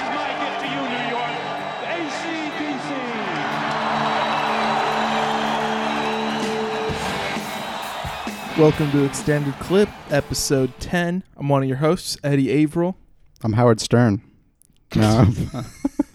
is 0.00 0.08
my 0.16 0.30
gift 0.40 0.60
to 0.60 0.66
you, 0.66 0.82
New 0.88 1.06
York. 1.14 1.36
ACDC. 8.50 8.58
Welcome 8.58 8.90
to 8.92 9.04
Extended 9.04 9.54
Clip, 9.54 9.88
episode 10.10 10.72
10. 10.80 11.22
I'm 11.36 11.48
one 11.48 11.62
of 11.62 11.68
your 11.68 11.78
hosts, 11.78 12.18
Eddie 12.22 12.50
Averill. 12.62 12.96
I'm 13.42 13.54
Howard 13.54 13.80
Stern. 13.80 14.20
No, 14.96 15.24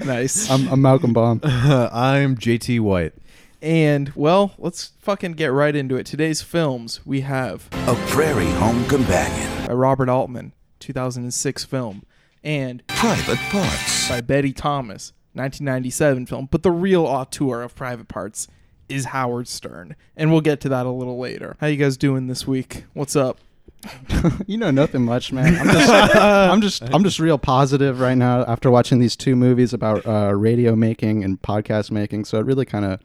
Nice. 0.00 0.48
I'm, 0.50 0.68
I'm 0.68 0.80
Malcolm 0.80 1.12
Baum. 1.12 1.40
I'm 1.44 2.36
JT 2.36 2.80
White. 2.80 3.12
and, 3.60 4.10
well, 4.14 4.52
let's 4.58 4.92
fucking 5.00 5.32
get 5.32 5.52
right 5.52 5.74
into 5.76 5.96
it. 5.96 6.06
Today's 6.06 6.40
films 6.40 7.04
we 7.04 7.22
have 7.22 7.68
A 7.88 7.94
Prairie 8.08 8.50
Home 8.52 8.84
Companion. 8.86 9.66
by 9.66 9.74
Robert 9.74 10.08
Altman, 10.08 10.52
2006 10.78 11.64
film, 11.64 12.04
and 12.44 12.86
Private 12.86 13.38
Parts. 13.50 14.08
by 14.08 14.20
Betty 14.20 14.52
Thomas, 14.52 15.12
1997 15.34 16.26
film. 16.26 16.48
But 16.50 16.62
the 16.62 16.70
real 16.70 17.04
auteur 17.06 17.62
of 17.62 17.74
Private 17.74 18.08
Parts 18.08 18.48
is 18.88 19.06
Howard 19.06 19.46
Stern, 19.48 19.94
and 20.16 20.32
we'll 20.32 20.40
get 20.40 20.60
to 20.62 20.68
that 20.70 20.86
a 20.86 20.90
little 20.90 21.18
later. 21.18 21.56
How 21.60 21.68
you 21.68 21.76
guys 21.76 21.96
doing 21.96 22.26
this 22.26 22.46
week? 22.46 22.84
What's 22.94 23.16
up? 23.16 23.38
You 24.46 24.58
know 24.58 24.70
nothing 24.70 25.02
much, 25.04 25.32
man. 25.32 25.56
I'm 25.56 25.66
just, 25.68 25.90
I'm 26.16 26.60
just, 26.60 26.82
I'm 26.94 27.04
just 27.04 27.18
real 27.20 27.38
positive 27.38 28.00
right 28.00 28.16
now 28.16 28.42
after 28.44 28.70
watching 28.70 28.98
these 28.98 29.16
two 29.16 29.36
movies 29.36 29.72
about 29.72 30.04
uh, 30.06 30.34
radio 30.34 30.74
making 30.76 31.22
and 31.24 31.40
podcast 31.40 31.90
making. 31.90 32.24
So 32.26 32.38
it 32.38 32.44
really 32.44 32.66
kind 32.66 32.84
of 32.84 33.00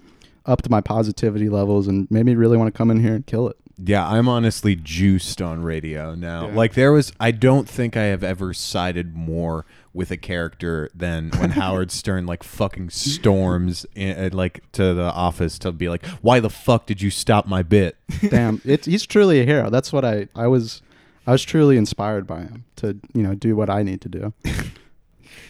upped 0.45 0.69
my 0.69 0.81
positivity 0.81 1.47
levels 1.49 1.87
and 1.87 2.09
made 2.11 2.25
me 2.25 2.35
really 2.35 2.57
want 2.57 2.73
to 2.73 2.77
come 2.77 2.89
in 2.91 2.99
here 3.01 3.13
and 3.15 3.25
kill 3.25 3.47
it. 3.47 3.57
Yeah, 3.77 4.07
I'm 4.07 4.29
honestly 4.29 4.75
juiced 4.75 5.41
on 5.41 5.61
radio 5.61 6.15
now. 6.15 6.47
Yeah. 6.47 6.55
Like 6.55 6.73
there 6.73 6.91
was 6.91 7.11
I 7.19 7.31
don't 7.31 7.67
think 7.67 7.97
I 7.97 8.03
have 8.03 8.23
ever 8.23 8.53
sided 8.53 9.15
more 9.15 9.65
with 9.93 10.11
a 10.11 10.17
character 10.17 10.89
than 10.93 11.31
when 11.37 11.49
Howard 11.51 11.91
Stern 11.91 12.25
like 12.25 12.43
fucking 12.43 12.89
storms 12.89 13.85
in, 13.95 14.17
uh, 14.17 14.29
like 14.35 14.69
to 14.73 14.93
the 14.93 15.11
office 15.11 15.59
to 15.59 15.71
be 15.71 15.89
like, 15.89 16.05
"Why 16.21 16.39
the 16.39 16.49
fuck 16.49 16.85
did 16.85 17.01
you 17.01 17.09
stop 17.09 17.47
my 17.47 17.63
bit?" 17.63 17.97
Damn, 18.29 18.61
it's 18.63 18.85
he's 18.85 19.05
truly 19.05 19.41
a 19.41 19.45
hero. 19.45 19.69
That's 19.69 19.91
what 19.91 20.05
I, 20.05 20.27
I 20.35 20.47
was, 20.47 20.81
I 21.27 21.31
was 21.31 21.43
truly 21.43 21.77
inspired 21.77 22.25
by 22.27 22.41
him 22.41 22.65
to, 22.77 22.97
you 23.13 23.23
know, 23.23 23.35
do 23.35 23.55
what 23.55 23.69
I 23.69 23.83
need 23.83 24.01
to 24.01 24.09
do. 24.09 24.33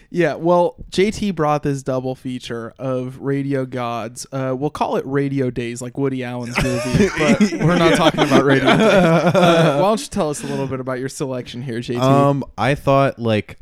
Yeah, 0.10 0.36
well, 0.36 0.76
JT 0.92 1.36
brought 1.36 1.64
this 1.64 1.84
double 1.84 2.16
feature 2.16 2.74
of 2.78 3.20
Radio 3.20 3.66
Gods. 3.66 4.26
Uh, 4.32 4.56
we'll 4.58 4.70
call 4.70 4.96
it 4.98 5.06
Radio 5.06 5.50
Days, 5.50 5.82
like 5.82 5.98
Woody 5.98 6.24
Allen's 6.24 6.56
movie, 6.64 7.10
but 7.18 7.42
we're 7.54 7.78
not 7.78 7.96
talking 7.96 8.22
about 8.22 8.46
Radio 8.46 8.66
Days. 8.66 8.80
Uh, 8.80 9.32
why 9.82 9.88
don't 9.88 10.02
you 10.02 10.08
tell 10.08 10.30
us 10.30 10.44
a 10.44 10.48
little 10.48 10.68
bit 10.68 10.80
about 10.80 11.00
your 11.00 11.10
selection 11.10 11.62
here, 11.62 11.80
JT? 11.80 12.00
Um, 12.00 12.44
I 12.58 12.76
thought 12.76 13.20
like 13.20 13.58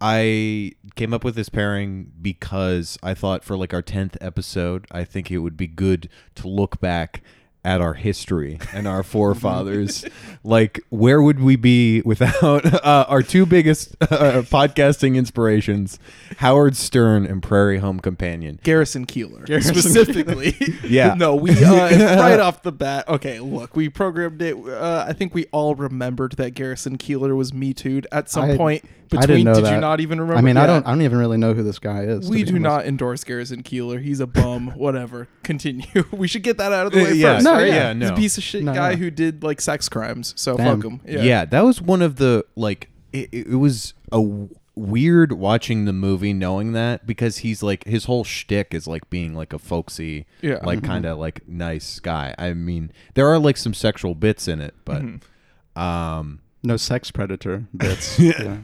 I 0.00 0.72
came 0.96 1.14
up 1.14 1.24
with 1.24 1.36
this 1.36 1.48
pairing 1.48 2.10
because 2.20 2.98
I 3.02 3.14
thought 3.14 3.44
for 3.44 3.56
like 3.56 3.72
our 3.72 3.82
tenth 3.82 4.16
episode, 4.20 4.86
I 4.90 5.04
think 5.04 5.30
it 5.30 5.38
would 5.38 5.56
be 5.56 5.66
good 5.68 6.08
to 6.36 6.48
look 6.48 6.80
back 6.80 7.22
at 7.64 7.80
our 7.80 7.94
history 7.94 8.58
and 8.72 8.88
our 8.88 9.02
forefathers. 9.02 10.04
like, 10.44 10.80
where 10.90 11.22
would 11.22 11.40
we 11.40 11.56
be 11.56 12.00
without 12.02 12.64
uh, 12.84 13.06
our 13.08 13.22
two 13.22 13.46
biggest 13.46 13.94
uh, 14.00 14.42
podcasting 14.42 15.16
inspirations, 15.16 15.98
Howard 16.38 16.76
Stern 16.76 17.24
and 17.24 17.42
Prairie 17.42 17.78
Home 17.78 18.00
Companion? 18.00 18.58
Garrison 18.62 19.06
Keillor, 19.06 19.44
Garrison 19.46 19.74
specifically. 19.74 20.56
Yeah. 20.82 21.14
no, 21.14 21.34
we 21.36 21.50
uh, 21.64 22.18
right 22.20 22.40
off 22.40 22.62
the 22.62 22.72
bat. 22.72 23.08
Okay, 23.08 23.38
look, 23.40 23.76
we 23.76 23.88
programmed 23.88 24.42
it. 24.42 24.56
Uh, 24.56 25.04
I 25.08 25.12
think 25.12 25.34
we 25.34 25.46
all 25.52 25.74
remembered 25.74 26.32
that 26.32 26.54
Garrison 26.54 26.98
Keillor 26.98 27.36
was 27.36 27.52
Me 27.54 27.72
Too'd 27.72 28.06
at 28.10 28.28
some 28.28 28.50
I- 28.50 28.56
point. 28.56 28.84
I 29.18 29.26
didn't 29.26 29.44
know 29.44 29.54
did 29.54 29.64
that. 29.64 29.74
you 29.74 29.80
not 29.80 30.00
even 30.00 30.20
remember? 30.20 30.38
I 30.38 30.42
mean, 30.42 30.56
I 30.56 30.62
Yeah. 30.62 30.66
don't, 30.68 30.86
I 30.86 30.90
don't 30.90 31.02
even 31.02 31.18
really 31.18 31.36
know 31.38 31.54
who 31.54 31.62
this 31.62 31.78
guy 31.78 32.02
is. 32.02 32.26
to 32.26 32.30
We 32.30 32.38
be 32.38 32.42
do 32.44 32.50
honest. 32.52 32.62
not 32.62 32.86
endorse 32.86 33.24
Garrison 33.24 33.62
Keillor. 33.62 34.00
He's 34.02 34.20
a 34.20 34.26
bum. 34.26 34.68
Whatever. 34.76 35.28
Continue. 35.42 35.86
we 36.12 36.28
should 36.28 36.42
get 36.42 36.58
that 36.58 36.72
out 36.72 36.86
of 36.86 36.92
the 36.92 36.98
way 37.02 37.10
Uh, 37.10 37.14
yeah, 37.14 37.34
first. 37.34 37.44
no, 37.44 37.52
right? 37.54 37.66
yeah, 37.68 37.94
He's 37.94 38.08
a 38.08 38.10
no. 38.12 38.16
piece 38.16 38.38
of 38.38 38.44
shit 38.44 38.62
No, 38.64 38.72
guy 38.74 38.90
no. 38.92 38.96
who 38.96 39.10
did 39.10 39.42
like 39.42 39.60
sex 39.60 39.88
crimes. 39.88 40.32
So 40.36 40.56
Damn. 40.56 40.80
fuck 40.80 40.90
him. 40.90 41.00
Yeah. 41.06 41.22
Yeah. 41.22 41.44
that 41.46 41.64
was 41.64 41.80
one 41.82 42.02
of 42.02 42.16
the 42.16 42.44
like 42.56 42.88
it, 43.12 43.28
it 43.32 43.46
it 43.48 43.56
was 43.56 43.94
a 44.10 44.16
w- 44.16 44.48
weird 44.74 45.32
watching 45.32 45.84
the 45.84 45.92
movie 45.92 46.32
knowing 46.32 46.72
that 46.72 47.06
because 47.06 47.38
he's 47.38 47.62
like 47.62 47.84
his 47.84 48.06
whole 48.06 48.24
shtick 48.24 48.72
is 48.72 48.86
like 48.86 49.10
being 49.10 49.34
like 49.34 49.52
a 49.52 49.58
folksy, 49.58 50.24
Yeah. 50.40 50.52
Mm-hmm. 50.54 50.66
like 50.66 50.82
kind 50.82 51.04
of 51.04 51.18
like 51.18 51.46
nice 51.46 52.00
guy. 52.00 52.34
I 52.38 52.54
mean, 52.54 52.90
there 53.12 53.28
are 53.28 53.38
like 53.38 53.58
some 53.58 53.74
sexual 53.74 54.14
bits 54.14 54.48
in 54.48 54.60
it, 54.62 54.74
but 54.86 55.02
Mm-hmm. 55.02 55.78
um, 55.78 56.40
No 56.62 56.76
sex 56.78 57.10
predator 57.10 57.64
bits. 57.76 58.18
yeah. 58.18 58.58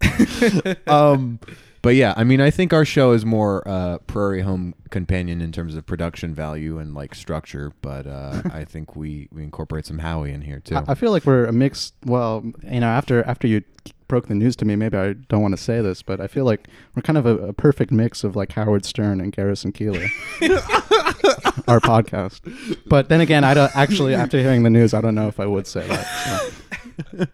um, 0.86 1.38
but 1.82 1.94
yeah, 1.94 2.14
I 2.16 2.24
mean, 2.24 2.40
I 2.40 2.50
think 2.50 2.72
our 2.72 2.84
show 2.84 3.12
is 3.12 3.24
more 3.24 3.66
uh, 3.66 3.98
Prairie 3.98 4.42
Home 4.42 4.74
Companion 4.90 5.40
in 5.40 5.52
terms 5.52 5.74
of 5.74 5.86
production 5.86 6.34
value 6.34 6.78
and 6.78 6.94
like 6.94 7.14
structure, 7.14 7.72
but 7.82 8.06
uh, 8.06 8.42
I 8.52 8.64
think 8.64 8.96
we 8.96 9.28
we 9.32 9.44
incorporate 9.44 9.86
some 9.86 9.98
Howie 9.98 10.32
in 10.32 10.42
here 10.42 10.60
too. 10.60 10.76
I, 10.76 10.84
I 10.88 10.94
feel 10.94 11.12
like 11.12 11.24
we're 11.24 11.44
a 11.44 11.52
mix. 11.52 11.92
Well, 12.04 12.44
you 12.64 12.80
know, 12.80 12.88
after 12.88 13.22
after 13.24 13.46
you 13.46 13.62
broke 14.08 14.26
the 14.26 14.34
news 14.34 14.56
to 14.56 14.64
me, 14.64 14.74
maybe 14.74 14.96
I 14.96 15.12
don't 15.12 15.42
want 15.42 15.56
to 15.56 15.62
say 15.62 15.80
this, 15.80 16.02
but 16.02 16.20
I 16.20 16.26
feel 16.26 16.44
like 16.44 16.66
we're 16.94 17.02
kind 17.02 17.18
of 17.18 17.26
a, 17.26 17.38
a 17.38 17.52
perfect 17.52 17.92
mix 17.92 18.24
of 18.24 18.34
like 18.34 18.52
Howard 18.52 18.84
Stern 18.84 19.20
and 19.20 19.32
Garrison 19.32 19.72
Keillor. 19.72 20.08
Our 21.68 21.80
podcast, 21.80 22.40
but 22.86 23.08
then 23.08 23.20
again, 23.20 23.44
I 23.44 23.54
don't 23.54 23.74
actually. 23.76 24.14
After 24.14 24.38
hearing 24.38 24.62
the 24.62 24.70
news, 24.70 24.94
I 24.94 25.00
don't 25.00 25.14
know 25.14 25.28
if 25.28 25.38
I 25.38 25.46
would 25.46 25.66
say 25.66 25.86
that 25.86 27.28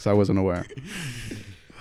because 0.00 0.10
I 0.10 0.14
wasn't 0.14 0.38
aware. 0.38 0.66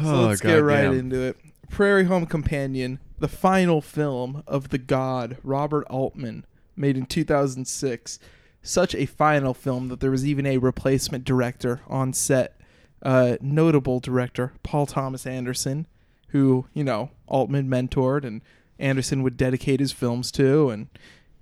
So 0.02 0.06
Oh, 0.06 0.28
let's 0.28 0.40
get 0.40 0.56
right 0.63 0.84
goddamn. 0.84 0.97
into 0.97 1.22
it. 1.24 1.35
Prairie 1.69 2.06
Home 2.06 2.25
Companion, 2.25 3.00
the 3.19 3.28
final 3.28 3.81
film 3.81 4.44
of 4.47 4.69
the 4.69 4.78
god 4.78 5.35
Robert 5.44 5.85
Altman, 5.90 6.46
made 6.78 6.96
in 6.96 7.06
2006. 7.06 8.18
Such 8.62 8.96
a 8.96 9.06
final 9.06 9.53
film 9.53 9.90
that 9.90 10.00
there 10.00 10.09
was 10.12 10.25
even 10.25 10.46
a 10.46 10.57
replacement 10.57 11.25
director 11.25 11.81
on 11.85 12.13
set. 12.13 12.57
Uh, 13.02 13.35
notable 13.41 14.00
director 14.00 14.53
Paul 14.63 14.86
Thomas 14.86 15.28
Anderson, 15.28 15.86
who 16.30 16.66
you 16.74 16.86
know 16.86 17.12
Altman 17.28 17.68
mentored, 17.68 18.24
and 18.24 18.41
Anderson 18.80 19.22
would 19.24 19.36
dedicate 19.36 19.81
his 19.81 19.91
films 19.91 20.31
to, 20.31 20.69
and 20.69 20.88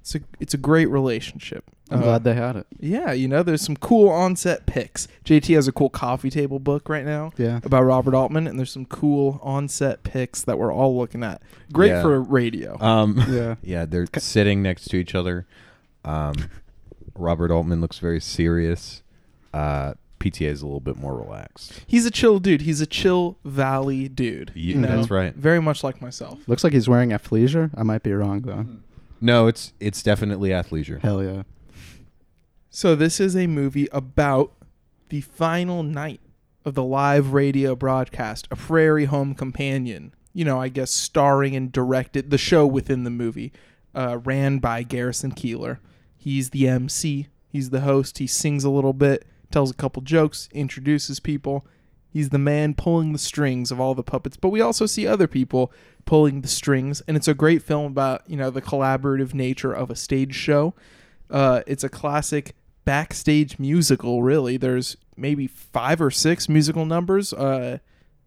it's 0.01 0.15
a 0.15 0.21
it's 0.39 0.55
a 0.55 0.57
great 0.57 0.89
relationship. 0.89 1.69
I'm 1.89 1.99
Uh, 1.99 2.03
glad 2.03 2.23
they 2.25 2.33
had 2.33 2.55
it. 2.57 2.67
yeah, 2.79 3.11
you 3.13 3.27
know, 3.27 3.43
there's 3.43 3.61
some 3.61 3.75
cool 3.77 4.09
onset 4.09 4.65
picks. 4.65 5.07
JT 5.23 5.53
has 5.55 5.67
a 5.67 5.71
cool 5.71 5.89
coffee 5.89 6.29
table 6.29 6.59
book 6.59 6.89
right 6.89 7.05
now 7.05 7.31
Yeah. 7.37 7.59
about 7.63 7.83
Robert 7.83 8.13
Altman, 8.13 8.45
and 8.47 8.59
there's 8.59 8.71
some 8.71 8.85
cool 8.85 9.39
onset 9.41 10.03
picks 10.03 10.41
that 10.41 10.57
we're 10.59 10.73
all 10.73 10.97
looking 10.97 11.23
at. 11.23 11.41
Great 11.71 11.89
Yeah. 11.89 12.01
for 12.01 12.21
radio. 12.21 12.77
Um, 12.81 13.23
Yeah. 13.29 13.55
yeah, 13.63 13.85
they're 13.85 14.07
sitting 14.17 14.61
next 14.61 14.85
to 14.89 14.97
each 14.97 15.15
other. 15.15 15.45
Um, 16.03 16.33
Robert 17.15 17.51
Altman 17.51 17.81
looks 17.81 17.99
very 17.99 18.19
serious. 18.19 19.01
Uh, 19.53 19.93
PTA 20.19 20.47
is 20.49 20.61
a 20.61 20.65
little 20.65 20.79
bit 20.79 20.97
more 20.97 21.15
relaxed. 21.15 21.79
He's 21.85 22.05
a 22.05 22.11
chill 22.11 22.39
dude. 22.39 22.61
He's 22.61 22.81
a 22.81 22.85
chill 22.85 23.37
valley 23.45 24.09
dude. 24.09 24.51
Yeah, 24.55 24.75
you 24.75 24.81
know? 24.81 24.87
that's 24.97 25.11
right. 25.11 25.33
Very 25.35 25.61
much 25.61 25.83
like 25.83 26.01
myself. 26.01 26.39
Looks 26.47 26.63
like 26.63 26.73
he's 26.73 26.89
wearing 26.89 27.11
athleisure. 27.11 27.69
I 27.77 27.83
might 27.83 28.03
be 28.03 28.11
wrong 28.13 28.41
though. 28.41 28.65
No, 29.21 29.47
it's 29.47 29.73
it's 29.79 30.01
definitely 30.03 30.49
athleisure. 30.49 30.99
Hell 31.01 31.23
yeah. 31.23 31.43
So 32.77 32.93
this 32.93 33.19
is 33.19 33.35
a 33.35 33.47
movie 33.47 33.87
about 33.91 34.51
the 35.09 35.21
final 35.21 35.81
night 35.81 36.21
of 36.63 36.75
the 36.75 36.83
live 36.83 37.33
radio 37.33 37.75
broadcast, 37.75 38.47
A 38.51 38.55
Prairie 38.55 39.05
Home 39.05 39.33
Companion. 39.33 40.13
You 40.31 40.45
know, 40.45 40.61
I 40.61 40.69
guess 40.69 40.91
starring 40.91 41.55
and 41.55 41.71
directed 41.71 42.29
the 42.29 42.37
show 42.37 42.67
within 42.67 43.03
the 43.03 43.09
movie, 43.09 43.51
uh, 43.95 44.19
ran 44.23 44.59
by 44.59 44.83
Garrison 44.83 45.31
Keillor. 45.31 45.79
He's 46.15 46.51
the 46.51 46.67
MC. 46.67 47.29
He's 47.47 47.71
the 47.71 47.81
host. 47.81 48.19
He 48.19 48.27
sings 48.27 48.63
a 48.63 48.69
little 48.69 48.93
bit, 48.93 49.25
tells 49.49 49.71
a 49.71 49.73
couple 49.73 50.03
jokes, 50.03 50.47
introduces 50.51 51.19
people. 51.19 51.65
He's 52.11 52.29
the 52.29 52.37
man 52.37 52.75
pulling 52.75 53.11
the 53.11 53.17
strings 53.17 53.71
of 53.71 53.79
all 53.79 53.95
the 53.95 54.03
puppets, 54.03 54.37
but 54.37 54.49
we 54.49 54.61
also 54.61 54.85
see 54.85 55.07
other 55.07 55.27
people 55.27 55.73
pulling 56.05 56.41
the 56.41 56.47
strings, 56.47 57.01
and 57.07 57.17
it's 57.17 57.27
a 57.27 57.33
great 57.33 57.63
film 57.63 57.93
about 57.93 58.21
you 58.29 58.37
know 58.37 58.51
the 58.51 58.61
collaborative 58.61 59.33
nature 59.33 59.73
of 59.73 59.89
a 59.89 59.95
stage 59.95 60.35
show. 60.35 60.75
Uh, 61.27 61.63
it's 61.65 61.83
a 61.83 61.89
classic 61.89 62.53
backstage 62.87 63.59
musical. 63.59 64.23
Really, 64.23 64.55
there's 64.55 64.95
maybe 65.17 65.45
five 65.45 66.01
or 66.01 66.09
six 66.09 66.47
musical 66.47 66.85
numbers 66.85 67.33
uh, 67.33 67.79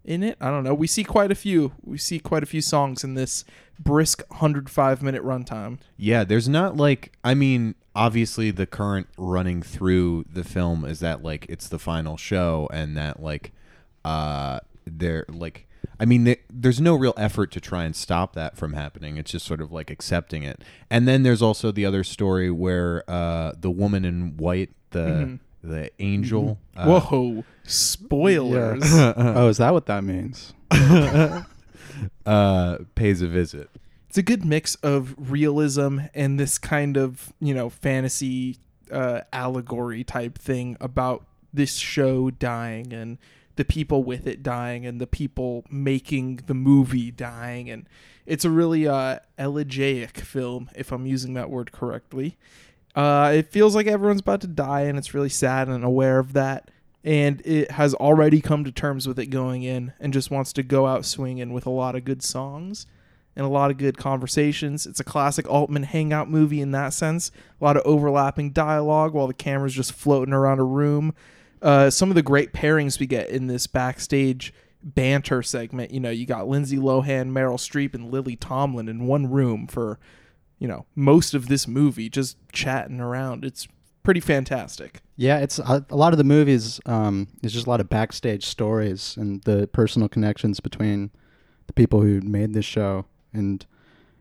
in 0.04 0.22
it. 0.22 0.36
I 0.38 0.50
don't 0.50 0.64
know. 0.64 0.74
We 0.74 0.86
see 0.86 1.02
quite 1.02 1.32
a 1.32 1.34
few. 1.34 1.72
We 1.82 1.96
see 1.96 2.18
quite 2.18 2.42
a 2.42 2.46
few 2.46 2.60
songs 2.60 3.02
in 3.02 3.14
this 3.14 3.42
brisk 3.78 4.22
105 4.28 5.02
minute 5.02 5.24
runtime. 5.24 5.78
Yeah, 5.96 6.24
there's 6.24 6.46
not 6.46 6.76
like 6.76 7.12
I 7.24 7.32
mean, 7.32 7.74
obviously 7.96 8.50
the 8.50 8.66
current 8.66 9.08
running 9.16 9.62
through 9.62 10.26
the 10.30 10.44
film 10.44 10.84
is 10.84 11.00
that 11.00 11.22
like 11.22 11.46
it's 11.48 11.68
the 11.68 11.78
final 11.78 12.18
show 12.18 12.68
and 12.70 12.94
that 12.98 13.22
like 13.22 13.52
uh 14.04 14.60
they're 14.84 15.24
like 15.28 15.66
I 15.98 16.04
mean 16.04 16.24
th- 16.24 16.40
there's 16.52 16.80
no 16.80 16.94
real 16.94 17.14
effort 17.16 17.50
to 17.52 17.60
try 17.60 17.84
and 17.84 17.94
stop 17.94 18.34
that 18.34 18.56
from 18.56 18.72
happening. 18.72 19.16
It's 19.16 19.30
just 19.32 19.46
sort 19.46 19.60
of 19.60 19.70
like 19.72 19.90
accepting 19.90 20.42
it. 20.42 20.62
And 20.90 21.06
then 21.06 21.22
there's 21.22 21.42
also 21.42 21.70
the 21.72 21.84
other 21.84 22.04
story 22.04 22.50
where 22.50 23.04
uh 23.08 23.52
the 23.58 23.70
woman 23.70 24.04
in 24.04 24.36
white 24.36 24.70
the 24.90 25.38
the 25.62 25.90
angel. 25.98 26.58
uh, 26.76 26.86
Whoa, 27.00 27.44
spoilers. 27.64 28.82
oh, 28.94 29.48
is 29.48 29.58
that 29.58 29.72
what 29.72 29.86
that 29.86 30.02
means? 30.04 30.54
uh, 32.26 32.78
pays 32.94 33.22
a 33.22 33.26
visit. 33.26 33.68
it's 34.08 34.18
a 34.18 34.22
good 34.22 34.44
mix 34.44 34.74
of 34.76 35.14
realism 35.18 35.98
and 36.14 36.38
this 36.38 36.58
kind 36.58 36.96
of 36.96 37.32
you 37.40 37.54
know 37.54 37.68
fantasy 37.68 38.56
uh, 38.90 39.20
allegory 39.32 40.02
type 40.04 40.38
thing 40.38 40.76
about 40.80 41.24
this 41.52 41.76
show 41.76 42.30
dying 42.30 42.92
and 42.92 43.18
the 43.60 43.64
people 43.66 44.02
with 44.02 44.26
it 44.26 44.42
dying 44.42 44.86
and 44.86 44.98
the 44.98 45.06
people 45.06 45.66
making 45.68 46.36
the 46.46 46.54
movie 46.54 47.10
dying 47.10 47.68
and 47.68 47.86
it's 48.24 48.42
a 48.42 48.48
really 48.48 48.88
uh, 48.88 49.18
elegiac 49.38 50.16
film 50.16 50.70
if 50.74 50.90
i'm 50.90 51.04
using 51.04 51.34
that 51.34 51.50
word 51.50 51.70
correctly 51.70 52.38
uh, 52.94 53.30
it 53.34 53.52
feels 53.52 53.74
like 53.74 53.86
everyone's 53.86 54.22
about 54.22 54.40
to 54.40 54.46
die 54.46 54.80
and 54.80 54.96
it's 54.96 55.12
really 55.12 55.28
sad 55.28 55.68
and 55.68 55.84
aware 55.84 56.18
of 56.18 56.32
that 56.32 56.70
and 57.04 57.42
it 57.44 57.72
has 57.72 57.92
already 57.92 58.40
come 58.40 58.64
to 58.64 58.72
terms 58.72 59.06
with 59.06 59.18
it 59.18 59.26
going 59.26 59.62
in 59.62 59.92
and 60.00 60.14
just 60.14 60.30
wants 60.30 60.54
to 60.54 60.62
go 60.62 60.86
out 60.86 61.04
swinging 61.04 61.52
with 61.52 61.66
a 61.66 61.70
lot 61.70 61.94
of 61.94 62.02
good 62.02 62.22
songs 62.22 62.86
and 63.36 63.44
a 63.44 63.48
lot 63.48 63.70
of 63.70 63.76
good 63.78 63.96
conversations. 63.96 64.86
It's 64.86 65.00
a 65.00 65.04
classic 65.04 65.48
Altman 65.48 65.84
hangout 65.84 66.30
movie 66.30 66.60
in 66.62 66.72
that 66.72 66.94
sense. 66.94 67.30
A 67.60 67.64
lot 67.64 67.76
of 67.76 67.82
overlapping 67.84 68.52
dialogue 68.52 69.12
while 69.12 69.26
the 69.26 69.34
camera's 69.34 69.74
just 69.74 69.92
floating 69.92 70.34
around 70.34 70.58
a 70.58 70.64
room. 70.64 71.14
Uh, 71.62 71.90
some 71.90 72.08
of 72.08 72.14
the 72.14 72.22
great 72.22 72.52
pairings 72.52 72.98
we 72.98 73.06
get 73.06 73.28
in 73.28 73.46
this 73.46 73.66
backstage 73.66 74.52
banter 74.82 75.42
segment. 75.42 75.90
You 75.90 76.00
know, 76.00 76.10
you 76.10 76.26
got 76.26 76.48
Lindsay 76.48 76.78
Lohan, 76.78 77.32
Meryl 77.32 77.58
Streep, 77.58 77.94
and 77.94 78.10
Lily 78.10 78.36
Tomlin 78.36 78.88
in 78.88 79.06
one 79.06 79.30
room 79.30 79.66
for, 79.66 79.98
you 80.58 80.66
know, 80.66 80.86
most 80.94 81.34
of 81.34 81.48
this 81.48 81.68
movie, 81.68 82.08
just 82.08 82.36
chatting 82.52 83.00
around. 83.00 83.44
It's 83.44 83.68
pretty 84.02 84.20
fantastic. 84.20 85.00
Yeah, 85.16 85.38
it's 85.38 85.58
a, 85.58 85.84
a 85.90 85.96
lot 85.96 86.12
of 86.12 86.18
the 86.18 86.24
movies. 86.24 86.80
Um, 86.86 87.28
just 87.42 87.66
a 87.66 87.70
lot 87.70 87.80
of 87.80 87.88
backstage 87.88 88.46
stories 88.46 89.16
and 89.18 89.42
the 89.42 89.68
personal 89.72 90.08
connections 90.08 90.60
between 90.60 91.10
the 91.66 91.74
people 91.74 92.00
who 92.00 92.20
made 92.22 92.54
this 92.54 92.64
show. 92.64 93.04
And 93.32 93.64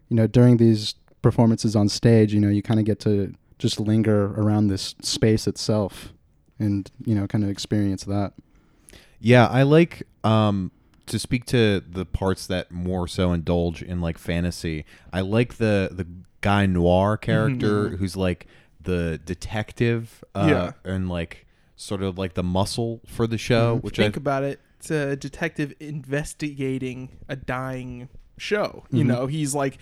you 0.09 0.15
know, 0.15 0.27
during 0.27 0.57
these 0.57 0.95
performances 1.21 1.75
on 1.75 1.89
stage, 1.89 2.33
you 2.33 2.41
know, 2.41 2.49
you 2.49 2.61
kind 2.61 2.79
of 2.79 2.85
get 2.85 2.99
to 3.01 3.33
just 3.57 3.79
linger 3.79 4.33
around 4.35 4.67
this 4.67 4.95
space 5.01 5.47
itself, 5.47 6.13
and 6.59 6.89
you 7.05 7.15
know, 7.15 7.25
kind 7.27 7.43
of 7.43 7.49
experience 7.49 8.03
that. 8.03 8.33
Yeah, 9.19 9.47
I 9.47 9.63
like 9.63 10.03
um 10.23 10.71
to 11.07 11.17
speak 11.17 11.45
to 11.45 11.81
the 11.89 12.05
parts 12.05 12.45
that 12.47 12.71
more 12.71 13.07
so 13.07 13.33
indulge 13.33 13.81
in 13.81 13.99
like 14.01 14.17
fantasy. 14.17 14.85
I 15.11 15.21
like 15.21 15.55
the 15.55 15.89
the 15.91 16.05
guy 16.41 16.65
noir 16.67 17.17
character 17.17 17.89
who's 17.89 18.15
like 18.15 18.47
the 18.81 19.19
detective 19.25 20.23
uh 20.35 20.47
Yeah. 20.49 20.71
and 20.91 21.09
like 21.09 21.45
sort 21.75 22.01
of 22.03 22.17
like 22.17 22.33
the 22.35 22.43
muscle 22.43 23.01
for 23.07 23.25
the 23.27 23.37
show, 23.37 23.75
which 23.77 23.99
I 23.99 24.03
think 24.03 24.17
about 24.17 24.43
it, 24.43 24.59
it's 24.79 24.91
a 24.91 25.15
detective 25.15 25.73
investigating 25.79 27.17
a 27.27 27.35
dying 27.35 28.09
show. 28.37 28.83
You 28.91 29.03
know, 29.03 29.27
he's 29.27 29.55
like 29.55 29.77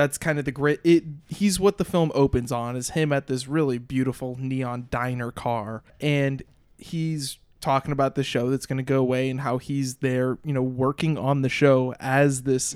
that's 0.00 0.16
kind 0.16 0.38
of 0.38 0.46
the 0.46 0.52
great 0.52 0.80
it 0.82 1.04
he's 1.28 1.60
what 1.60 1.76
the 1.76 1.84
film 1.84 2.10
opens 2.14 2.50
on 2.50 2.74
is 2.74 2.90
him 2.90 3.12
at 3.12 3.26
this 3.26 3.46
really 3.46 3.76
beautiful 3.76 4.36
neon 4.38 4.88
diner 4.90 5.30
car. 5.30 5.82
And 6.00 6.42
he's 6.78 7.38
talking 7.60 7.92
about 7.92 8.14
the 8.14 8.24
show 8.24 8.48
that's 8.48 8.64
going 8.64 8.78
to 8.78 8.82
go 8.82 8.98
away 8.98 9.28
and 9.28 9.40
how 9.40 9.58
he's 9.58 9.96
there, 9.96 10.38
you 10.42 10.54
know, 10.54 10.62
working 10.62 11.18
on 11.18 11.42
the 11.42 11.50
show 11.50 11.94
as 12.00 12.44
this 12.44 12.74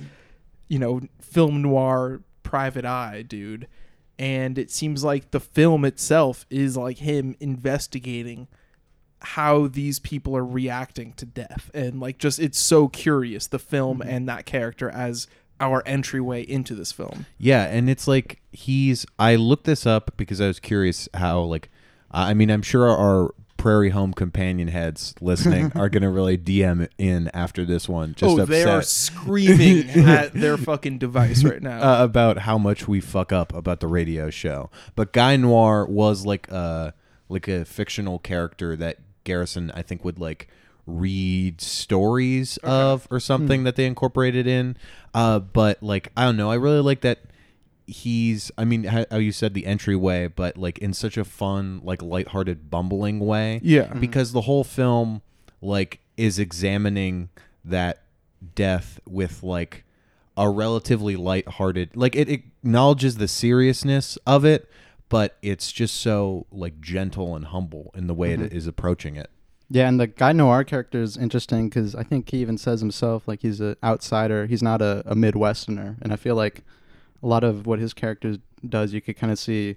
you 0.68 0.78
know, 0.78 1.00
film 1.20 1.62
noir 1.62 2.20
private 2.42 2.84
eye 2.84 3.22
dude. 3.22 3.68
And 4.18 4.58
it 4.58 4.70
seems 4.70 5.02
like 5.02 5.30
the 5.30 5.40
film 5.40 5.84
itself 5.84 6.46
is 6.50 6.76
like 6.76 6.98
him 6.98 7.36
investigating 7.40 8.48
how 9.20 9.66
these 9.66 9.98
people 9.98 10.36
are 10.36 10.44
reacting 10.44 11.14
to 11.14 11.26
death. 11.26 11.70
And 11.72 12.00
like 12.00 12.18
just 12.18 12.38
it's 12.38 12.58
so 12.58 12.88
curious 12.88 13.46
the 13.46 13.58
film 13.58 14.00
mm-hmm. 14.00 14.08
and 14.08 14.28
that 14.28 14.46
character 14.46 14.90
as 14.90 15.26
our 15.60 15.82
entryway 15.86 16.42
into 16.42 16.74
this 16.74 16.92
film 16.92 17.26
Yeah, 17.38 17.64
and 17.64 17.88
it's 17.88 18.06
like 18.08 18.40
he's. 18.52 19.06
I 19.18 19.36
looked 19.36 19.64
this 19.64 19.86
up 19.86 20.16
because 20.16 20.40
I 20.40 20.46
was 20.46 20.60
curious 20.60 21.08
how 21.14 21.40
like. 21.40 21.70
I 22.10 22.32
mean, 22.32 22.48
I'm 22.48 22.62
sure 22.62 22.88
our 22.88 23.34
Prairie 23.56 23.90
Home 23.90 24.12
companion 24.12 24.68
heads 24.68 25.14
listening 25.22 25.72
are 25.74 25.88
gonna 25.88 26.10
really 26.12 26.36
DM 26.36 26.86
in 26.98 27.30
after 27.32 27.64
this 27.64 27.88
one. 27.88 28.14
Just 28.14 28.38
oh 28.38 28.42
upset 28.42 28.48
they 28.48 28.64
are 28.64 28.82
screaming 28.82 29.88
at 30.06 30.34
their 30.34 30.58
fucking 30.58 30.98
device 30.98 31.42
right 31.42 31.62
now 31.62 31.80
uh, 31.80 32.04
about 32.04 32.38
how 32.38 32.58
much 32.58 32.86
we 32.86 33.00
fuck 33.00 33.32
up 33.32 33.54
about 33.54 33.80
the 33.80 33.86
radio 33.86 34.28
show. 34.28 34.70
But 34.94 35.14
Guy 35.14 35.36
Noir 35.36 35.86
was 35.86 36.26
like 36.26 36.46
a 36.50 36.92
like 37.30 37.48
a 37.48 37.64
fictional 37.64 38.18
character 38.18 38.76
that 38.76 38.98
Garrison 39.24 39.70
I 39.70 39.80
think 39.80 40.04
would 40.04 40.18
like 40.18 40.48
read 40.86 41.60
stories 41.60 42.56
of 42.58 43.06
or 43.10 43.18
hmm. 43.18 43.22
something 43.22 43.64
that 43.64 43.76
they 43.76 43.86
incorporated 43.86 44.46
in. 44.46 44.76
Uh, 45.12 45.38
but 45.38 45.82
like 45.82 46.12
I 46.16 46.24
don't 46.24 46.36
know, 46.36 46.50
I 46.50 46.56
really 46.56 46.80
like 46.80 47.00
that 47.02 47.20
he's 47.86 48.50
I 48.56 48.64
mean 48.64 48.84
how 48.84 49.04
how 49.10 49.18
you 49.18 49.32
said 49.32 49.54
the 49.54 49.66
entryway, 49.66 50.28
but 50.28 50.56
like 50.56 50.78
in 50.78 50.92
such 50.94 51.16
a 51.16 51.24
fun, 51.24 51.80
like 51.84 52.02
lighthearted, 52.02 52.70
bumbling 52.70 53.20
way. 53.20 53.60
Yeah. 53.62 53.84
Mm-hmm. 53.84 54.00
Because 54.00 54.32
the 54.32 54.42
whole 54.42 54.64
film 54.64 55.22
like 55.60 56.00
is 56.16 56.38
examining 56.38 57.30
that 57.64 58.02
death 58.54 59.00
with 59.06 59.42
like 59.42 59.84
a 60.36 60.50
relatively 60.50 61.16
lighthearted 61.16 61.96
like 61.96 62.16
it 62.16 62.28
acknowledges 62.28 63.16
the 63.16 63.28
seriousness 63.28 64.18
of 64.26 64.44
it, 64.44 64.68
but 65.08 65.36
it's 65.42 65.72
just 65.72 65.96
so 65.96 66.46
like 66.50 66.80
gentle 66.80 67.36
and 67.36 67.46
humble 67.46 67.90
in 67.94 68.06
the 68.06 68.14
way 68.14 68.32
mm-hmm. 68.34 68.44
it 68.44 68.52
is 68.52 68.66
approaching 68.66 69.16
it. 69.16 69.30
Yeah, 69.74 69.88
and 69.88 69.98
the 69.98 70.06
guy 70.06 70.30
noir 70.30 70.62
character 70.62 71.02
is 71.02 71.16
interesting 71.16 71.68
because 71.68 71.96
I 71.96 72.04
think 72.04 72.30
he 72.30 72.36
even 72.36 72.58
says 72.58 72.78
himself 72.78 73.26
like 73.26 73.42
he's 73.42 73.60
an 73.60 73.74
outsider. 73.82 74.46
He's 74.46 74.62
not 74.62 74.80
a, 74.80 75.02
a 75.04 75.16
Midwesterner, 75.16 75.96
and 76.00 76.12
I 76.12 76.16
feel 76.16 76.36
like 76.36 76.62
a 77.20 77.26
lot 77.26 77.42
of 77.42 77.66
what 77.66 77.80
his 77.80 77.92
character 77.92 78.36
does, 78.64 78.92
you 78.92 79.00
could 79.00 79.16
kind 79.16 79.32
of 79.32 79.38
see 79.40 79.74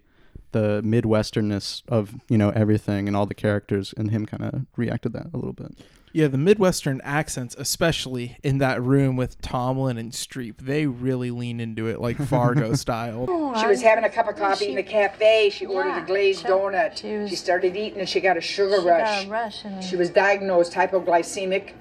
the 0.52 0.82
Midwesternness 0.84 1.84
of 1.88 2.16
you 2.30 2.38
know 2.38 2.50
everything 2.50 3.08
and 3.08 3.16
all 3.18 3.26
the 3.26 3.34
characters, 3.36 3.94
and 3.98 4.12
him 4.12 4.26
kind 4.26 4.44
of 4.44 4.66
react 4.76 5.04
to 5.04 5.10
that 5.10 5.28
a 5.34 5.38
little 5.38 5.54
bit. 5.54 5.74
yeah 6.14 6.28
the 6.28 6.38
midwestern 6.38 7.02
accents 7.04 7.54
especially 7.60 8.38
in 8.44 8.58
that 8.60 8.82
room 8.82 9.16
with 9.18 9.40
tomlin 9.42 9.98
and 9.98 10.14
streep 10.14 10.58
they 10.58 10.86
really 10.88 11.30
lean 11.32 11.60
into 11.60 11.88
it 11.88 12.00
like 12.00 12.18
fargo 12.18 12.74
style 12.86 13.26
She 13.60 13.68
was 13.68 13.84
oh, 13.84 13.88
having 13.88 14.04
a 14.06 14.10
cup 14.10 14.28
of 14.28 14.36
oh, 14.38 14.40
coffee 14.40 14.70
in 14.70 14.76
the 14.76 14.84
cafe. 14.84 15.50
She 15.50 15.66
ordered 15.66 15.98
a 15.98 16.06
glazed 16.06 16.42
she- 16.42 16.48
donut. 16.48 16.98
she 16.98 17.18
was- 17.18 17.30
she 17.30 17.36
started 17.36 17.76
eating 17.76 18.00
and 18.00 18.08
she 18.10 18.20
got 18.22 18.38
a 18.38 18.42
sugar 18.42 18.80
She 18.82 18.88
rush. 18.88 19.24
got 19.24 19.26
a 19.26 19.30
rush 19.30 19.66
and 19.66 19.84
She 19.84 19.96
was 19.96 20.10
diagnosed 20.10 20.74
hypoglycemic. 20.74 21.74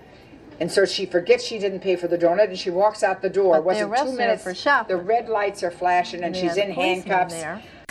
And 0.59 0.73
so 0.73 0.87
she 0.87 1.05
forgets 1.05 1.45
she 1.45 1.59
didn't 1.59 1.81
pay 1.81 1.97
for 1.97 2.09
the 2.09 2.17
donut 2.17 2.49
and 2.49 2.59
she 2.59 2.71
walks 2.71 3.03
out 3.03 3.21
the 3.21 3.29
door. 3.29 3.57
But 3.57 3.65
Wasn't 3.67 3.95
two 3.95 4.13
minutes. 4.17 4.43
for 4.43 4.55
shopping. 4.55 4.97
The 4.97 5.03
red 5.03 5.29
lights 5.29 5.63
are 5.63 5.71
flashing 5.71 6.23
and 6.25 6.35
They 6.35 6.41
she's 6.41 6.57
in 6.57 6.71
a 6.71 6.75
policeman 6.75 7.11
handcuffs. 7.11 7.35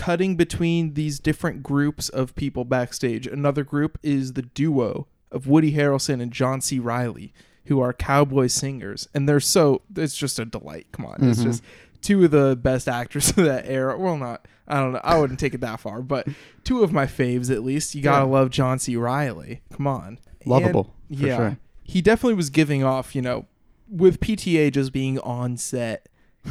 Cutting 0.06 0.36
between 0.36 0.94
these 0.94 1.20
different 1.20 1.64
groups 1.64 2.10
of 2.10 2.36
people 2.36 2.64
backstage. 2.64 3.26
Another 3.26 3.64
group 3.64 3.98
is 4.04 4.34
the 4.34 4.44
duo 4.44 5.08
of 5.32 5.48
Woody 5.48 5.74
Harrelson 5.74 6.22
and 6.22 6.32
John 6.32 6.62
C. 6.62 6.78
Reilly, 6.78 7.34
who 7.66 7.80
are 7.80 7.92
cowboy 7.92 8.46
singers, 8.46 9.08
and 9.16 9.28
they're 9.28 9.40
so 9.40 9.82
it's 9.96 10.16
just 10.16 10.38
a 10.38 10.46
delight. 10.46 10.86
Come 10.92 11.08
on, 11.08 11.24
it's 11.24 11.40
mm-hmm. 11.40 11.50
just 11.50 11.64
two 12.04 12.24
of 12.24 12.30
the 12.30 12.56
best 12.56 12.88
actors 12.88 13.30
of 13.36 13.38
that 13.38 13.66
era. 13.66 13.98
Well, 13.98 14.16
not 14.16 14.48
I 14.68 14.76
don't 14.76 14.94
know, 14.94 15.02
I 15.04 15.18
wouldn't 15.18 15.40
take 15.40 15.56
it 15.56 15.62
that 15.62 15.80
far, 15.80 16.04
but 16.04 16.28
two 16.64 16.84
of 16.84 16.94
my 16.94 17.08
faves 17.08 17.50
at 17.50 17.64
least. 17.64 17.96
You 17.96 18.04
gotta 18.04 18.26
love 18.26 18.52
John 18.52 18.78
C. 18.78 18.96
Reilly. 18.96 19.64
Come 19.74 19.88
on, 19.88 20.20
Lovable, 20.46 20.94
And, 21.10 21.20
for 21.20 21.26
yeah, 21.26 21.38
sure. 21.38 21.58
he 21.82 22.04
definitely 22.04 22.36
was 22.36 22.52
giving 22.52 22.84
off. 22.84 23.16
You 23.16 23.24
know, 23.24 23.48
with 23.90 24.20
PTA 24.20 24.72
just 24.72 24.94
being 24.94 25.18
on 25.22 25.58
set 25.58 26.08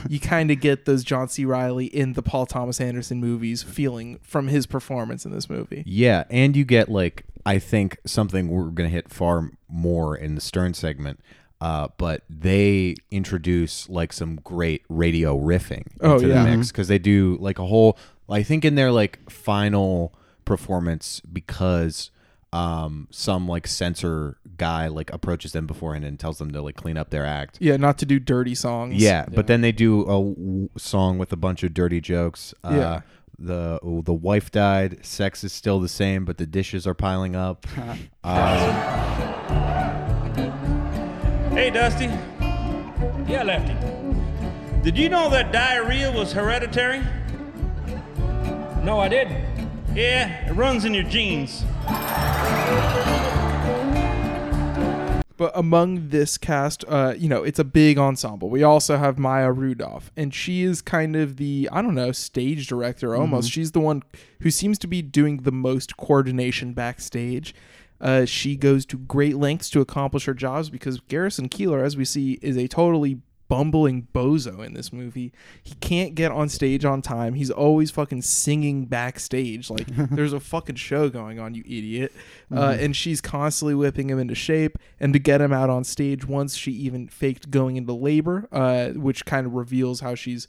you 0.08 0.20
kind 0.20 0.50
of 0.50 0.60
get 0.60 0.84
those 0.84 1.04
John 1.04 1.28
C. 1.28 1.44
Reilly 1.44 1.86
in 1.86 2.12
the 2.14 2.22
Paul 2.22 2.46
Thomas 2.46 2.80
Anderson 2.80 3.20
movies 3.20 3.62
feeling 3.62 4.18
from 4.22 4.48
his 4.48 4.66
performance 4.66 5.24
in 5.24 5.32
this 5.32 5.48
movie. 5.50 5.82
Yeah, 5.86 6.24
and 6.30 6.56
you 6.56 6.64
get 6.64 6.88
like 6.88 7.24
I 7.46 7.58
think 7.58 7.98
something 8.06 8.48
we're 8.48 8.64
gonna 8.70 8.88
hit 8.88 9.10
far 9.10 9.50
more 9.68 10.16
in 10.16 10.34
the 10.34 10.40
Stern 10.40 10.74
segment. 10.74 11.20
Uh, 11.60 11.88
but 11.96 12.22
they 12.28 12.94
introduce 13.10 13.88
like 13.88 14.12
some 14.12 14.36
great 14.36 14.82
radio 14.88 15.38
riffing 15.38 15.86
into 16.02 16.06
Oh, 16.06 16.18
the 16.18 16.44
mix 16.44 16.70
because 16.70 16.88
they 16.88 16.98
do 16.98 17.38
like 17.40 17.58
a 17.58 17.64
whole. 17.64 17.96
I 18.28 18.42
think 18.42 18.64
in 18.64 18.74
their 18.74 18.90
like 18.92 19.30
final 19.30 20.14
performance 20.44 21.20
because 21.20 22.10
um 22.54 23.08
some 23.10 23.48
like 23.48 23.66
censor 23.66 24.38
guy 24.56 24.86
like 24.86 25.12
approaches 25.12 25.50
them 25.52 25.66
beforehand 25.66 26.04
and 26.04 26.20
tells 26.20 26.38
them 26.38 26.52
to 26.52 26.62
like 26.62 26.76
clean 26.76 26.96
up 26.96 27.10
their 27.10 27.26
act. 27.26 27.58
Yeah, 27.60 27.76
not 27.76 27.98
to 27.98 28.06
do 28.06 28.18
dirty 28.20 28.54
songs. 28.54 28.94
Yeah, 28.94 29.26
but 29.34 29.46
then 29.48 29.60
they 29.60 29.72
do 29.72 30.02
a 30.02 30.06
w- 30.22 30.68
song 30.78 31.18
with 31.18 31.32
a 31.32 31.36
bunch 31.36 31.62
of 31.64 31.74
dirty 31.74 32.00
jokes. 32.00 32.54
Uh, 32.62 32.70
Yeah. 32.74 33.00
The 33.36 33.80
oh, 33.82 34.00
the 34.02 34.12
wife 34.14 34.52
died. 34.52 35.04
Sex 35.04 35.42
is 35.42 35.52
still 35.52 35.80
the 35.80 35.88
same, 35.88 36.24
but 36.24 36.38
the 36.38 36.46
dishes 36.46 36.86
are 36.86 36.94
piling 36.94 37.34
up. 37.34 37.66
uh, 38.24 38.70
Hey, 41.50 41.70
Dusty. 41.70 42.06
Yeah, 43.30 43.42
Lefty. 43.44 43.74
Did 44.82 44.96
you 44.98 45.08
know 45.08 45.28
that 45.30 45.50
diarrhea 45.50 46.12
was 46.12 46.32
hereditary? 46.32 47.00
No, 48.84 49.00
I 49.00 49.08
didn't. 49.08 49.44
Yeah, 49.94 50.50
it 50.50 50.54
runs 50.54 50.84
in 50.84 50.92
your 50.92 51.04
genes. 51.04 51.62
But 55.36 55.52
among 55.54 56.08
this 56.08 56.36
cast, 56.36 56.84
uh, 56.88 57.14
you 57.16 57.28
know, 57.28 57.44
it's 57.44 57.60
a 57.60 57.64
big 57.64 57.96
ensemble. 57.96 58.50
We 58.50 58.64
also 58.64 58.96
have 58.96 59.20
Maya 59.20 59.52
Rudolph, 59.52 60.10
and 60.16 60.34
she 60.34 60.64
is 60.64 60.82
kind 60.82 61.14
of 61.14 61.36
the, 61.36 61.68
I 61.70 61.80
don't 61.80 61.94
know, 61.94 62.10
stage 62.10 62.66
director 62.66 63.14
almost. 63.14 63.48
Mm-hmm. 63.48 63.52
She's 63.52 63.72
the 63.72 63.80
one 63.80 64.02
who 64.40 64.50
seems 64.50 64.80
to 64.80 64.88
be 64.88 65.00
doing 65.00 65.38
the 65.38 65.52
most 65.52 65.96
coordination 65.96 66.72
backstage. 66.72 67.54
Uh, 68.00 68.24
she 68.24 68.56
goes 68.56 68.84
to 68.86 68.98
great 68.98 69.36
lengths 69.36 69.70
to 69.70 69.80
accomplish 69.80 70.24
her 70.24 70.34
jobs 70.34 70.70
because 70.70 70.98
Garrison 71.06 71.48
Keillor, 71.48 71.84
as 71.84 71.96
we 71.96 72.04
see, 72.04 72.40
is 72.42 72.56
a 72.56 72.66
totally 72.66 73.20
bumbling 73.54 74.08
bozo 74.12 74.66
in 74.66 74.74
this 74.74 74.92
movie. 74.92 75.32
He 75.62 75.76
can't 75.76 76.16
get 76.16 76.32
on 76.32 76.48
stage 76.48 76.84
on 76.84 77.02
time. 77.02 77.34
He's 77.34 77.52
always 77.52 77.92
fucking 77.92 78.22
singing 78.22 78.86
backstage. 78.86 79.70
Like 79.70 79.86
there's 80.10 80.32
a 80.32 80.40
fucking 80.40 80.74
show 80.74 81.08
going 81.08 81.38
on, 81.38 81.54
you 81.54 81.62
idiot. 81.64 82.12
Uh, 82.52 82.76
and 82.80 82.96
she's 82.96 83.20
constantly 83.20 83.76
whipping 83.76 84.10
him 84.10 84.18
into 84.18 84.34
shape. 84.34 84.76
And 84.98 85.12
to 85.12 85.20
get 85.20 85.40
him 85.40 85.52
out 85.52 85.70
on 85.70 85.84
stage, 85.84 86.26
once 86.26 86.56
she 86.56 86.72
even 86.72 87.06
faked 87.06 87.52
going 87.52 87.76
into 87.76 87.92
labor, 87.92 88.48
uh, 88.50 88.88
which 88.88 89.24
kind 89.24 89.46
of 89.46 89.54
reveals 89.54 90.00
how 90.00 90.16
she's, 90.16 90.48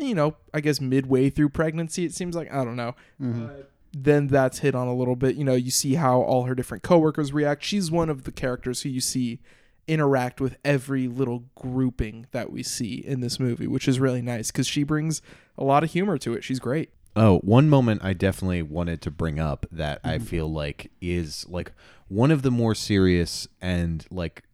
you 0.00 0.14
know, 0.14 0.36
I 0.54 0.60
guess 0.60 0.80
midway 0.80 1.28
through 1.28 1.50
pregnancy. 1.50 2.06
It 2.06 2.14
seems 2.14 2.34
like 2.34 2.50
I 2.50 2.64
don't 2.64 2.76
know. 2.76 2.94
Uh, 3.22 3.62
then 3.92 4.28
that's 4.28 4.60
hit 4.60 4.74
on 4.74 4.88
a 4.88 4.94
little 4.94 5.16
bit. 5.16 5.36
You 5.36 5.44
know, 5.44 5.54
you 5.54 5.70
see 5.70 5.96
how 5.96 6.22
all 6.22 6.44
her 6.44 6.54
different 6.54 6.82
coworkers 6.82 7.30
react. 7.34 7.62
She's 7.62 7.90
one 7.90 8.08
of 8.08 8.24
the 8.24 8.32
characters 8.32 8.82
who 8.82 8.88
you 8.88 9.02
see 9.02 9.40
interact 9.88 10.40
with 10.40 10.56
every 10.64 11.08
little 11.08 11.44
grouping 11.56 12.26
that 12.30 12.52
we 12.52 12.62
see 12.62 12.94
in 12.94 13.20
this 13.20 13.40
movie, 13.40 13.66
which 13.66 13.88
is 13.88 13.98
really 13.98 14.22
nice 14.22 14.52
because 14.52 14.66
she 14.66 14.84
brings 14.84 15.20
a 15.56 15.64
lot 15.64 15.82
of 15.82 15.90
humor 15.90 16.18
to 16.18 16.34
it. 16.34 16.44
She's 16.44 16.60
great. 16.60 16.90
Oh, 17.16 17.38
one 17.38 17.68
moment 17.68 18.02
I 18.04 18.12
definitely 18.12 18.62
wanted 18.62 19.02
to 19.02 19.10
bring 19.10 19.40
up 19.40 19.66
that 19.72 20.00
I 20.04 20.16
mm-hmm. 20.16 20.24
feel 20.24 20.52
like 20.52 20.92
is 21.00 21.44
like 21.48 21.72
one 22.06 22.30
of 22.30 22.42
the 22.42 22.50
more 22.50 22.74
serious 22.74 23.48
and 23.60 24.06
like 24.10 24.44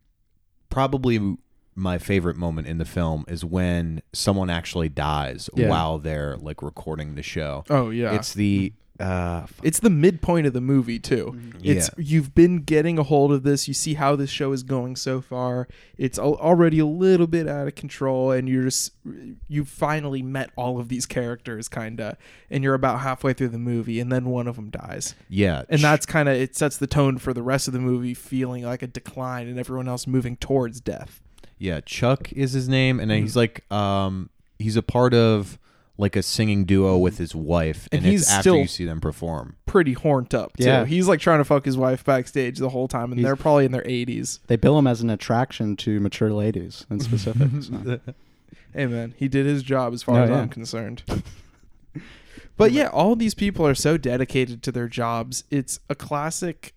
probably 0.71 1.37
my 1.75 1.99
favorite 1.99 2.37
moment 2.37 2.69
in 2.69 2.79
the 2.79 2.85
film 2.85 3.25
is 3.29 3.45
when 3.45 4.00
someone 4.12 4.49
actually 4.49 4.88
dies 4.88 5.50
Yeah. 5.55 5.69
while 5.69 5.99
they're 5.99 6.37
like 6.37 6.62
recording 6.62 7.17
the 7.17 7.23
show. 7.23 7.64
Oh 7.69 7.91
yeah, 7.91 8.14
It's 8.14 8.33
the 8.33 8.73
uh 9.01 9.47
It's 9.63 9.81
the 9.81 9.91
midpoint 9.91 10.47
of 10.47 10.53
the 10.53 10.61
movie 10.61 11.01
too. 11.01 11.37
It's 11.63 11.91
Yeah. 11.97 12.05
you've 12.05 12.35
been 12.35 12.59
getting 12.59 12.97
a 12.99 13.03
hold 13.03 13.33
of 13.33 13.43
this. 13.43 13.67
You 13.67 13.75
see 13.75 13.95
how 13.95 14.15
this 14.15 14.31
show 14.31 14.53
is 14.53 14.63
going 14.63 14.95
so 14.97 15.21
far. 15.21 15.67
It's 15.99 16.17
al- 16.19 16.37
already 16.37 16.79
a 16.79 16.87
little 16.87 17.27
bit 17.27 17.49
out 17.49 17.67
of 17.67 17.75
control, 17.75 18.31
and 18.31 18.49
you're 18.49 18.65
just 18.65 18.93
you've 19.49 19.69
finally 19.69 20.23
met 20.23 20.51
all 20.57 20.79
of 20.79 20.89
these 20.89 21.07
characters, 21.07 21.69
kinda, 21.69 22.17
and 22.51 22.63
you're 22.63 22.75
about 22.75 23.01
halfway 23.01 23.33
through 23.33 23.49
the 23.49 23.59
movie, 23.59 23.99
and 23.99 24.13
then 24.13 24.27
one 24.27 24.47
of 24.47 24.55
them 24.57 24.71
dies, 24.71 25.15
yeah, 25.29 25.63
and 25.69 25.81
that's 25.81 26.07
kind 26.07 26.29
of 26.29 26.37
it 26.37 26.55
sets 26.55 26.77
the 26.77 26.87
tone 26.87 27.19
for 27.19 27.35
the 27.35 27.43
rest 27.43 27.67
of 27.67 27.75
the 27.75 27.81
movie, 27.81 28.15
feeling 28.15 28.63
like 28.63 28.83
a 28.83 28.87
decline, 28.87 29.49
and 29.49 29.59
everyone 29.59 29.89
else 29.89 30.07
moving 30.07 30.37
towards 30.37 30.81
death. 30.81 31.21
Yeah, 31.59 31.81
Chuck 31.81 32.33
is 32.33 32.53
his 32.53 32.69
name, 32.69 33.01
and 33.01 33.11
he's 33.11 33.35
like, 33.37 33.71
um, 33.73 34.31
he's 34.59 34.77
a 34.77 34.83
part 34.83 35.15
of 35.15 35.59
like 35.97 36.17
a 36.17 36.23
singing 36.23 36.65
duo 36.65 36.95
mm-hmm. 36.95 37.03
with 37.03 37.19
his 37.19 37.35
wife, 37.35 37.89
And 37.93 38.03
and, 38.03 38.11
he's 38.11 38.23
it's 38.23 38.31
after 38.33 38.43
still- 38.43 38.57
you 38.57 38.67
see 38.67 38.85
them 38.85 39.01
perform. 39.01 39.57
Pretty 39.67 39.93
horned 39.93 40.35
up 40.35 40.57
too. 40.57 40.65
Yeah. 40.65 40.85
He's 40.85 41.07
like 41.09 41.21
trying 41.21 41.39
to 41.39 41.45
fuck 41.45 41.65
his 41.65 41.77
wife 41.77 42.05
backstage 42.05 42.59
the 42.59 42.69
whole 42.71 42.89
time, 42.89 43.13
and 43.13 43.15
He's- 43.15 43.25
they're 43.25 43.37
probably 43.37 43.65
in 43.65 43.73
their 43.73 43.83
80s. 43.85 44.41
They 44.49 44.57
bill 44.57 44.79
him 44.79 44.87
as 44.87 45.01
an 45.03 45.11
attraction 45.11 45.77
to 45.77 46.01
mature 46.01 46.33
ladies 46.33 46.87
in 46.91 47.01
specific. 47.01 47.49
so. 47.63 48.01
Hey 48.77 48.87
man, 48.87 49.15
he 49.17 49.29
did 49.29 49.47
his 49.47 49.63
job 49.63 49.95
as 49.95 50.03
far 50.03 50.19
Oh, 50.19 50.23
as 50.25 50.31
yeah. 50.31 50.41
I'm 50.41 50.49
concerned. 50.49 51.05
but 52.57 52.73
yeah, 52.73 52.89
all 52.89 53.15
these 53.15 53.35
people 53.35 53.65
are 53.65 53.75
so 53.75 53.97
dedicated 53.97 54.65
to 54.65 54.73
their 54.73 54.89
jobs. 54.89 55.45
It's 55.49 55.79
a 55.89 55.95
classic 55.95 56.75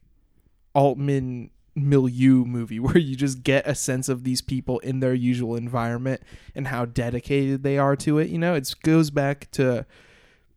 Altman 0.76 1.50
milieu 1.78 2.44
movie 2.46 2.80
where 2.82 2.98
you 2.98 3.16
just 3.16 3.44
get 3.44 3.68
a 3.68 3.76
sense 3.76 4.10
of 4.10 4.24
these 4.24 4.42
people 4.42 4.80
in 4.80 5.00
their 5.00 5.14
usual 5.14 5.56
environment 5.56 6.22
and 6.56 6.68
how 6.68 6.86
dedicated 6.86 7.64
they 7.64 7.78
are 7.78 7.96
to 7.98 8.20
it. 8.20 8.30
You 8.30 8.40
know, 8.40 8.56
it 8.56 8.74
goes 8.84 9.10
back 9.10 9.50
to 9.52 9.86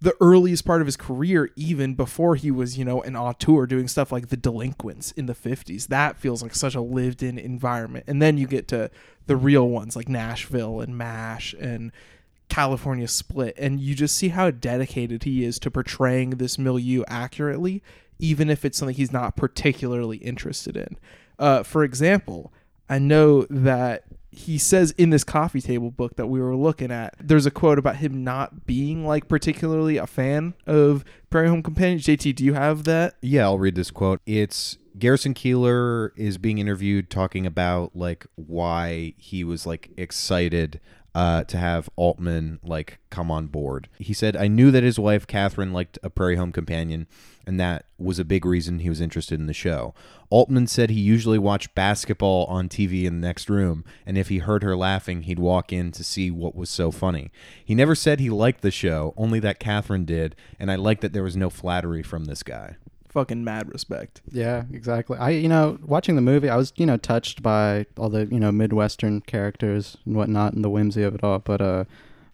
the 0.01 0.17
earliest 0.21 0.65
part 0.65 0.81
of 0.81 0.87
his 0.87 0.97
career, 0.97 1.51
even 1.57 1.95
before 1.95 2.35
he 2.35 2.51
was, 2.51 2.79
you 2.79 2.85
know, 2.85 3.03
an 3.03 3.15
auteur 3.15 3.67
doing 3.67 3.87
stuff 3.87 4.11
like 4.11 4.29
The 4.29 4.37
Delinquents 4.37 5.13
in 5.13 5.27
the 5.27 5.35
50s. 5.35 5.89
That 5.89 6.17
feels 6.17 6.43
like 6.43 6.55
such 6.55 6.75
a 6.75 6.81
lived 6.81 7.23
in 7.23 7.39
environment. 7.39 8.05
And 8.07 8.23
then 8.23 8.39
you 8.39 8.47
get 8.47 8.67
to 8.69 8.91
the 9.27 9.37
real 9.37 9.69
ones 9.69 9.97
like 9.97 10.09
Nashville 10.09 10.81
and 10.81 10.97
MASH 10.97 11.55
and 11.61 11.93
California 12.49 13.09
Split. 13.09 13.55
And 13.59 13.79
you 13.79 13.95
just 13.95 14.17
see 14.17 14.29
how 14.29 14.51
dedicated 14.51 15.25
he 15.25 15.45
is 15.45 15.59
to 15.61 15.71
portraying 15.71 16.31
this 16.31 16.59
milieu 16.59 17.05
accurately, 17.07 17.83
even 18.21 18.51
if 18.51 18.65
it's 18.65 18.79
something 18.79 18.97
he's 18.97 19.13
not 19.13 19.37
particularly 19.37 20.19
interested 20.19 20.77
in. 20.77 20.99
Uh, 21.39 21.63
for 21.63 21.83
example, 21.85 22.53
I 22.89 22.99
know 22.99 23.47
that 23.51 24.05
he 24.33 24.59
says 24.59 24.93
in 24.93 25.11
this 25.11 25.25
coffee 25.25 25.61
table 25.61 25.91
book 25.91 26.17
that 26.17 26.27
we 26.27 26.41
were 26.41 26.55
looking 26.55 26.91
at, 26.91 27.15
there's 27.21 27.47
a 27.47 27.51
quote 27.51 27.79
about 27.79 27.97
him 27.97 28.23
not 28.23 28.67
being 28.67 29.07
like 29.07 29.29
particularly 29.29 29.97
a 29.97 30.07
fan 30.07 30.55
of 30.67 31.05
Prairie 31.31 31.49
Home 31.49 31.63
Companion. 31.63 31.99
JT, 31.99 32.37
do 32.37 32.45
you 32.45 32.55
have 32.55 32.85
that? 32.85 33.15
Yeah, 33.23 33.45
I'll 33.45 33.59
read 33.59 33.75
this 33.75 33.91
quote. 33.91 34.21
It's 34.27 34.79
Garrison 34.99 35.35
Keillor 35.35 36.11
is 36.17 36.39
being 36.39 36.59
interviewed 36.59 37.11
talking 37.11 37.47
about 37.47 37.97
like 37.97 38.27
why 38.37 39.15
he 39.17 39.43
was 39.43 39.67
like 39.67 39.91
excited 39.97 40.81
uh, 41.15 41.45
to 41.45 41.57
have 41.57 41.89
Altman 41.97 42.61
like 42.63 42.99
come 43.11 43.31
on 43.31 43.49
board. 43.49 43.89
He 43.99 44.15
said, 44.15 44.37
"I 44.37 44.47
knew 44.47 44.71
that 44.71 44.85
his 44.85 44.99
wife 44.99 45.27
Kathryn 45.27 45.73
liked 45.73 45.99
a 46.03 46.11
Prairie 46.11 46.37
Home 46.37 46.53
Companion, 46.53 47.09
and 47.51 47.59
that 47.59 47.85
was 47.99 48.21
a 48.21 48.25
big 48.25 48.47
reason 48.47 48.79
he 48.79 48.89
was 48.89 49.01
interested 49.01 49.41
in 49.41 49.47
the 49.47 49.53
show." 49.53 49.93
Altman 50.31 50.69
said 50.69 50.91
he 50.91 51.01
usually 51.01 51.39
watched 51.39 51.75
basketball 51.75 52.45
on 52.47 52.69
TV 52.69 53.05
in 53.05 53.21
the 53.21 53.27
next 53.27 53.51
room, 53.51 53.85
and 54.07 54.17
if 54.17 54.29
he 54.29 54.39
heard 54.39 54.63
her 54.63 54.77
laughing, 54.77 55.23
he'd 55.23 55.41
walk 55.41 55.73
in 55.73 55.91
to 55.91 56.05
see 56.05 56.31
what 56.31 56.55
was 56.55 56.71
so 56.71 56.93
funny. 56.93 57.33
He 57.65 57.75
never 57.75 57.97
said 57.97 58.21
he 58.21 58.31
liked 58.31 58.61
the 58.61 58.71
show, 58.71 59.13
only 59.17 59.41
that 59.41 59.59
Kathryn 59.59 60.07
did, 60.07 60.37
and 60.61 60.71
I 60.71 60.77
liked 60.77 61.01
that 61.01 61.13
there 61.13 61.25
was 61.25 61.37
no 61.37 61.51
flattery 61.51 62.05
from 62.05 62.27
this 62.27 62.45
guy. 62.45 62.77
Fucking 63.09 63.43
mad 63.43 63.69
respect. 63.73 64.23
Yeah, 64.31 64.67
exactly. 64.73 65.19
I, 65.19 65.31
you 65.31 65.49
know, 65.49 65.79
watching 65.85 66.15
the 66.15 66.23
movie, 66.23 66.49
I 66.49 66.55
was, 66.55 66.73
you 66.77 66.87
know, 66.87 66.97
touched 66.97 67.43
by 67.43 67.87
all 67.99 68.09
the, 68.09 68.27
you 68.27 68.39
know, 68.39 68.53
Midwestern 68.53 69.21
characters 69.23 69.97
and 70.07 70.15
whatnot 70.15 70.53
and 70.53 70.63
the 70.63 70.71
whimsy 70.71 71.03
of 71.03 71.17
it 71.17 71.25
all. 71.25 71.41
But, 71.41 71.61
uh, 71.61 71.85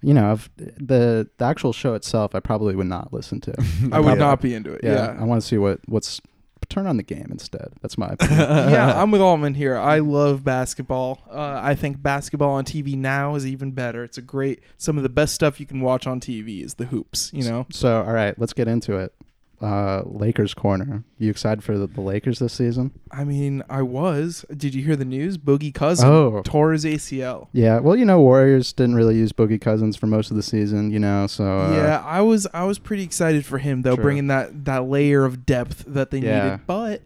you 0.06 0.14
know, 0.14 0.30
I've, 0.30 0.48
the 0.56 1.28
the 1.36 1.44
actual 1.44 1.72
show 1.72 1.94
itself, 1.94 2.36
I 2.36 2.38
probably 2.38 2.76
would 2.76 2.86
not 2.86 3.12
listen 3.12 3.40
to. 3.40 3.54
I 3.92 3.98
would 3.98 4.20
not 4.20 4.40
be 4.40 4.54
into 4.54 4.72
it. 4.72 4.82
Yeah, 4.84 4.92
Yeah. 4.92 5.16
I 5.20 5.24
want 5.24 5.42
to 5.42 5.46
see 5.46 5.58
what 5.58 5.80
what's 5.86 6.20
turn 6.68 6.86
on 6.86 6.96
the 6.96 7.02
game 7.02 7.26
instead. 7.28 7.72
That's 7.82 7.98
my 7.98 8.08
opinion. 8.12 8.38
yeah, 8.38 9.02
I'm 9.02 9.10
with 9.10 9.20
Altman 9.20 9.54
here. 9.54 9.76
I 9.76 9.98
love 9.98 10.44
basketball. 10.44 11.22
Uh, 11.28 11.60
I 11.60 11.74
think 11.74 12.00
basketball 12.02 12.52
on 12.52 12.64
TV 12.64 12.96
now 12.96 13.34
is 13.34 13.44
even 13.46 13.72
better. 13.72 14.04
It's 14.04 14.16
a 14.18 14.22
great, 14.22 14.60
some 14.78 14.96
of 14.96 15.02
the 15.02 15.08
best 15.08 15.34
stuff 15.34 15.58
you 15.58 15.66
can 15.66 15.80
watch 15.80 16.06
on 16.06 16.20
TV 16.20 16.64
is 16.64 16.74
the 16.74 16.86
hoops, 16.86 17.32
you 17.32 17.42
know? 17.44 17.66
so, 17.70 18.02
all 18.02 18.12
right, 18.12 18.38
let's 18.38 18.52
get 18.52 18.68
into 18.68 18.96
it. 18.96 19.12
Uh, 19.60 20.02
Lakers 20.04 20.52
corner. 20.52 21.02
You 21.18 21.30
excited 21.30 21.64
for 21.64 21.78
the, 21.78 21.86
the 21.86 22.02
Lakers 22.02 22.40
this 22.40 22.52
season? 22.52 22.90
I 23.10 23.24
mean, 23.24 23.62
I 23.70 23.80
was. 23.80 24.44
Did 24.54 24.74
you 24.74 24.84
hear 24.84 24.96
the 24.96 25.06
news? 25.06 25.38
Boogie 25.38 25.72
Cousin 25.72 26.06
Oh. 26.08 26.42
tore 26.44 26.72
his 26.72 26.84
ACL. 26.84 27.48
Yeah. 27.52 27.78
Well, 27.78 27.96
you 27.96 28.04
know, 28.04 28.20
Warriors 28.20 28.74
didn't 28.74 28.96
really 28.96 29.16
use 29.16 29.32
Boogie 29.32 29.58
Cousins 29.60 29.96
for 29.96 30.06
most 30.06 30.30
of 30.30 30.36
the 30.36 30.42
season. 30.42 30.90
You 30.90 30.98
know, 30.98 31.26
so 31.26 31.44
uh, 31.60 31.72
yeah, 31.72 32.02
I 32.04 32.20
was 32.20 32.46
I 32.52 32.64
was 32.64 32.78
pretty 32.78 33.02
excited 33.02 33.46
for 33.46 33.56
him 33.56 33.80
though, 33.80 33.94
True. 33.94 34.04
bringing 34.04 34.26
that 34.26 34.66
that 34.66 34.84
layer 34.84 35.24
of 35.24 35.46
depth 35.46 35.84
that 35.86 36.10
they 36.10 36.18
Yeah. 36.18 36.42
needed. 36.44 36.60
But 36.66 37.00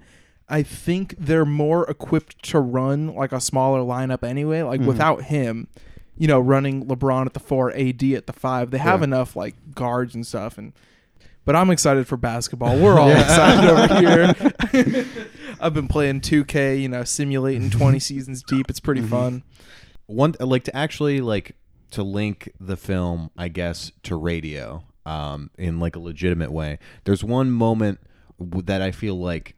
I 0.49 0.65
think 0.65 1.15
they're 1.19 1.45
more 1.45 1.89
equipped 1.89 2.43
to 2.47 2.59
run 2.59 3.15
like 3.15 3.31
a 3.31 3.41
smaller 3.41 3.79
lineup 3.81 4.25
anyway. 4.27 4.63
Like 4.63 4.81
Mhm. 4.81 4.87
without 4.87 5.23
him, 5.27 5.69
you 6.19 6.27
know, 6.27 6.41
running 6.41 6.87
LeBron 6.87 7.27
at 7.27 7.35
the 7.35 7.39
four, 7.39 7.71
AD 7.77 8.17
at 8.17 8.27
the 8.27 8.33
five, 8.33 8.73
they 8.73 8.79
have 8.79 8.99
Yeah. 9.01 9.05
enough 9.05 9.37
like 9.37 9.55
guards 9.77 10.17
and 10.17 10.27
stuff. 10.27 10.59
And 10.59 10.73
but 11.45 11.57
I'm 11.57 11.71
excited 11.71 12.07
for 12.07 12.17
basketball. 12.17 12.79
We're 12.79 12.99
all 12.99 13.11
excited 13.11 13.71
over 13.71 14.01
here. 14.93 15.07
I've 15.61 15.75
been 15.75 15.89
playing 15.89 16.21
2K, 16.23 16.81
you 16.81 16.89
know, 16.89 17.05
simulating 17.05 17.71
20 17.71 17.99
seasons 17.99 18.43
deep. 18.43 18.71
It's 18.71 18.81
pretty 18.81 19.03
fun. 19.03 19.43
one 20.07 20.35
like 20.41 20.65
to 20.65 20.77
actually 20.77 21.21
like 21.21 21.57
to 21.93 22.03
link 22.05 22.49
the 22.61 22.77
film 22.77 23.31
i 23.37 23.49
guess 23.49 23.91
to 24.05 24.15
radio 24.15 24.85
um 25.07 25.51
in 25.59 25.81
like 25.81 25.97
a 25.97 25.99
legitimate 25.99 26.53
way 26.53 26.79
there's 27.03 27.25
one 27.25 27.51
moment 27.51 27.99
w- 28.39 28.63
that 28.65 28.81
i 28.81 28.93
feel 28.93 29.19
like 29.19 29.57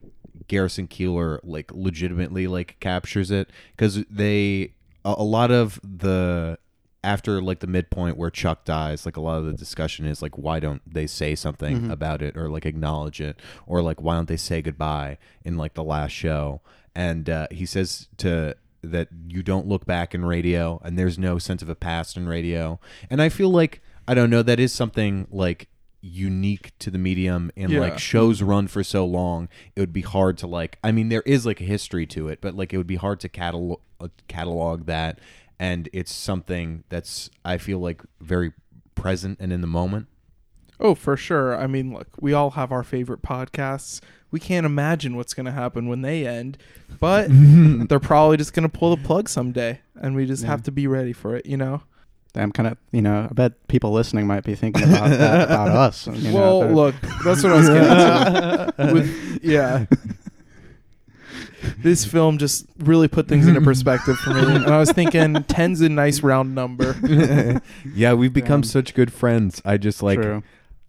garrison 0.49 0.89
keillor 0.89 1.39
like 1.43 1.71
legitimately 1.75 2.47
like 2.47 2.77
captures 2.81 3.31
it 3.31 3.51
because 3.77 4.03
they 4.11 4.73
a, 5.05 5.15
a 5.19 5.23
lot 5.23 5.51
of 5.51 5.79
the 5.83 6.57
after 7.05 7.43
like 7.43 7.61
the 7.61 7.67
midpoint 7.67 8.17
where 8.17 8.31
chuck 8.31 8.65
dies 8.65 9.05
like 9.05 9.17
a 9.17 9.21
lot 9.21 9.39
of 9.39 9.45
the 9.47 9.53
discussion 9.53 10.07
is 10.07 10.23
like 10.23 10.39
why 10.39 10.61
don't 10.61 10.83
they 10.87 11.07
say 11.07 11.35
something 11.35 11.91
about 11.91 12.23
it 12.23 12.37
or 12.37 12.49
like 12.49 12.65
acknowledge 12.67 13.21
it? 13.21 13.41
Or 13.67 13.83
like 13.83 14.01
why 14.01 14.15
don't 14.15 14.29
they 14.29 14.37
say 14.37 14.63
goodbye 14.63 15.19
in 15.45 15.57
like 15.57 15.75
the 15.75 15.85
last 15.85 16.13
show? 16.13 16.61
And 16.95 17.29
uh, 17.29 17.47
he 17.51 17.67
says 17.67 18.09
to 18.19 18.55
that 18.83 19.09
you 19.29 19.43
don't 19.43 19.67
look 19.67 19.87
back 19.87 20.15
in 20.15 20.25
radio 20.25 20.81
and 20.85 20.99
there's 20.99 21.19
no 21.19 21.39
sense 21.39 21.63
of 21.63 21.69
a 21.69 21.75
past 21.75 22.17
in 22.17 22.29
radio. 22.29 22.79
And 23.11 23.23
i 23.23 23.29
feel 23.29 23.49
like 23.51 23.81
i 24.09 24.15
don't 24.15 24.29
know 24.31 24.43
that 24.43 24.59
is 24.61 24.73
something 24.73 25.27
like 25.31 25.69
unique 26.01 26.73
to 26.81 26.91
the 26.91 26.99
medium 26.99 27.53
and 27.57 27.71
Yeah. 27.71 27.79
like 27.79 27.99
shows 27.99 28.43
run 28.43 28.67
for 28.67 28.83
so 28.83 29.07
long 29.07 29.49
it 29.77 29.81
would 29.81 29.93
be 29.93 30.01
hard 30.01 30.37
to 30.39 30.49
like 30.49 30.77
i 30.83 30.91
mean 30.91 31.09
there 31.11 31.23
is 31.25 31.47
like 31.47 31.61
a 31.61 31.65
history 31.65 32.07
to 32.07 32.27
it 32.27 32.41
but 32.41 32.57
like 32.57 32.73
it 32.75 32.77
would 32.77 32.89
be 32.89 32.97
hard 32.97 33.21
to 33.21 33.29
catalog 33.29 33.79
uh, 34.01 34.09
catalog 34.27 34.87
that 34.87 35.21
and 35.63 35.89
it's 35.93 36.13
something 36.13 36.83
that's 36.89 37.31
i 37.45 37.57
feel 37.57 37.79
like 37.79 38.03
very 38.21 38.53
present 38.97 39.39
and 39.41 39.53
in 39.53 39.61
the 39.61 39.67
moment 39.67 40.07
Oh, 40.85 40.97
for 40.97 41.17
sure. 41.17 41.57
I 41.57 41.69
mean, 41.69 41.95
look, 41.95 42.09
we 42.21 42.33
all 42.33 42.51
have 42.53 42.73
our 42.73 42.83
favorite 42.83 43.23
podcasts. 43.23 44.01
We 44.33 44.41
can't 44.41 44.67
imagine 44.67 45.15
what's 45.15 45.33
going 45.33 45.47
to 45.47 45.53
happen 45.53 45.87
when 45.87 46.03
they 46.03 46.27
end, 46.27 46.59
but 46.99 47.29
they're 47.89 48.01
probably 48.01 48.37
just 48.37 48.53
going 48.53 48.69
to 48.69 48.79
pull 48.79 48.97
the 48.97 49.01
plug 49.05 49.29
someday, 49.29 49.79
and 49.95 50.17
we 50.17 50.27
just 50.27 50.43
Yeah. 50.43 50.49
have 50.49 50.65
to 50.65 50.73
be 50.73 50.89
ready 50.89 51.13
for 51.13 51.37
it, 51.37 51.47
you 51.47 51.57
know? 51.57 51.83
I'm 52.35 52.51
kind 52.51 52.67
of, 52.67 52.79
you 52.91 53.01
know, 53.03 53.29
I 53.31 53.33
bet 53.33 53.69
people 53.69 53.93
listening 53.93 54.27
might 54.27 54.43
be 54.43 54.57
thinking 54.57 54.83
about 54.89 55.11
that 55.11 55.43
about 55.43 55.69
us. 55.87 56.09
you 56.09 56.35
well, 56.35 56.61
they're- 56.63 56.73
look, 56.75 56.95
that's 57.25 57.45
what 57.45 57.53
I 57.53 57.57
was 57.59 57.69
getting 57.69 57.89
to. 58.89 58.93
With, 58.95 59.41
yeah. 59.45 59.87
This 61.79 62.05
film 62.13 62.39
just 62.39 62.67
really 62.79 63.09
put 63.09 63.29
things 63.29 63.47
into 63.47 63.61
perspective 63.61 64.17
for 64.19 64.31
me. 64.35 64.41
And 64.57 64.67
I 64.67 64.79
was 64.79 64.91
thinking 64.93 65.35
10's 65.35 65.81
a 65.81 65.89
nice 65.89 66.23
round 66.23 66.55
number. 66.55 66.97
yeah 67.95 68.13
we've 68.15 68.33
become 68.33 68.63
Damn. 68.63 68.69
such 68.69 68.95
good 68.95 69.13
friends 69.13 69.61
i 69.65 69.77
just 69.77 70.03
like 70.03 70.21
True. 70.21 70.43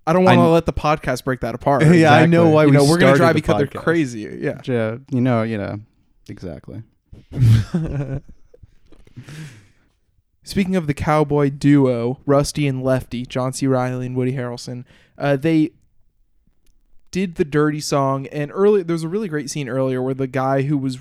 I 0.05 0.13
don't 0.13 0.23
want 0.25 0.37
to 0.37 0.41
I- 0.41 0.47
let 0.47 0.65
the 0.65 0.73
podcast 0.73 1.23
break 1.23 1.39
that 1.41 1.55
apart. 1.55 1.83
yeah 1.85 2.13
i 2.13 2.25
know 2.25 2.41
Exactly. 2.47 2.53
why 2.53 2.61
you 2.63 2.69
we 2.69 2.73
know, 2.77 2.83
we're 2.83 2.97
gonna 2.97 3.15
started 3.15 3.17
drive 3.17 3.33
the 3.35 3.39
each 3.39 3.49
other 3.49 3.67
podcast. 3.67 3.83
crazy. 3.83 4.19
Yeah. 4.41 4.61
Yeah, 4.65 4.97
you 5.11 5.21
know, 5.21 5.43
you 5.43 5.57
know, 5.57 5.79
exactly. 6.27 6.83
Speaking 10.45 10.75
of 10.75 10.87
the 10.87 10.93
cowboy 10.93 11.49
duo, 11.51 12.19
Rusty 12.25 12.67
and 12.67 12.83
Lefty, 12.83 13.25
John 13.25 13.53
C. 13.53 13.65
Reilly 13.65 14.07
and 14.07 14.15
Woody 14.15 14.33
Harrelson, 14.33 14.83
uh, 15.17 15.37
they 15.37 15.71
did 17.13 17.35
the 17.35 17.45
dirty 17.45 17.79
song. 17.79 18.27
And 18.27 18.51
early, 18.53 18.83
there 18.83 18.95
was 18.95 19.03
a 19.03 19.07
really 19.07 19.29
great 19.29 19.49
scene 19.49 19.69
earlier 19.69 20.01
where 20.01 20.15
the 20.15 20.27
guy 20.27 20.63
who 20.63 20.77
was 20.77 20.97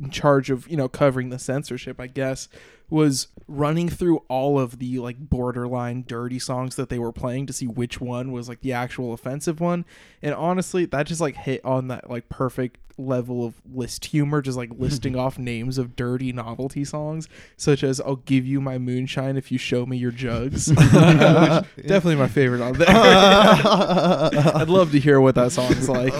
in 0.00 0.10
charge 0.10 0.50
of 0.50 0.68
you 0.68 0.76
know 0.76 0.88
covering 0.88 1.30
the 1.30 1.38
censorship, 1.40 1.98
I 1.98 2.06
guess, 2.06 2.48
was 2.88 3.28
running 3.48 3.88
through 3.88 4.18
all 4.28 4.60
of 4.60 4.78
the 4.78 4.98
like 4.98 5.18
borderline 5.18 6.04
dirty 6.06 6.38
songs 6.38 6.76
that 6.76 6.90
they 6.90 6.98
were 6.98 7.12
playing 7.12 7.46
to 7.46 7.52
see 7.52 7.66
which 7.66 8.00
one 8.00 8.30
was 8.30 8.48
like 8.48 8.60
the 8.60 8.74
actual 8.74 9.12
offensive 9.12 9.58
one. 9.58 9.86
And 10.20 10.34
honestly, 10.34 10.84
that 10.84 11.06
just 11.06 11.20
like 11.20 11.36
hit 11.36 11.64
on 11.64 11.88
that 11.88 12.08
like 12.10 12.28
perfect 12.28 12.78
level 12.98 13.44
of 13.44 13.54
list 13.70 14.06
humor, 14.06 14.42
just 14.42 14.56
like 14.56 14.70
listing 14.76 15.16
off 15.22 15.38
names 15.38 15.78
of 15.78 15.96
dirty 15.96 16.32
novelty 16.32 16.84
songs, 16.84 17.28
such 17.56 17.82
as 17.82 18.00
"I'll 18.00 18.16
give 18.16 18.46
you 18.46 18.60
my 18.60 18.78
moonshine 18.78 19.36
if 19.36 19.50
you 19.52 19.58
show 19.58 19.86
me 19.86 19.96
your 19.96 20.10
jugs." 20.10 20.68
Which- 20.76 20.78
definitely 20.88 22.16
my 22.16 22.28
favorite 22.28 22.60
on 22.60 22.74
there. 22.74 22.88
I'd 22.90 24.68
love 24.68 24.92
to 24.92 25.00
hear 25.00 25.20
what 25.20 25.34
that 25.34 25.52
song's 25.52 25.88
like. 25.88 26.12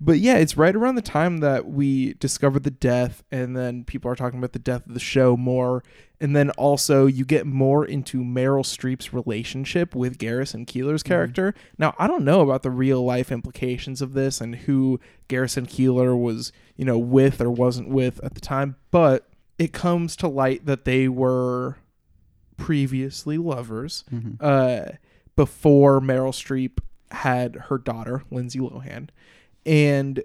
but 0.00 0.18
yeah, 0.18 0.36
it's 0.36 0.56
right 0.56 0.74
around 0.74 0.94
the 0.96 1.02
time 1.02 1.38
that 1.38 1.66
we 1.66 2.14
discovered 2.14 2.64
the 2.64 2.70
death, 2.70 3.22
and 3.30 3.56
then 3.56 3.84
people 3.84 4.10
are 4.10 4.16
talking 4.16 4.38
about 4.38 4.52
the 4.52 4.58
death 4.58 4.86
of 4.86 4.94
the 4.94 5.00
show 5.00 5.36
more. 5.36 5.82
And 6.20 6.34
then 6.34 6.50
also, 6.50 7.06
you 7.06 7.24
get 7.24 7.46
more 7.46 7.84
into 7.84 8.22
Meryl 8.24 8.64
Streep's 8.64 9.12
relationship 9.14 9.94
with 9.94 10.18
Garrison 10.18 10.66
Keillor's 10.66 11.04
character. 11.04 11.54
Now, 11.78 11.94
I 11.96 12.08
don't 12.08 12.24
know 12.24 12.40
about 12.40 12.64
the 12.64 12.72
real 12.72 13.04
life 13.04 13.30
implications 13.30 14.02
of 14.02 14.14
this 14.14 14.40
and 14.40 14.56
who 14.56 14.98
Garrison 15.28 15.66
Keillor 15.66 16.20
was, 16.20 16.50
you 16.76 16.84
know, 16.84 16.98
with 16.98 17.40
or 17.40 17.50
wasn't 17.50 17.88
with 17.88 18.18
at 18.24 18.34
the 18.34 18.40
time, 18.40 18.74
but 18.90 19.28
it 19.60 19.72
comes 19.72 20.16
to 20.16 20.26
light 20.26 20.66
that 20.66 20.84
they 20.84 21.06
were 21.08 21.76
previously 22.56 23.38
lovers 23.38 24.04
Mhm. 24.12 24.36
uh, 24.40 24.92
before 25.36 26.00
Meryl 26.00 26.32
Streep 26.32 26.78
had 27.12 27.54
her 27.68 27.78
daughter, 27.78 28.24
Lindsay 28.30 28.58
Lohan. 28.58 29.08
And 29.64 30.22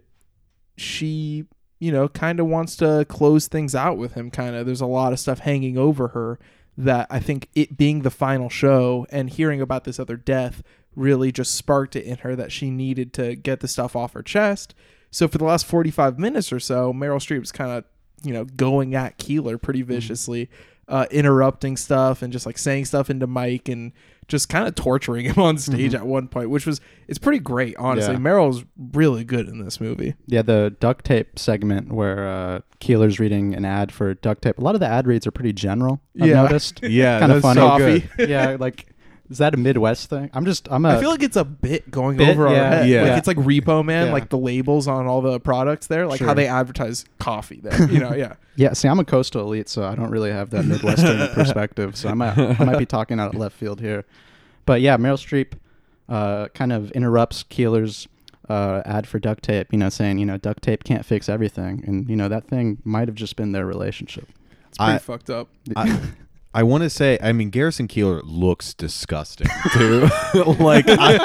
she, 0.76 1.46
you 1.84 1.92
know, 1.92 2.08
kind 2.08 2.40
of 2.40 2.48
wants 2.48 2.78
to 2.78 3.06
close 3.10 3.50
things 3.50 3.76
out 3.76 3.98
with 3.98 4.14
him. 4.14 4.32
Kind 4.32 4.56
of, 4.56 4.66
there's 4.66 4.80
a 4.80 4.86
lot 4.86 5.12
of 5.12 5.20
stuff 5.20 5.40
hanging 5.40 5.78
over 5.78 6.08
her 6.10 6.40
that 6.78 7.08
I 7.10 7.20
think 7.20 7.50
it 7.56 7.76
being 7.78 8.04
the 8.04 8.10
final 8.10 8.48
show 8.48 9.06
and 9.10 9.30
hearing 9.30 9.60
about 9.60 9.84
this 9.84 10.00
other 10.00 10.16
death 10.16 10.64
really 10.96 11.30
just 11.30 11.56
sparked 11.56 11.98
it 11.98 12.06
in 12.06 12.20
her 12.20 12.38
that 12.38 12.54
she 12.54 12.72
needed 12.72 13.12
to 13.16 13.36
get 13.36 13.60
the 13.60 13.68
stuff 13.68 13.98
off 13.98 14.14
her 14.14 14.24
chest. 14.24 14.74
So 15.12 15.28
for 15.28 15.38
the 15.38 15.44
last 15.44 15.66
45 15.66 16.18
minutes 16.18 16.54
or 16.54 16.60
so, 16.62 16.94
Meryl 16.94 17.18
Streep's 17.18 17.52
kind 17.52 17.72
of, 17.72 17.84
you 18.24 18.32
know, 18.32 18.46
going 18.46 18.96
at 18.96 19.20
Keillor 19.20 19.62
pretty 19.62 19.82
mm-hmm. 19.82 19.92
viciously, 19.92 20.50
uh, 20.94 21.08
interrupting 21.10 21.76
stuff 21.76 22.22
and 22.22 22.32
just 22.32 22.46
like 22.46 22.56
saying 22.58 22.86
stuff 22.86 23.10
into 23.10 23.26
mic 23.26 23.68
and 23.68 23.92
just 24.28 24.48
kind 24.48 24.68
of 24.68 24.76
torturing 24.76 25.26
him 25.26 25.38
on 25.42 25.58
stage 25.58 25.96
at 25.96 26.06
one 26.06 26.28
point, 26.28 26.50
which 26.52 26.66
was 26.68 26.80
it's 27.08 27.18
pretty 27.18 27.40
great, 27.40 27.76
honestly. 27.78 28.14
Yeah. 28.14 28.20
Meryl's 28.20 28.64
really 28.94 29.24
good 29.24 29.48
in 29.50 29.58
this 29.66 29.82
movie. 29.82 30.14
Yeah, 30.28 30.44
the 30.44 30.76
duct 30.80 31.04
tape 31.04 31.40
segment 31.40 31.92
where 31.92 32.28
uh, 32.30 32.60
Keillor's 32.80 33.20
reading 33.20 33.56
an 33.56 33.66
ad 33.66 33.92
for 33.92 34.14
duct 34.14 34.44
tape. 34.44 34.60
A 34.60 34.62
lot 34.62 34.76
of 34.76 34.82
the 34.82 34.88
ad 34.88 35.08
reads 35.08 35.26
are 35.26 35.32
pretty 35.32 35.52
general. 35.54 36.00
I've 36.22 36.28
Yeah. 36.30 36.44
noticed. 36.44 36.80
yeah 36.84 37.20
Kinda 37.20 37.42
funny. 37.42 37.60
so 37.60 37.78
good 37.78 38.10
yeah, 38.30 38.56
like 38.60 38.86
is 39.34 39.40
that 39.40 39.54
a 39.54 39.58
Midwest 39.58 40.10
thing? 40.10 40.30
I'm 40.34 40.46
just 40.46 40.68
I'm 40.72 40.86
a 40.86 40.90
I 40.96 41.00
feel 41.00 41.10
like 41.10 41.24
it's 41.24 41.36
a 41.36 41.44
bit 41.44 41.90
going 41.92 42.18
Bit, 42.18 42.30
over 42.30 42.48
our 42.48 42.56
head. 42.56 42.88
Yeah. 42.88 43.02
Like 43.04 43.18
it's 43.18 43.28
like 43.28 43.38
Repo 43.38 43.84
Man, 43.84 44.08
Yeah. 44.08 44.14
like 44.14 44.30
the 44.30 44.38
labels 44.38 44.88
on 44.88 45.08
all 45.08 45.22
the 45.22 45.40
products 45.40 45.88
there, 45.88 46.08
like 46.08 46.22
how 46.22 46.34
they 46.34 46.48
advertise 46.48 47.04
coffee 47.20 47.60
there. 47.62 47.92
You 47.92 48.00
know, 48.00 48.14
yeah. 48.14 48.36
yeah. 48.56 48.74
See, 48.74 48.88
I'm 48.88 49.00
a 49.00 49.06
coastal 49.06 49.42
elite, 49.42 49.68
so 49.68 49.86
I 49.86 49.96
don't 49.96 50.12
really 50.12 50.32
have 50.32 50.52
that 50.52 50.66
Midwestern 50.66 51.28
perspective. 51.34 51.98
So 51.98 52.10
I 52.10 52.14
might 52.14 52.38
I 52.38 52.64
might 52.64 52.78
be 52.78 52.86
talking 52.86 53.20
out 53.20 53.34
of 53.34 53.40
left 53.40 53.58
field 53.58 53.82
here, 53.82 54.06
but 54.66 54.80
yeah, 54.82 54.96
Meryl 54.98 55.18
Streep 55.18 55.54
uh, 56.08 56.48
kind 56.50 56.72
of 56.72 56.92
interrupts 56.92 57.44
Keillor's 57.44 58.08
uh, 58.50 58.82
ad 58.86 59.08
for 59.08 59.20
duct 59.20 59.44
tape. 59.44 59.68
You 59.72 59.80
know, 59.80 59.90
saying 59.90 60.20
you 60.20 60.26
know 60.26 60.38
duct 60.38 60.62
tape 60.64 60.84
can't 60.84 61.06
fix 61.06 61.28
everything, 61.28 61.84
and 61.88 62.08
you 62.10 62.16
know 62.16 62.28
that 62.30 62.48
thing 62.48 62.78
might 62.84 63.08
have 63.08 63.16
just 63.16 63.36
been 63.36 63.52
their 63.52 63.66
relationship. 63.66 64.30
It's 64.70 64.78
pretty 64.78 64.94
I- 64.94 64.98
fucked 65.00 65.30
up. 65.30 65.50
I, 65.76 66.00
I 66.56 66.64
want 66.64 66.84
to 66.84 66.90
say, 66.90 67.18
I 67.22 67.34
mean, 67.34 67.50
Garrison 67.50 67.88
Keillor 67.88 68.22
looks 68.24 68.74
disgusting 68.74 69.48
too. 69.74 70.02
like, 70.60 70.86
I, 70.88 71.18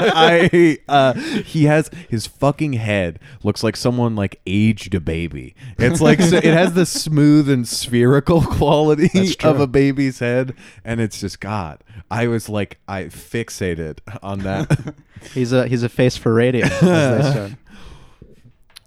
I 0.48 0.78
uh, 0.88 1.12
he 1.14 1.64
has 1.64 1.90
his 2.08 2.26
fucking 2.26 2.74
head 2.74 3.18
looks 3.42 3.62
like 3.62 3.76
someone 3.76 4.16
like 4.16 4.40
aged 4.46 4.94
a 4.94 5.00
baby. 5.00 5.54
It's 5.78 6.00
like 6.00 6.20
so 6.20 6.36
it 6.36 6.44
has 6.44 6.72
the 6.72 6.86
smooth 6.86 7.48
and 7.50 7.68
spherical 7.68 8.40
quality 8.56 9.10
of 9.42 9.60
a 9.60 9.66
baby's 9.66 10.20
head, 10.20 10.54
and 10.84 11.00
it's 11.00 11.20
just 11.20 11.40
God. 11.40 11.84
I 12.10 12.26
was 12.26 12.48
like, 12.48 12.78
I 12.88 13.04
fixated 13.04 13.98
on 14.22 14.40
that. 14.40 14.94
He's 15.34 15.52
a 15.52 15.68
he's 15.68 15.82
a 15.82 15.88
face 15.88 16.16
for 16.16 16.32
radio, 16.32 16.64
as 16.64 16.80
they 16.80 17.32
said. 17.32 17.56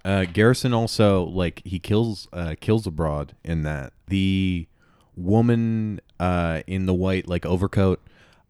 Uh, 0.04 0.24
Garrison 0.24 0.74
also 0.74 1.22
like 1.24 1.62
he 1.64 1.78
kills 1.78 2.26
uh, 2.32 2.56
kills 2.60 2.86
abroad 2.86 3.36
in 3.44 3.62
that 3.62 3.92
the 4.08 4.66
woman 5.16 6.00
uh, 6.20 6.62
in 6.66 6.86
the 6.86 6.94
white 6.94 7.28
like 7.28 7.44
overcoat 7.46 8.00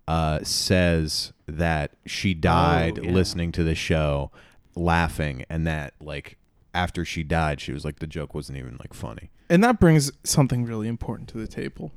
uh, 0.08 0.40
says 0.42 1.32
that 1.46 1.92
she 2.06 2.34
died 2.34 2.98
Oh, 2.98 3.02
yeah. 3.02 3.10
listening 3.12 3.52
to 3.52 3.64
the 3.64 3.74
show, 3.74 4.30
laughing, 4.74 5.44
and 5.48 5.66
that 5.66 5.94
like 6.00 6.36
after 6.74 7.04
she 7.04 7.22
died, 7.22 7.60
she 7.60 7.72
was 7.72 7.84
like 7.84 7.98
the 7.98 8.06
joke 8.06 8.34
wasn't 8.34 8.58
even 8.58 8.76
like 8.80 8.94
funny. 8.94 9.30
And 9.48 9.62
that 9.62 9.78
brings 9.78 10.10
something 10.24 10.64
really 10.64 10.88
important 10.88 11.28
to 11.30 11.38
the 11.38 11.46
table. 11.46 11.92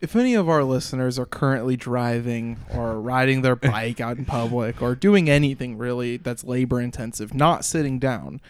If 0.00 0.16
any 0.16 0.34
of 0.34 0.48
our 0.48 0.64
listeners 0.64 1.18
are 1.18 1.26
currently 1.26 1.76
driving 1.76 2.58
or 2.72 3.00
riding 3.00 3.42
their 3.42 3.56
bike 3.72 4.00
out 4.00 4.18
in 4.18 4.24
public 4.24 4.80
or 4.82 4.94
doing 4.94 5.28
anything 5.30 5.78
really 5.78 6.16
that's 6.16 6.42
labor 6.44 6.80
intensive, 6.80 7.34
not 7.34 7.64
sitting 7.64 7.98
down, 7.98 8.40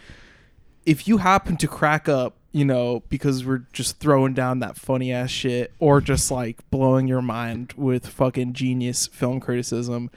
if 0.85 1.07
you 1.07 1.17
happen 1.17 1.57
to 1.57 1.67
crack 1.67 2.07
up, 2.09 2.35
you 2.53 2.63
know, 2.63 3.03
because 3.09 3.45
we're 3.45 3.65
just 3.73 3.99
throwing 3.99 4.33
down 4.33 4.59
that 4.59 4.77
funny 4.77 5.11
ass 5.11 5.29
shit 5.31 5.73
or 5.79 5.99
just 5.99 6.31
like 6.31 6.59
blowing 6.69 7.07
your 7.07 7.21
mind 7.21 7.73
with 7.75 8.07
fucking 8.07 8.53
genius 8.53 9.07
film 9.07 9.39
criticism, 9.39 10.09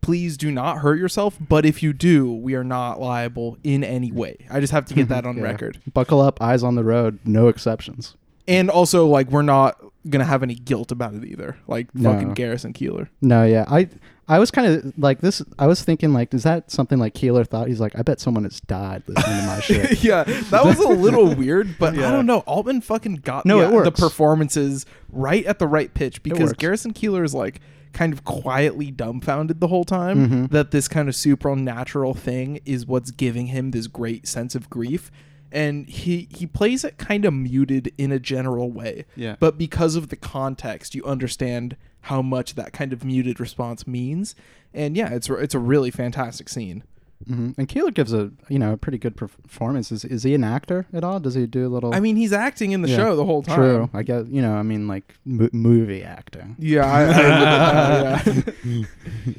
please 0.00 0.36
do 0.36 0.50
not 0.50 0.78
hurt 0.78 0.98
yourself. 0.98 1.36
But 1.40 1.66
if 1.66 1.82
you 1.82 1.92
do, 1.92 2.32
we 2.32 2.54
are 2.54 2.64
not 2.64 3.00
liable 3.00 3.58
in 3.64 3.82
any 3.84 4.10
way. 4.12 4.36
I 4.50 4.60
just 4.60 4.72
have 4.72 4.86
to 4.86 4.94
get 4.94 5.08
that 5.10 5.26
on 5.26 5.36
Yeah. 5.36 5.42
record. 5.42 5.80
Buckle 5.92 6.20
up, 6.20 6.40
eyes 6.40 6.62
on 6.62 6.76
the 6.76 6.84
road, 6.84 7.18
no 7.24 7.48
exceptions. 7.48 8.14
And 8.48 8.70
also, 8.70 9.06
like, 9.06 9.30
we're 9.30 9.42
not 9.42 9.76
gonna 10.08 10.24
have 10.24 10.42
any 10.42 10.54
guilt 10.54 10.90
about 10.92 11.14
it 11.14 11.24
either. 11.24 11.56
Like 11.66 11.94
No. 11.94 12.12
fucking 12.12 12.34
Garrison 12.34 12.72
Keillor. 12.72 13.08
No, 13.20 13.44
yeah, 13.44 13.64
I 13.68 13.88
I 14.28 14.38
was 14.38 14.50
kind 14.50 14.66
of 14.72 14.92
like 14.98 15.20
this. 15.20 15.42
I 15.58 15.66
was 15.66 15.82
thinking 15.82 16.12
like, 16.12 16.32
is 16.32 16.42
that 16.44 16.70
something 16.70 16.98
like 16.98 17.14
Keillor 17.14 17.46
thought? 17.46 17.68
He's 17.68 17.80
like, 17.80 17.98
I 17.98 18.02
bet 18.02 18.18
someone 18.20 18.44
has 18.44 18.60
died 18.60 19.02
listening 19.06 19.40
to 19.40 19.46
my 19.46 19.60
shit. 19.62 20.02
yeah, 20.04 20.24
that 20.24 20.64
was 20.64 20.78
a 20.78 20.88
little 20.88 21.34
weird, 21.34 21.76
but 21.78 21.94
I 21.98 22.10
don't 22.10 22.26
know. 22.26 22.38
Altman 22.40 22.80
fucking 22.80 23.16
got 23.16 23.44
No, 23.46 23.58
the, 23.82 23.90
the 23.90 23.92
performances 23.92 24.86
right 25.10 25.44
at 25.46 25.58
the 25.58 25.66
right 25.66 25.92
pitch 25.92 26.22
because. 26.22 26.52
Garrison 26.54 26.92
Keillor 26.92 27.24
is 27.24 27.34
like 27.34 27.60
kind 27.92 28.12
of 28.12 28.24
quietly 28.24 28.90
dumbfounded 28.90 29.60
the 29.60 29.68
whole 29.68 29.84
time 29.84 30.28
Mhm. 30.28 30.50
that 30.50 30.70
this 30.70 30.88
kind 30.88 31.08
of 31.10 31.14
supernatural 31.14 32.14
thing 32.14 32.58
is 32.64 32.86
what's 32.86 33.10
giving 33.10 33.48
him 33.48 33.70
this 33.72 33.86
great 33.86 34.26
sense 34.26 34.54
of 34.54 34.70
grief. 34.70 35.10
And 35.52 35.86
he 35.88 36.28
he 36.34 36.46
plays 36.46 36.82
it 36.84 36.96
kind 36.98 37.24
of 37.24 37.34
muted 37.34 37.92
in 37.98 38.10
a 38.10 38.18
general 38.18 38.70
way. 38.72 39.04
Yeah. 39.14 39.36
But 39.38 39.58
because 39.58 39.94
of 39.96 40.08
the 40.08 40.16
context, 40.16 40.94
you 40.94 41.04
understand 41.04 41.76
how 42.06 42.22
much 42.22 42.54
that 42.56 42.72
kind 42.72 42.92
of 42.92 43.04
muted 43.04 43.38
response 43.38 43.86
means. 43.86 44.34
And 44.74 44.96
yeah, 44.96 45.12
it's 45.12 45.28
it's 45.28 45.54
a 45.54 45.58
really 45.58 45.90
fantastic 45.90 46.48
scene. 46.48 46.82
hmm 47.26 47.50
And 47.58 47.68
Keillor 47.68 47.92
gives 47.94 48.12
a 48.14 48.32
you 48.48 48.58
know 48.58 48.72
a 48.72 48.76
pretty 48.78 48.96
good 48.98 49.14
performance. 49.16 49.92
Is 49.92 50.04
is 50.06 50.22
he 50.22 50.34
an 50.34 50.42
actor 50.42 50.86
at 50.92 51.04
all? 51.04 51.20
Does 51.20 51.34
he 51.34 51.46
do 51.46 51.66
a 51.66 51.68
little? 51.68 51.94
I 51.94 52.00
mean, 52.00 52.16
he's 52.16 52.32
acting 52.32 52.72
in 52.72 52.80
the 52.82 52.88
Yeah. 52.88 52.96
show 52.96 53.14
the 53.16 53.24
whole 53.26 53.42
time. 53.42 53.56
true. 53.56 53.90
I 53.92 54.02
guess 54.02 54.24
you 54.30 54.40
know. 54.42 54.54
I 54.54 54.62
mean, 54.62 54.88
like 54.88 55.14
mo- 55.26 55.50
movie 55.52 56.02
acting. 56.02 56.56
Yeah. 56.58 56.86
I, 56.86 57.02
I, 57.04 58.44
yeah. 58.64 58.84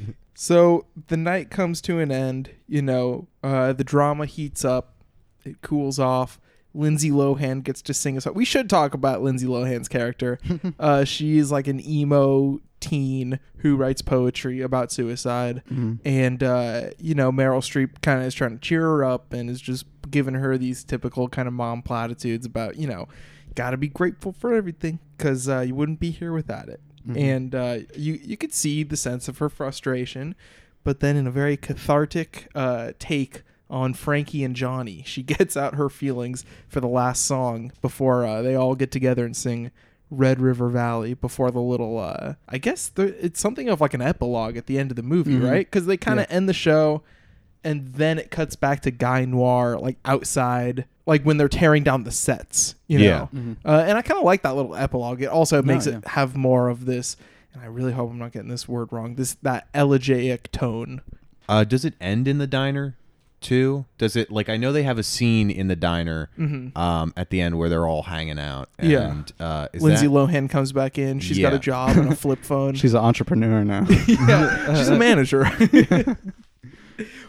so 0.34 0.86
the 1.08 1.16
night 1.16 1.50
comes 1.50 1.80
to 1.82 1.98
an 1.98 2.10
end. 2.12 2.50
You 2.68 2.82
know, 2.82 3.26
uh, 3.42 3.72
the 3.72 3.84
drama 3.84 4.26
heats 4.26 4.64
up. 4.64 4.93
It 5.44 5.62
cools 5.62 5.98
off. 5.98 6.40
Lindsay 6.76 7.10
Lohan 7.10 7.62
gets 7.62 7.82
to 7.82 7.94
sing 7.94 8.16
a 8.16 8.20
song. 8.20 8.34
We 8.34 8.44
should 8.44 8.68
talk 8.68 8.94
about 8.94 9.22
Lindsay 9.22 9.46
Lohan's 9.46 9.88
character. 9.88 10.40
uh, 10.80 11.04
she's 11.04 11.52
like 11.52 11.68
an 11.68 11.80
emo 11.86 12.60
teen 12.80 13.38
who 13.58 13.76
writes 13.76 14.02
poetry 14.02 14.60
about 14.60 14.90
suicide. 14.90 15.62
And, 16.04 16.42
uh, 16.42 16.90
you 16.98 17.14
know, 17.14 17.30
Meryl 17.30 17.60
Streep 17.60 18.02
kind 18.02 18.20
of 18.20 18.26
is 18.26 18.34
trying 18.34 18.52
to 18.52 18.58
cheer 18.58 18.82
her 18.82 19.04
up 19.04 19.32
and 19.32 19.48
is 19.48 19.60
just 19.60 19.86
giving 20.10 20.34
her 20.34 20.58
these 20.58 20.82
typical 20.84 21.28
kind 21.28 21.46
of 21.46 21.54
mom 21.54 21.80
platitudes 21.82 22.44
about, 22.44 22.76
you 22.76 22.88
know, 22.88 23.06
got 23.54 23.70
to 23.70 23.76
be 23.76 23.88
grateful 23.88 24.32
for 24.32 24.52
everything 24.52 24.98
because 25.16 25.48
uh, 25.48 25.60
you 25.60 25.74
wouldn't 25.76 26.00
be 26.00 26.10
here 26.10 26.32
without 26.32 26.68
it. 26.68 26.80
And 27.16 27.54
uh, 27.54 27.78
you, 27.94 28.14
you 28.22 28.36
could 28.36 28.52
see 28.52 28.82
the 28.82 28.96
sense 28.96 29.28
of 29.28 29.38
her 29.38 29.48
frustration. 29.48 30.34
But 30.82 31.00
then, 31.00 31.16
in 31.16 31.26
a 31.26 31.30
very 31.30 31.56
cathartic 31.56 32.48
uh, 32.54 32.92
take 32.98 33.42
on 33.70 33.94
Frankie 33.94 34.44
and 34.44 34.54
Johnny, 34.54 35.02
she 35.06 35.22
gets 35.24 35.56
out 35.56 35.74
her 35.74 35.88
feelings 35.88 36.44
for 36.68 36.80
the 36.80 36.88
last 36.88 37.24
song 37.24 37.72
before 37.82 38.24
uh, 38.24 38.42
they 38.42 38.54
all 38.54 38.74
get 38.74 38.90
together 38.90 39.24
and 39.24 39.36
sing 39.36 39.70
Red 40.10 40.40
River 40.40 40.68
Valley 40.68 41.14
before 41.14 41.50
the 41.50 41.60
little, 41.60 41.98
uh, 41.98 42.34
I 42.48 42.58
guess 42.58 42.88
the, 42.88 43.24
it's 43.24 43.40
something 43.40 43.68
of 43.68 43.80
like 43.80 43.94
an 43.94 44.02
epilogue 44.02 44.56
at 44.56 44.66
the 44.66 44.78
end 44.78 44.90
of 44.90 44.96
the 44.96 45.02
movie, 45.02 45.36
right? 45.36 45.66
Because 45.66 45.86
they 45.86 45.96
kind 45.96 46.20
of 46.20 46.26
end 46.28 46.48
the 46.48 46.54
show 46.54 47.02
and 47.64 47.94
then 47.94 48.18
it 48.18 48.30
cuts 48.30 48.54
back 48.54 48.82
to 48.82 48.90
Guy 48.90 49.24
Noir 49.24 49.78
like 49.78 49.96
outside, 50.04 50.84
like 51.06 51.22
when 51.22 51.38
they're 51.38 51.48
tearing 51.48 51.82
down 51.82 52.04
the 52.04 52.12
sets, 52.12 52.74
you 52.86 52.98
know. 52.98 53.28
Yeah. 53.32 53.54
Uh, 53.64 53.84
and 53.86 53.96
I 53.96 54.02
kind 54.02 54.18
of 54.18 54.24
like 54.24 54.42
that 54.42 54.54
little 54.54 54.76
epilogue. 54.76 55.22
It 55.22 55.26
also 55.26 55.62
makes 55.62 55.86
yeah. 55.86 55.98
it 55.98 56.08
have 56.08 56.36
more 56.36 56.68
of 56.68 56.84
this, 56.84 57.16
and 57.54 57.62
I 57.62 57.66
really 57.66 57.92
hope 57.92 58.10
I'm 58.10 58.18
not 58.18 58.32
getting 58.32 58.50
this 58.50 58.68
word 58.68 58.92
wrong. 58.92 59.14
This 59.14 59.34
that 59.42 59.66
elegiac 59.74 60.52
tone. 60.52 61.00
Uh, 61.48 61.64
does 61.64 61.84
it 61.84 61.94
end 62.00 62.28
in 62.28 62.38
the 62.38 62.46
diner 62.46 62.96
too? 63.44 63.84
Does 63.98 64.16
it 64.16 64.30
like 64.32 64.48
I 64.48 64.56
know 64.56 64.72
they 64.72 64.82
have 64.82 64.98
a 64.98 65.02
scene 65.02 65.50
in 65.50 65.68
the 65.68 65.76
diner 65.76 66.30
um, 66.74 67.12
at 67.16 67.30
the 67.30 67.40
end 67.40 67.58
where 67.58 67.68
they're 67.68 67.86
all 67.86 68.02
hanging 68.02 68.38
out. 68.38 68.68
And, 68.78 68.90
Yeah. 68.90 69.22
Uh, 69.38 69.68
is 69.72 69.82
Lindsay 69.82 70.06
that, 70.06 70.12
Lohan 70.12 70.50
comes 70.50 70.72
back 70.72 70.98
in. 70.98 71.20
She's 71.20 71.38
got 71.38 71.52
a 71.52 71.58
job 71.58 71.96
and 71.96 72.12
a 72.12 72.16
flip 72.16 72.38
phone. 72.42 72.74
She's 72.74 72.94
an 72.94 73.00
entrepreneur 73.00 73.62
now. 73.62 73.86
yeah, 74.08 74.74
she's 74.74 74.88
a 74.88 74.98
manager. 74.98 75.44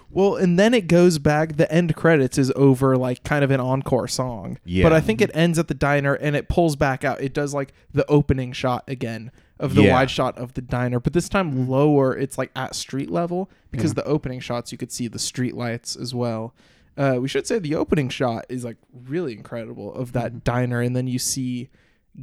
well, 0.10 0.38
and 0.38 0.58
then 0.58 0.73
it 0.73 0.88
goes 0.88 1.19
back. 1.19 1.58
The 1.58 1.71
end 1.71 1.95
credits 1.95 2.38
is 2.38 2.51
over, 2.56 2.97
like 2.97 3.23
kind 3.23 3.43
of 3.43 3.51
an 3.51 3.60
encore 3.60 4.08
song. 4.08 4.58
Yeah. 4.65 4.84
But 4.84 4.93
I 4.93 5.01
think 5.01 5.21
it 5.21 5.30
ends 5.34 5.60
at 5.60 5.67
the 5.67 5.73
diner 5.73 6.13
and 6.13 6.36
it 6.36 6.47
pulls 6.47 6.75
back 6.75 7.04
out. 7.04 7.21
It 7.21 7.34
does 7.34 7.54
like 7.54 7.73
the 7.93 8.10
opening 8.10 8.54
shot 8.54 8.84
again 8.88 9.32
of 9.60 9.76
the 9.76 9.84
Yeah. 9.84 9.94
wide 9.94 10.10
shot 10.12 10.38
of 10.38 10.54
the 10.54 10.62
diner, 10.62 11.00
but 11.00 11.13
this 11.13 11.30
time 11.30 11.68
lower. 11.70 12.15
It's 12.15 12.38
like 12.38 12.52
at 12.56 12.76
street 12.76 13.10
level 13.10 13.50
because 13.72 13.94
the 13.94 14.04
opening 14.06 14.39
shots 14.39 14.72
you 14.72 14.78
could 14.78 14.91
see 14.91 15.08
the 15.08 15.20
street 15.20 15.56
lights 15.56 15.96
as 15.96 16.13
well. 16.13 16.54
Uh, 16.98 17.18
we 17.22 17.28
should 17.28 17.46
say 17.46 17.60
the 17.60 17.76
opening 17.76 18.08
shot 18.10 18.46
is 18.50 18.63
like 18.63 18.78
really 19.08 19.34
incredible 19.34 19.94
of 19.94 20.12
that 20.13 20.44
diner, 20.44 20.82
and 20.82 20.96
then 20.96 21.08
you 21.08 21.20
see 21.20 21.70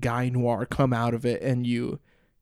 Guy 0.00 0.28
Noir 0.30 0.64
come 0.66 0.92
out 0.92 1.12
of 1.14 1.24
it, 1.26 1.42
and 1.42 1.66
you 1.66 2.00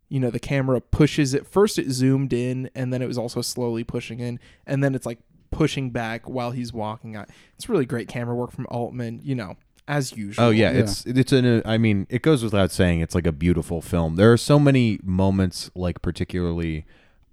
you 0.08 0.18
know 0.18 0.30
the 0.30 0.40
camera 0.40 0.80
pushes 0.80 1.34
it 1.34 1.46
first 1.46 1.78
it 1.78 1.88
zoomed 1.92 2.32
in 2.32 2.68
and 2.74 2.92
then 2.92 3.00
it 3.00 3.06
was 3.06 3.16
also 3.16 3.40
slowly 3.40 3.84
pushing 3.84 4.18
in 4.18 4.40
and 4.66 4.82
then 4.82 4.92
it's 4.92 5.06
like 5.06 5.20
pushing 5.52 5.90
back 5.90 6.28
while 6.28 6.50
he's 6.50 6.72
walking 6.72 7.14
out 7.14 7.28
it's 7.54 7.68
really 7.68 7.86
great 7.86 8.08
camera 8.08 8.34
work 8.34 8.50
from 8.50 8.66
altman 8.70 9.20
you 9.22 9.36
know 9.36 9.56
as 9.90 10.16
usual 10.16 10.44
Oh 10.46 10.50
yeah, 10.50 10.70
Yeah. 10.72 10.80
it's 10.80 11.04
it's 11.06 11.32
an. 11.32 11.62
I 11.64 11.76
mean, 11.78 12.06
it 12.08 12.22
goes 12.22 12.42
without 12.44 12.70
saying, 12.70 13.00
it's 13.00 13.14
like 13.14 13.26
a 13.26 13.32
beautiful 13.32 13.82
film. 13.82 14.16
There 14.16 14.32
are 14.32 14.36
so 14.38 14.58
many 14.58 14.98
moments, 15.02 15.70
like 15.74 16.00
particularly 16.02 16.86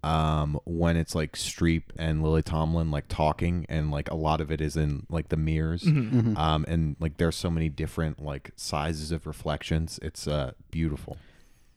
um, 0.03 0.59
when 0.65 0.95
it's 0.95 1.15
like 1.15 1.33
Streep 1.33 1.83
and 1.97 2.23
Lily 2.23 2.41
Tomlin 2.43 2.91
like 2.91 3.07
talking, 3.07 3.65
and 3.67 3.91
like 3.91 4.09
a 4.11 4.15
lot 4.15 4.41
of 4.41 4.51
it 4.51 4.61
is 4.61 4.77
in 4.77 5.05
like 5.09 5.29
the 5.29 5.37
mirrors, 5.37 5.83
Mm-hmm. 5.83 6.37
um, 6.37 6.65
and 6.67 6.95
like 6.99 7.17
there's 7.17 7.35
so 7.35 7.49
many 7.49 7.69
different 7.69 8.23
like 8.23 8.51
sizes 8.55 9.11
of 9.11 9.25
reflections. 9.27 9.99
It's 10.01 10.27
uh 10.27 10.51
beautiful. 10.71 11.17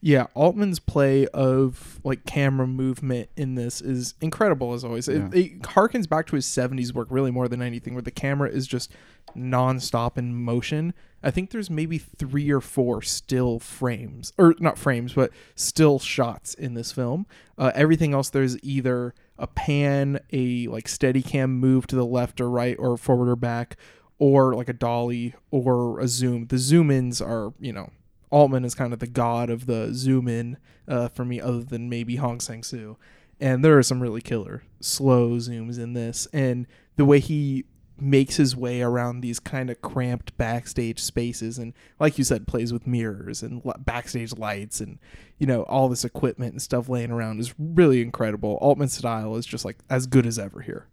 Yeah 0.01 0.27
altman's 0.35 0.79
play 0.79 1.27
of 1.29 2.01
like 2.05 2.25
camera 2.25 2.67
movement 2.67 3.29
in 3.37 3.55
this 3.55 3.81
is 3.81 4.15
incredible 4.21 4.73
as 4.73 4.85
always. 4.85 5.09
Yeah. 5.09 5.29
it, 5.29 5.35
it 5.35 5.63
harkens 5.63 6.09
back 6.09 6.27
to 6.29 6.37
his 6.37 6.47
70s 6.47 6.93
work 6.93 7.09
really 7.11 7.31
more 7.31 7.49
than 7.49 7.61
anything 7.63 7.95
where 7.95 8.03
the 8.03 8.11
camera 8.11 8.49
is 8.49 8.67
just 8.67 8.91
non-stop 9.35 10.19
in 10.19 10.35
motion. 10.35 10.95
I 11.23 11.31
think 11.31 11.51
there's 11.51 11.69
maybe 11.69 11.99
three 11.99 12.51
or 12.51 12.61
four 12.61 13.03
still 13.03 13.59
frames 13.59 14.33
or 14.39 14.55
not 14.59 14.79
frames 14.79 15.13
but 15.13 15.31
still 15.55 15.99
shots 15.99 16.55
in 16.55 16.75
this 16.75 16.93
film. 16.93 17.27
Uh, 17.59 17.73
everything 17.75 18.15
else 18.15 18.31
there's 18.31 18.63
either 18.63 19.15
a 19.39 19.47
pan 19.47 20.21
a 20.33 20.67
like 20.69 20.89
steady 20.89 21.23
cam 21.23 21.59
move 21.59 21.87
to 21.89 21.97
the 21.97 22.07
left 22.07 22.41
or 22.41 22.49
right 22.49 22.77
or 22.79 22.97
forward 22.97 23.29
or 23.29 23.37
back 23.37 23.77
or 24.19 24.55
like 24.55 24.69
a 24.69 24.75
dolly 24.75 25.35
or 25.51 26.01
a 26.01 26.09
zoom. 26.09 26.47
The 26.47 26.59
zoom 26.59 26.91
ins 26.91 27.21
are 27.21 27.53
you 27.61 27.73
know 27.73 27.91
Altman 28.31 28.65
is 28.65 28.75
kind 28.75 28.93
of 28.93 28.99
the 28.99 29.07
god 29.07 29.51
of 29.51 29.67
the 29.67 29.93
zoom 29.93 30.29
in 30.29 30.57
uh, 30.89 31.09
for 31.09 31.25
me, 31.25 31.41
other 31.41 31.63
than 31.63 31.89
maybe 31.89 32.17
Hong 32.17 32.41
Sang 32.41 32.63
Soo. 32.63 32.97
And 33.41 33.65
there 33.65 33.79
are 33.79 33.83
some 33.83 34.01
really 34.01 34.21
killer 34.21 34.63
slow 34.81 35.31
zooms 35.37 35.79
in 35.79 35.95
this, 35.95 36.27
and 36.33 36.67
the 36.97 37.05
way 37.05 37.21
he 37.21 37.65
makes 38.01 38.37
his 38.37 38.57
way 38.57 38.81
around 38.81 39.21
these 39.21 39.39
kind 39.39 39.71
of 39.71 39.81
cramped 39.83 40.37
backstage 40.37 41.01
spaces, 41.01 41.59
and 41.59 41.75
like 41.99 42.19
you 42.19 42.25
said, 42.25 42.47
plays 42.47 42.73
with 42.73 42.87
mirrors 42.87 43.43
and 43.43 43.63
backstage 43.81 44.37
lights, 44.37 44.81
and 44.81 44.99
you 45.39 45.47
know 45.47 45.63
all 45.65 45.89
this 45.89 46.05
equipment 46.05 46.53
and 46.53 46.63
stuff 46.63 46.89
laying 46.89 47.11
around 47.11 47.41
is 47.41 47.55
really 47.59 48.01
incredible. 48.01 48.59
Altman's 48.61 48.93
style 48.93 49.37
is 49.37 49.47
just 49.47 49.65
like 49.65 49.79
as 49.89 50.07
good 50.07 50.27
as 50.27 50.39
ever 50.39 50.61
here. 50.61 50.87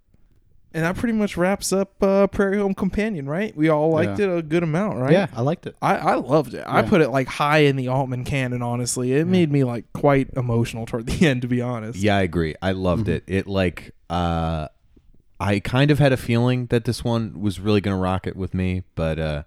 And 0.73 0.84
that 0.84 0.95
pretty 0.95 1.13
much 1.13 1.38
wraps 1.38 1.71
up 1.73 2.01
uh, 2.03 2.27
Prairie 2.27 2.58
Home 2.60 2.75
Companion, 2.75 3.27
right? 3.27 3.56
We 3.56 3.69
all 3.69 3.89
liked 3.89 4.19
Yeah. 4.19 4.25
it 4.36 4.38
a 4.38 4.41
good 4.41 4.63
amount, 4.63 4.99
right? 4.99 5.12
Yeah, 5.13 5.27
I 5.34 5.41
liked 5.41 5.65
it. 5.65 5.75
I, 5.82 5.95
I 5.95 6.15
loved 6.15 6.53
it. 6.53 6.63
I 6.67 6.82
put 6.84 7.01
it 7.01 7.10
like 7.10 7.27
high 7.27 7.60
in 7.60 7.77
the 7.77 7.88
Altman 7.88 8.25
canon, 8.25 8.62
honestly. 8.62 9.13
It 9.13 9.25
made 9.27 9.51
me 9.51 9.63
like 9.63 9.86
quite 9.93 10.30
emotional 10.36 10.86
toward 10.86 11.08
the 11.08 11.25
end, 11.27 11.41
to 11.43 11.47
be 11.47 11.62
honest. 11.62 11.97
Yeah, 11.99 12.17
I 12.17 12.21
agree. 12.21 12.53
I 12.62 12.73
loved 12.73 13.08
it. 13.10 13.23
It 13.27 13.47
like 13.47 13.93
uh 14.10 14.67
I 15.39 15.60
kind 15.60 15.89
of 15.91 15.99
had 15.99 16.12
a 16.13 16.17
feeling 16.17 16.65
that 16.67 16.84
this 16.86 17.03
one 17.03 17.39
was 17.39 17.60
really 17.60 17.80
gonna 17.82 17.97
rock 17.97 18.27
it 18.27 18.36
with 18.36 18.53
me, 18.53 18.84
but 18.95 19.17
uh 19.19 19.43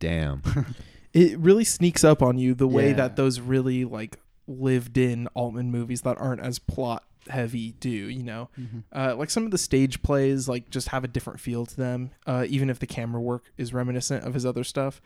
damn. 0.00 0.42
It 1.12 1.38
really 1.38 1.62
sneaks 1.62 2.02
up 2.02 2.22
on 2.22 2.38
you 2.38 2.54
the 2.54 2.66
way 2.66 2.88
Yeah. 2.88 2.94
that 2.96 3.14
those 3.16 3.38
really 3.38 3.84
like 3.84 4.16
lived 4.48 4.98
in 4.98 5.28
Altman 5.34 5.70
movies 5.70 6.00
that 6.00 6.18
aren't 6.18 6.40
as 6.40 6.58
plot 6.58 7.04
heavy 7.28 7.72
do, 7.72 7.88
you 7.88 8.22
know? 8.22 8.48
Uh, 8.94 9.14
like 9.16 9.30
some 9.30 9.44
of 9.44 9.50
the 9.50 9.58
stage 9.58 10.02
plays 10.02 10.48
like 10.48 10.70
just 10.70 10.88
have 10.88 11.04
a 11.04 11.08
different 11.08 11.40
feel 11.40 11.66
to 11.66 11.76
them, 11.76 12.10
uh, 12.26 12.44
even 12.48 12.70
if 12.70 12.78
the 12.78 12.86
camera 12.86 13.20
work 13.20 13.44
is 13.56 13.72
reminiscent 13.74 14.24
of 14.24 14.34
his 14.34 14.44
other 14.46 14.64
stuff. 14.64 15.00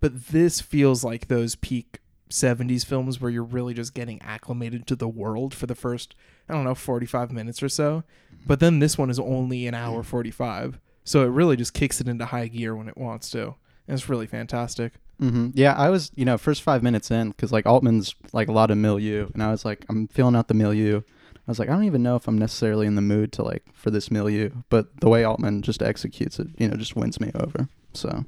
But 0.00 0.28
this 0.28 0.60
feels 0.60 1.04
like 1.04 1.28
those 1.28 1.56
peak 1.56 2.00
70s 2.30 2.86
films 2.86 3.20
where 3.20 3.30
you're 3.30 3.42
really 3.42 3.74
just 3.74 3.92
getting 3.92 4.20
acclimated 4.22 4.86
to 4.86 4.96
the 4.96 5.08
world 5.08 5.52
for 5.52 5.66
the 5.66 5.74
first, 5.74 6.14
I 6.48 6.54
don't 6.54 6.64
know, 6.64 6.74
45 6.74 7.32
minutes 7.32 7.62
or 7.62 7.68
so. 7.68 8.04
But 8.46 8.60
then 8.60 8.78
this 8.78 8.96
one 8.96 9.10
is 9.10 9.18
only 9.18 9.66
an 9.66 9.74
hour 9.74 10.02
45. 10.02 10.78
So 11.04 11.22
it 11.24 11.28
really 11.28 11.56
just 11.56 11.74
kicks 11.74 12.00
it 12.00 12.08
into 12.08 12.26
high 12.26 12.46
gear 12.48 12.74
when 12.76 12.88
it 12.88 12.96
wants 12.96 13.30
to. 13.30 13.56
And 13.88 13.98
it's 13.98 14.08
really 14.08 14.26
fantastic. 14.28 14.92
hmm 15.18 15.48
Yeah, 15.54 15.74
I 15.74 15.90
was, 15.90 16.12
you 16.14 16.24
know, 16.24 16.38
first 16.38 16.62
five 16.62 16.82
minutes 16.82 17.10
in 17.10 17.30
because 17.30 17.50
like 17.52 17.66
Altman's 17.66 18.14
like 18.32 18.48
a 18.48 18.52
lot 18.52 18.70
of 18.70 18.78
milieu, 18.78 19.28
and 19.34 19.42
I 19.42 19.50
was 19.50 19.64
like, 19.64 19.84
I'm 19.88 20.06
feeling 20.08 20.36
out 20.36 20.46
the 20.48 20.54
milieu. 20.54 21.02
I 21.50 21.52
was 21.52 21.58
like, 21.58 21.68
I 21.68 21.72
don't 21.72 21.82
even 21.82 22.04
know 22.04 22.14
if 22.14 22.28
I'm 22.28 22.38
necessarily 22.38 22.86
in 22.86 22.94
the 22.94 23.02
mood 23.02 23.32
to 23.32 23.42
like 23.42 23.64
for 23.72 23.90
this 23.90 24.08
milieu, 24.08 24.50
but 24.68 25.00
the 25.00 25.08
way 25.08 25.24
Altman 25.24 25.62
just 25.62 25.82
executes 25.82 26.38
it, 26.38 26.46
you 26.58 26.68
know, 26.68 26.76
just 26.76 26.94
wins 26.94 27.20
me 27.20 27.32
over. 27.34 27.68
So, 27.92 28.24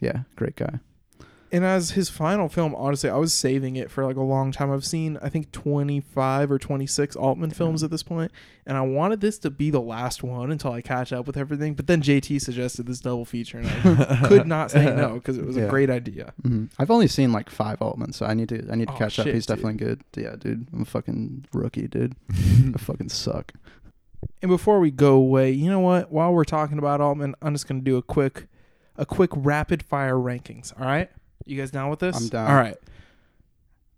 yeah, 0.00 0.22
great 0.34 0.56
guy. 0.56 0.80
And 1.52 1.64
as 1.64 1.90
his 1.92 2.08
final 2.08 2.48
film, 2.48 2.76
honestly, 2.76 3.10
I 3.10 3.16
was 3.16 3.32
saving 3.34 3.74
it 3.74 3.90
for 3.90 4.04
like 4.06 4.14
a 4.16 4.22
long 4.22 4.52
time. 4.52 4.70
I've 4.70 4.84
seen, 4.84 5.18
I 5.20 5.28
think, 5.28 5.50
25 5.50 6.50
or 6.52 6.58
26 6.60 7.16
Altman 7.16 7.50
films 7.50 7.82
at 7.82 7.90
this 7.90 8.04
point, 8.04 8.30
and 8.66 8.76
I 8.78 8.82
wanted 8.82 9.20
this 9.20 9.36
to 9.40 9.50
be 9.50 9.70
the 9.70 9.80
last 9.80 10.22
one 10.22 10.52
until 10.52 10.70
I 10.72 10.80
catch 10.80 11.12
up 11.12 11.26
with 11.26 11.36
everything. 11.36 11.74
But 11.74 11.88
then 11.88 12.02
JT 12.02 12.40
suggested 12.40 12.86
this 12.86 13.00
double 13.00 13.24
feature, 13.24 13.58
and 13.58 13.66
I 13.68 14.28
could 14.28 14.46
not 14.46 14.70
say 14.70 14.84
no 14.94 15.14
because 15.14 15.38
it 15.38 15.44
was 15.44 15.56
a 15.56 15.66
great 15.66 15.90
idea. 15.90 16.32
hmm 16.42 16.66
I've 16.78 16.90
only 16.90 17.08
seen 17.08 17.32
like 17.32 17.50
five 17.50 17.82
Altman, 17.82 18.12
so 18.12 18.26
I 18.26 18.34
need 18.34 18.48
to 18.50 18.68
I 18.70 18.76
need 18.76 18.86
to 18.86 18.94
Oh, 18.94 18.98
catch 18.98 19.18
up. 19.18 19.26
He's 19.26 19.44
dude. 19.44 19.56
definitely 19.56 19.84
good. 19.84 20.02
Yeah, 20.16 20.36
dude, 20.38 20.68
I'm 20.72 20.82
a 20.82 20.84
fucking 20.84 21.46
rookie, 21.52 21.88
dude. 21.88 22.14
I 22.30 22.78
fucking 22.78 23.08
suck. 23.08 23.52
And 24.42 24.50
before 24.50 24.78
we 24.78 24.90
go 24.92 25.14
away, 25.14 25.50
you 25.50 25.68
know 25.68 25.80
what? 25.80 26.12
While 26.12 26.32
we're 26.32 26.44
talking 26.44 26.78
about 26.78 27.00
Altman, 27.00 27.34
I'm 27.42 27.54
just 27.54 27.66
gonna 27.66 27.80
do 27.80 27.96
a 27.96 28.02
quick, 28.02 28.46
a 28.96 29.04
quick 29.04 29.30
rapid 29.34 29.82
fire 29.82 30.14
rankings. 30.14 30.72
All 30.78 30.86
right, 30.86 31.10
you 31.46 31.56
guys 31.56 31.70
down 31.70 31.90
with 31.90 32.00
this? 32.00 32.16
I'm 32.16 32.28
down. 32.28 32.50
All 32.50 32.56
right. 32.56 32.76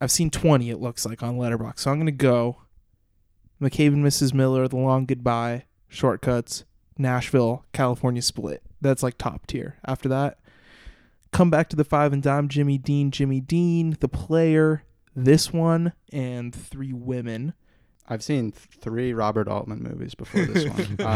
I've 0.01 0.11
seen 0.11 0.31
20 0.31 0.71
it 0.71 0.81
looks 0.81 1.07
like 1.07 1.23
on 1.23 1.39
Letterboxd. 1.39 1.79
So 1.79 1.91
I'm 1.91 1.97
going 1.97 2.07
to 2.07 2.13
go 2.13 2.59
McCabe 3.61 3.89
and 3.89 4.05
Mrs. 4.05 4.35
Miller, 4.35 4.67
The 4.67 4.77
Long 4.77 5.07
Goodbye, 5.07 5.65
Short 5.89 6.21
Cuts, 6.21 6.65
Nashville, 6.99 7.65
California 7.73 8.23
Split. 8.23 8.63
That's 8.81 9.03
like 9.03 9.17
top 9.17 9.47
tier. 9.47 9.77
After 9.85 10.09
that, 10.09 10.39
come 11.31 11.51
back 11.51 11.69
to 11.69 11.77
the 11.77 11.85
five 11.85 12.13
and 12.13 12.23
dime, 12.23 12.49
Jimmy 12.49 12.79
Dean, 12.79 13.13
Jimmy 13.13 13.41
Dean, 13.41 13.97
The 14.01 14.09
Player, 14.09 14.83
this 15.15 15.53
one, 15.53 15.93
and 16.13 16.53
Three 16.55 16.93
Women. 16.93 17.55
I've 18.09 18.23
seen 18.23 18.53
th- 18.53 18.67
three 18.81 19.13
Robert 19.15 19.49
Altman 19.49 19.83
movies 19.83 20.15
before 20.15 20.45
this 20.45 20.65
one. 20.69 20.81
um, 21.01 21.07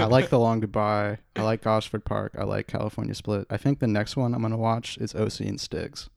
I 0.00 0.04
like 0.06 0.28
The 0.28 0.38
Long 0.38 0.60
Goodbye. 0.60 1.18
I 1.36 1.42
like 1.42 1.62
Gosford 1.62 2.04
Park. 2.04 2.34
I 2.38 2.44
like 2.44 2.66
California 2.66 3.14
Split. 3.14 3.46
I 3.48 3.56
think 3.56 3.78
the 3.78 3.86
next 3.86 4.16
one 4.16 4.34
I'm 4.34 4.42
gonna 4.42 4.56
watch 4.56 4.98
is 4.98 5.14
OC 5.14 5.40
and 5.40 5.60
Stiggs 5.60 6.10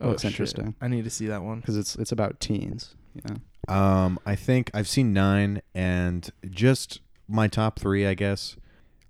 Oh, 0.00 0.08
Looks 0.08 0.22
shit. 0.22 0.32
interesting. 0.32 0.74
I 0.80 0.88
need 0.88 1.04
to 1.04 1.10
see 1.10 1.26
that 1.28 1.42
one. 1.42 1.60
because 1.60 1.76
it's 1.76 1.96
it's 1.96 2.12
about 2.12 2.38
teens. 2.38 2.94
You 3.14 3.22
know. 3.30 3.74
Um, 3.74 4.18
I 4.26 4.34
think 4.36 4.70
I've 4.74 4.86
seen 4.88 5.12
nine, 5.14 5.62
and 5.74 6.30
just 6.50 7.00
my 7.26 7.48
top 7.48 7.78
three, 7.78 8.06
I 8.06 8.12
guess. 8.14 8.56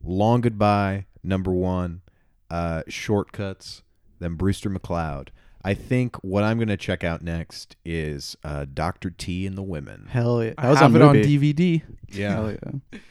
Long 0.02 0.40
Goodbye, 0.40 1.06
number 1.24 1.50
one. 1.50 2.02
Uh, 2.48 2.82
Short 2.86 3.32
Cuts, 3.32 3.82
then 4.20 4.34
Brewster 4.34 4.70
McCloud. 4.70 5.28
I 5.66 5.74
think 5.74 6.14
what 6.22 6.44
I'm 6.44 6.60
gonna 6.60 6.76
check 6.76 7.02
out 7.02 7.22
next 7.22 7.74
is 7.84 8.36
uh, 8.44 8.66
Doctor 8.72 9.10
T 9.10 9.48
and 9.48 9.58
the 9.58 9.64
Women. 9.64 10.06
Hell 10.08 10.44
yeah, 10.44 10.50
that 10.50 10.64
I 10.64 10.70
was 10.70 10.78
have 10.78 10.94
a 10.94 10.96
it 10.96 11.02
on 11.02 11.16
movie. 11.16 11.54
DVD. 11.54 11.82
Hell 12.16 12.52
yeah. 12.52 12.98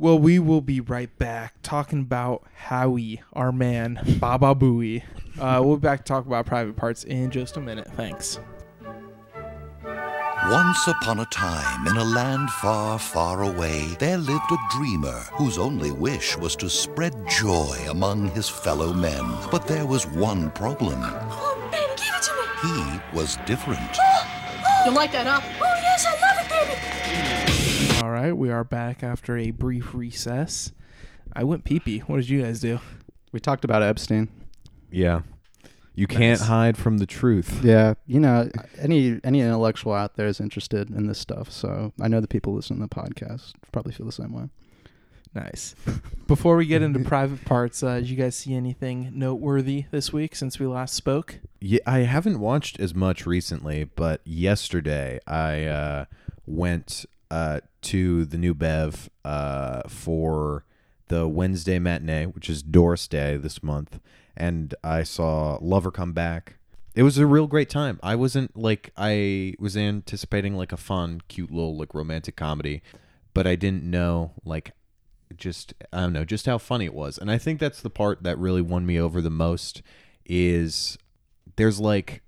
Well, 0.00 0.16
we 0.16 0.38
will 0.38 0.60
be 0.60 0.80
right 0.80 1.10
back 1.18 1.54
talking 1.60 1.98
about 1.98 2.46
Howie, 2.54 3.20
our 3.32 3.50
man, 3.50 4.00
Baba 4.20 4.54
Booey. 4.54 5.02
Uh, 5.40 5.60
we'll 5.64 5.76
be 5.76 5.80
back 5.80 6.04
to 6.04 6.04
talk 6.04 6.24
about 6.24 6.46
private 6.46 6.76
parts 6.76 7.02
in 7.02 7.32
just 7.32 7.56
a 7.56 7.60
minute. 7.60 7.88
Thanks. 7.96 8.38
Once 10.46 10.86
upon 10.86 11.18
a 11.18 11.26
time, 11.26 11.86
in 11.88 11.96
a 11.96 12.04
land 12.04 12.48
far, 12.48 12.98
far 12.98 13.42
away, 13.42 13.96
there 13.98 14.16
lived 14.16 14.50
a 14.50 14.56
dreamer 14.70 15.20
whose 15.32 15.58
only 15.58 15.90
wish 15.90 16.38
was 16.38 16.54
to 16.56 16.70
spread 16.70 17.12
joy 17.28 17.76
among 17.90 18.28
his 18.30 18.48
fellow 18.48 18.92
men. 18.92 19.22
But 19.50 19.66
there 19.66 19.84
was 19.84 20.06
one 20.06 20.50
problem. 20.52 21.00
Oh, 21.02 21.68
baby, 21.70 21.92
give 21.96 22.14
it 22.14 22.22
to 22.22 22.32
me. 22.32 22.82
He 22.82 23.16
was 23.16 23.36
different. 23.46 23.98
Oh, 24.00 24.26
oh. 24.64 24.82
You 24.86 24.92
like 24.92 25.12
that, 25.12 25.26
huh? 25.26 25.40
Oh, 25.42 25.74
yes, 25.82 26.06
I 26.06 26.12
love 26.12 26.38
it, 26.40 27.90
baby. 27.90 28.02
All 28.02 28.10
right, 28.10 28.34
we 28.34 28.48
are 28.50 28.64
back 28.64 29.02
after 29.02 29.36
a 29.36 29.50
brief 29.50 29.92
recess. 29.92 30.72
I 31.34 31.44
went 31.44 31.64
pee 31.64 31.80
pee. 31.80 31.98
What 31.98 32.16
did 32.18 32.30
you 32.30 32.42
guys 32.42 32.60
do? 32.60 32.80
We 33.32 33.40
talked 33.40 33.64
about 33.64 33.82
Epstein. 33.82 34.28
Yeah, 34.90 35.22
you 35.98 36.06
can't 36.06 36.38
Nice. 36.38 36.48
hide 36.48 36.76
from 36.76 36.98
the 36.98 37.06
truth. 37.06 37.64
Yeah, 37.64 37.94
you 38.06 38.20
know, 38.20 38.48
any 38.78 39.18
any 39.24 39.40
intellectual 39.40 39.92
out 39.94 40.14
there 40.16 40.28
is 40.28 40.38
interested 40.40 40.90
in 40.90 41.06
this 41.08 41.18
stuff. 41.18 41.50
So 41.50 41.92
I 42.00 42.06
know 42.06 42.20
the 42.20 42.28
people 42.28 42.54
listening 42.54 42.80
to 42.80 42.86
the 42.86 42.94
podcast 42.94 43.54
probably 43.72 43.92
feel 43.92 44.06
the 44.06 44.12
same 44.12 44.32
way. 44.32 44.48
Nice. 45.34 45.74
Before 46.26 46.56
we 46.56 46.66
get 46.66 46.82
into 46.82 47.00
private 47.04 47.44
parts, 47.44 47.82
uh, 47.82 47.96
did 47.96 48.08
you 48.08 48.16
guys 48.16 48.36
see 48.36 48.54
anything 48.54 49.10
noteworthy 49.14 49.84
this 49.90 50.12
week 50.12 50.34
since 50.36 50.58
we 50.58 50.66
last 50.66 50.94
spoke? 50.94 51.40
Yeah, 51.60 51.80
I 51.86 51.98
haven't 52.00 52.38
watched 52.40 52.78
as 52.80 52.94
much 52.94 53.26
recently, 53.26 53.84
but 53.84 54.20
yesterday 54.24 55.18
I 55.26 55.64
uh, 55.64 56.04
went 56.46 57.04
uh, 57.30 57.60
to 57.82 58.24
the 58.24 58.38
new 58.38 58.54
Bev 58.54 59.10
uh, 59.24 59.82
for 59.88 60.64
the 61.08 61.28
Wednesday 61.28 61.78
matinee, 61.78 62.26
which 62.26 62.48
is 62.48 62.62
Doris 62.62 63.08
Day 63.08 63.36
this 63.36 63.62
month, 63.62 64.00
and 64.36 64.74
I 64.82 65.02
saw 65.02 65.58
Lover 65.60 65.90
Come 65.90 66.12
Back. 66.12 66.56
It 66.94 67.02
was 67.02 67.18
a 67.18 67.26
real 67.26 67.46
great 67.46 67.70
time. 67.70 68.00
I 68.02 68.16
wasn't 68.16 68.56
like 68.56 68.90
I 68.96 69.54
was 69.58 69.76
anticipating 69.76 70.56
like 70.56 70.72
a 70.72 70.76
fun, 70.76 71.22
cute 71.28 71.50
little 71.50 71.76
like 71.76 71.94
romantic 71.94 72.36
comedy, 72.36 72.82
but 73.34 73.46
I 73.46 73.54
didn't 73.54 73.84
know 73.84 74.32
like 74.44 74.72
just 75.36 75.74
I 75.92 76.00
don't 76.00 76.12
know 76.12 76.24
just 76.24 76.46
how 76.46 76.58
funny 76.58 76.86
it 76.86 76.94
was. 76.94 77.18
And 77.18 77.30
I 77.30 77.38
think 77.38 77.60
that's 77.60 77.80
the 77.80 77.90
part 77.90 78.22
that 78.22 78.38
really 78.38 78.62
won 78.62 78.86
me 78.86 78.98
over 78.98 79.20
the 79.20 79.30
most 79.30 79.82
is 80.26 80.98
there's 81.56 81.80
like 81.80 82.22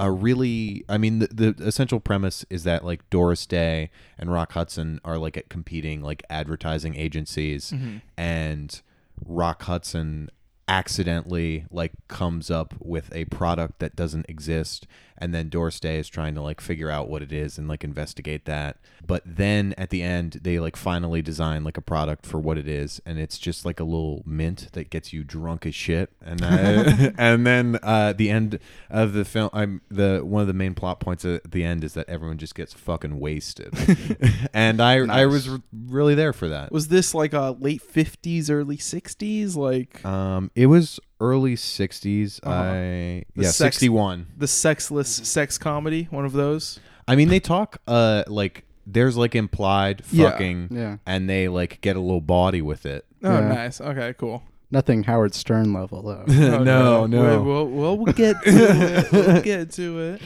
a 0.00 0.10
really 0.10 0.82
I 0.88 0.96
mean 0.96 1.18
the, 1.18 1.26
the 1.26 1.54
essential 1.66 2.00
premise 2.00 2.46
is 2.48 2.64
that 2.64 2.84
like 2.86 3.08
Doris 3.10 3.44
Day 3.44 3.90
and 4.18 4.32
Rock 4.32 4.52
Hudson 4.52 4.98
are 5.04 5.18
like 5.18 5.36
at 5.36 5.50
competing 5.50 6.00
like 6.00 6.22
advertising 6.30 6.96
agencies 6.96 7.70
mm-hmm. 7.70 7.98
and 8.16 8.80
Rock 9.22 9.64
Hudson 9.64 10.30
accidentally 10.66 11.66
like 11.70 11.92
comes 12.08 12.50
up 12.50 12.74
with 12.80 13.14
a 13.14 13.26
product 13.26 13.78
that 13.80 13.94
doesn't 13.94 14.24
exist 14.26 14.86
and 15.20 15.34
then 15.34 15.48
Doris 15.48 15.78
Day 15.78 15.98
is 15.98 16.08
trying 16.08 16.34
to 16.34 16.42
like 16.42 16.60
figure 16.60 16.90
out 16.90 17.08
what 17.08 17.22
it 17.22 17.32
is 17.32 17.58
and 17.58 17.68
like 17.68 17.84
investigate 17.84 18.46
that. 18.46 18.78
But 19.06 19.22
then 19.26 19.74
at 19.76 19.90
the 19.90 20.02
end 20.02 20.40
they 20.42 20.58
like 20.58 20.76
finally 20.76 21.22
design 21.22 21.62
like 21.64 21.76
a 21.76 21.82
product 21.82 22.26
for 22.26 22.38
what 22.38 22.58
it 22.58 22.66
is 22.66 23.00
and 23.04 23.18
it's 23.18 23.38
just 23.38 23.64
like 23.64 23.80
a 23.80 23.84
little 23.84 24.22
mint 24.24 24.68
that 24.72 24.90
gets 24.90 25.12
you 25.12 25.24
drunk 25.24 25.66
as 25.66 25.74
shit. 25.74 26.10
And 26.24 26.42
I, 26.42 27.12
and 27.18 27.46
then 27.46 27.78
uh 27.82 28.12
the 28.14 28.30
end 28.30 28.58
of 28.88 29.12
the 29.12 29.24
film 29.24 29.50
I'm 29.52 29.82
the 29.90 30.20
one 30.24 30.40
of 30.40 30.48
the 30.48 30.54
main 30.54 30.74
plot 30.74 31.00
points 31.00 31.24
at 31.24 31.50
the 31.50 31.64
end 31.64 31.84
is 31.84 31.94
that 31.94 32.08
everyone 32.08 32.38
just 32.38 32.54
gets 32.54 32.72
fucking 32.72 33.18
wasted. 33.18 33.74
And 34.52 34.80
I 34.80 34.98
I 35.06 35.26
was 35.26 35.48
r- 35.48 35.60
really 35.72 36.14
there 36.14 36.32
for 36.32 36.48
that. 36.48 36.72
Was 36.72 36.88
this 36.88 37.14
like 37.14 37.32
a 37.32 37.56
late 37.58 37.82
50s, 37.82 38.50
early 38.50 38.76
60s? 38.76 39.56
Like 39.56 40.04
um, 40.04 40.50
it 40.54 40.66
was 40.66 40.98
early 41.20 41.54
'60s. 41.56 42.40
Uh-huh. 42.42 42.54
I 42.54 43.24
The 43.36 43.42
yeah, 43.42 43.50
sex- 43.50 43.76
'61. 43.76 44.26
the 44.36 44.48
sexless 44.48 45.08
sex 45.08 45.58
comedy? 45.58 46.08
One 46.10 46.24
of 46.24 46.32
those? 46.32 46.80
I 47.06 47.16
mean, 47.16 47.28
they 47.28 47.40
talk 47.40 47.78
uh 47.86 48.24
like 48.26 48.64
there's 48.86 49.16
like 49.16 49.34
implied 49.34 50.02
Yeah. 50.10 50.30
fucking, 50.30 50.68
Yeah. 50.72 50.96
and 51.06 51.28
they 51.28 51.48
like 51.48 51.80
get 51.80 51.96
a 51.96 52.00
little 52.00 52.20
body 52.20 52.62
with 52.62 52.86
it. 52.86 53.04
Oh, 53.22 53.30
Yeah. 53.32 53.48
nice. 53.48 53.80
Okay, 53.80 54.14
cool. 54.18 54.42
Nothing 54.72 55.02
Howard 55.04 55.34
Stern 55.34 55.72
level 55.72 56.02
though. 56.02 56.24
Oh, 56.28 56.62
no, 56.62 57.06
no. 57.06 57.22
Wait, 57.22 57.44
well, 57.46 57.66
well, 57.66 57.96
we'll 57.98 58.12
get 58.12 58.40
to 58.42 58.50
it. 58.50 59.12
We'll 59.12 59.42
get 59.42 59.72
to 59.72 59.98
it. 60.00 60.22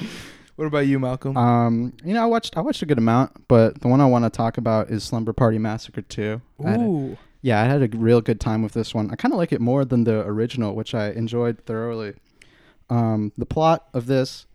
What 0.57 0.66
about 0.66 0.87
you, 0.87 1.00
Malcolm? 1.00 1.37
Um, 1.37 1.94
you 2.04 2.14
know, 2.14 2.22
I 2.22 2.26
watched 2.26 2.57
I 2.57 2.61
watched 2.61 2.80
a 2.83 2.87
good 2.87 2.98
amount, 2.98 3.48
but 3.48 3.80
the 3.80 3.88
one 3.88 4.00
I 4.00 4.07
want 4.07 4.24
to 4.24 4.30
talk 4.30 4.57
about 4.57 4.88
is 4.90 5.02
Slumber 5.02 5.33
Party 5.33 5.59
Massacre 5.59 6.02
2. 6.02 6.40
I 6.64 6.70
had 6.70 6.80
a- 6.80 6.83
Ooh. 6.85 7.16
Yeah, 7.44 7.61
I 7.61 7.66
had 7.66 7.83
a 7.83 7.98
real 7.98 8.22
good 8.22 8.40
time 8.40 8.62
with 8.62 8.72
this 8.72 8.94
one. 8.94 9.11
I 9.11 9.16
kind 9.16 9.35
of 9.35 9.37
like 9.37 9.52
it 9.52 9.61
more 9.61 9.85
than 9.85 10.04
the 10.04 10.20
original, 10.20 10.74
which 10.74 10.94
I 10.94 11.11
enjoyed 11.11 11.59
thoroughly. 11.66 12.14
Um, 12.88 13.33
the 13.37 13.44
plot 13.44 13.87
of 13.92 14.07
this 14.07 14.46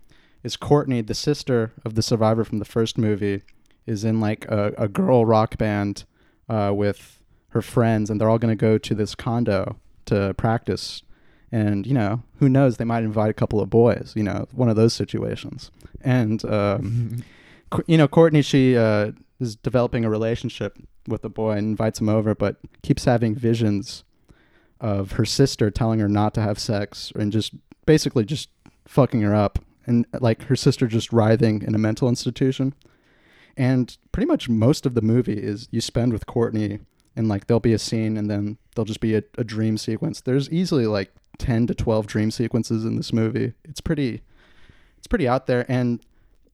is 0.44 0.58
Courtney, 0.58 1.02
the 1.02 1.14
sister 1.14 1.72
of 1.86 1.94
the 1.94 2.02
survivor 2.02 2.44
from 2.44 2.58
the 2.58 2.66
first 2.66 2.98
movie, 2.98 3.44
is 3.86 4.04
in 4.04 4.20
like 4.20 4.46
a, 4.46 4.74
a 4.76 4.88
girl 4.88 5.24
rock 5.24 5.56
band 5.60 6.06
uh, 6.50 6.72
with 6.74 7.22
her 7.50 7.62
friends, 7.62 8.10
and 8.10 8.20
they're 8.20 8.28
all 8.28 8.40
going 8.40 8.58
to 8.58 8.60
go 8.60 8.80
to 8.80 8.96
this 8.96 9.14
condo 9.14 9.78
to 10.06 10.34
practice. 10.34 11.04
And 11.52 11.86
you 11.86 11.94
know, 11.94 12.24
who 12.40 12.50
knows? 12.50 12.78
They 12.78 12.86
might 12.86 13.04
invite 13.04 13.30
a 13.30 13.36
couple 13.36 13.62
of 13.62 13.70
boys. 13.70 14.14
You 14.16 14.24
know, 14.24 14.48
one 14.52 14.68
of 14.68 14.76
those 14.76 14.96
situations. 14.96 15.70
And 16.02 16.44
um, 16.46 17.24
you 17.86 17.98
know, 17.98 18.08
Courtney, 18.08 18.42
she 18.42 18.76
uh, 18.76 19.12
is 19.40 19.56
developing 19.56 20.06
a 20.06 20.10
relationship 20.10 20.78
with 21.08 21.22
the 21.22 21.30
boy 21.30 21.52
and 21.52 21.68
invites 21.68 22.02
him 22.02 22.10
over, 22.10 22.36
but 22.36 22.58
keeps 22.84 23.06
having 23.06 23.36
visions 23.36 24.04
of 24.80 25.14
her 25.14 25.26
sister 25.26 25.70
telling 25.72 26.00
her 26.00 26.10
not 26.10 26.34
to 26.34 26.42
have 26.42 26.60
sex 26.60 27.12
and 27.16 27.32
just 27.32 27.54
basically 27.86 28.26
just 28.26 28.50
fucking 28.86 29.22
her 29.22 29.36
up, 29.36 29.60
and 29.86 30.06
like 30.20 30.44
her 30.44 30.56
sister 30.56 30.88
just 30.88 31.12
writhing 31.12 31.62
in 31.62 31.76
a 31.76 31.80
mental 31.80 32.10
institution. 32.10 32.74
And 33.58 33.98
pretty 34.12 34.28
much 34.28 34.48
most 34.48 34.86
of 34.86 34.94
the 34.94 35.02
movie 35.02 35.42
is 35.42 35.68
you 35.72 35.82
spend 35.82 36.14
with 36.14 36.26
Courtney, 36.26 36.80
and 37.16 37.28
like 37.28 37.48
there'll 37.48 37.60
be 37.60 37.74
a 37.74 37.80
scene, 37.80 38.16
and 38.18 38.30
then 38.30 38.58
there'll 38.74 38.86
just 38.86 39.02
be 39.02 39.16
a, 39.16 39.24
a 39.38 39.44
dream 39.44 39.78
sequence. 39.78 40.22
There's 40.22 40.50
easily 40.50 40.86
like 40.86 41.12
ten 41.38 41.68
to 41.68 41.74
twelve 41.74 42.08
dream 42.08 42.32
sequences 42.32 42.86
in 42.86 42.96
this 42.96 43.12
movie. 43.12 43.54
It's 43.66 43.82
pretty, 43.82 44.22
it's 44.98 45.08
pretty 45.08 45.28
out 45.28 45.48
there, 45.48 45.66
and 45.70 46.00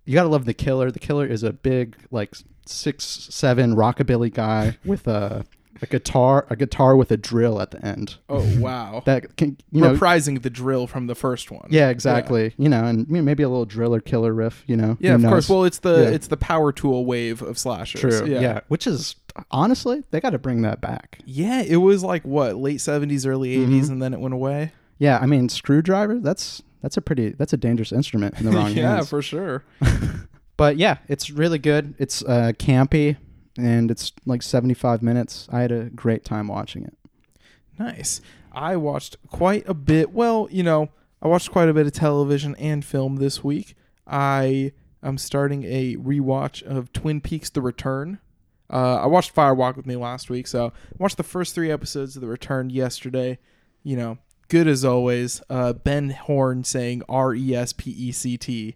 you 0.05 0.13
gotta 0.13 0.29
love 0.29 0.45
the 0.45 0.53
killer. 0.53 0.91
The 0.91 0.99
killer 0.99 1.25
is 1.25 1.43
a 1.43 1.51
big, 1.53 1.97
like 2.11 2.35
six 2.65 3.05
seven 3.05 3.75
rockabilly 3.75 4.33
guy 4.33 4.77
with 4.85 5.07
a 5.07 5.45
a 5.81 5.85
guitar, 5.85 6.47
a 6.49 6.55
guitar 6.55 6.95
with 6.95 7.11
a 7.11 7.17
drill 7.17 7.61
at 7.61 7.71
the 7.71 7.85
end. 7.85 8.15
Oh, 8.29 8.47
wow. 8.59 9.03
That 9.05 9.35
can 9.35 9.57
you 9.71 9.81
know, 9.81 9.93
Reprising 9.93 10.41
the 10.41 10.49
drill 10.49 10.87
from 10.87 11.07
the 11.07 11.15
first 11.15 11.51
one. 11.51 11.67
yeah, 11.69 11.89
exactly. 11.89 12.53
You 12.57 12.69
know, 12.69 12.85
and 12.85 13.09
maybe 13.09 13.43
a 13.43 13.49
little 13.49 13.65
driller 13.65 13.99
killer 13.99 14.33
riff. 14.33 14.63
You 14.67 14.77
know, 14.77 14.97
Yeah, 14.99 15.15
of 15.15 15.21
knows? 15.21 15.29
course. 15.29 15.49
Well, 15.49 15.63
it's 15.65 15.79
the 15.79 16.03
Yeah. 16.03 16.09
it's 16.09 16.27
the 16.27 16.37
power 16.37 16.71
tool 16.71 17.05
wave 17.05 17.41
of 17.41 17.57
slashers. 17.57 17.99
true. 18.01 18.25
Yeah. 18.25 18.39
Yeah. 18.39 18.59
which 18.69 18.87
is 18.87 19.15
honestly 19.51 20.03
they 20.11 20.21
got 20.21 20.29
to 20.29 20.39
bring 20.39 20.61
that 20.61 20.79
back. 20.79 21.19
Yeah, 21.25 21.61
it 21.61 21.77
was 21.77 22.03
like 22.03 22.23
what 22.23 22.55
late 22.55 22.79
seventies, 22.79 23.25
early 23.25 23.57
80s 23.57 23.67
mm-hmm. 23.67 23.91
and 23.93 24.01
then 24.01 24.13
it 24.13 24.19
went 24.19 24.33
away. 24.33 24.71
Yeah, 24.97 25.19
I 25.21 25.25
mean, 25.25 25.49
screwdriver. 25.49 26.19
That's 26.19 26.63
that's 26.85 26.97
a 26.97 27.01
pretty 27.01 27.29
that's 27.29 27.51
a 27.51 27.57
dangerous 27.57 27.91
instrument 27.91 28.37
in 28.37 28.45
the 28.45 28.51
wrong 28.51 28.65
hands. 28.65 28.75
yeah, 28.77 28.95
hands. 28.97 29.09
for 29.09 29.23
sure. 29.23 29.63
But 30.57 30.77
yeah, 30.77 30.97
it's 31.07 31.29
really 31.29 31.59
good. 31.59 31.95
It's 31.97 32.23
uh, 32.23 32.53
campy 32.57 33.17
and 33.57 33.91
it's 33.91 34.11
like 34.25 34.41
75 34.41 35.01
minutes. 35.01 35.47
I 35.51 35.61
had 35.61 35.71
a 35.71 35.85
great 35.85 36.23
time 36.23 36.47
watching 36.47 36.83
it. 36.83 36.97
Nice. 37.77 38.21
I 38.51 38.77
watched 38.77 39.17
quite 39.27 39.67
a 39.67 39.73
bit. 39.73 40.11
Well, 40.13 40.47
you 40.49 40.63
know, 40.63 40.89
I 41.21 41.27
watched 41.27 41.51
quite 41.51 41.67
a 41.67 41.73
bit 41.73 41.87
of 41.87 41.91
television 41.91 42.55
and 42.55 42.85
film 42.85 43.17
this 43.17 43.43
week. 43.43 43.75
I 44.07 44.71
am 45.03 45.17
starting 45.17 45.65
a 45.65 45.97
rewatch 45.97 46.63
of 46.63 46.93
Twin 46.93 47.19
Peaks: 47.19 47.49
The 47.49 47.61
Return. 47.61 48.19
Uh, 48.69 48.95
I 48.95 49.07
watched 49.07 49.31
Fire 49.31 49.53
Walk 49.53 49.75
with 49.75 49.85
Me 49.85 49.97
last 49.97 50.29
week, 50.29 50.47
so 50.47 50.67
I 50.67 50.71
watched 50.97 51.17
the 51.17 51.23
first 51.23 51.53
three 51.53 51.69
episodes 51.69 52.15
of 52.15 52.21
The 52.21 52.27
Return 52.27 52.69
yesterday. 52.69 53.39
You 53.83 53.97
know, 53.97 54.17
good 54.49 54.67
as 54.67 54.85
always. 54.85 55.41
Uh, 55.49 55.73
ben 55.73 56.11
Horne 56.11 56.63
saying 56.63 57.01
R 57.09 57.33
E 57.33 57.55
S 57.55 57.73
P 57.73 57.91
E 57.91 58.11
C 58.11 58.37
T. 58.37 58.75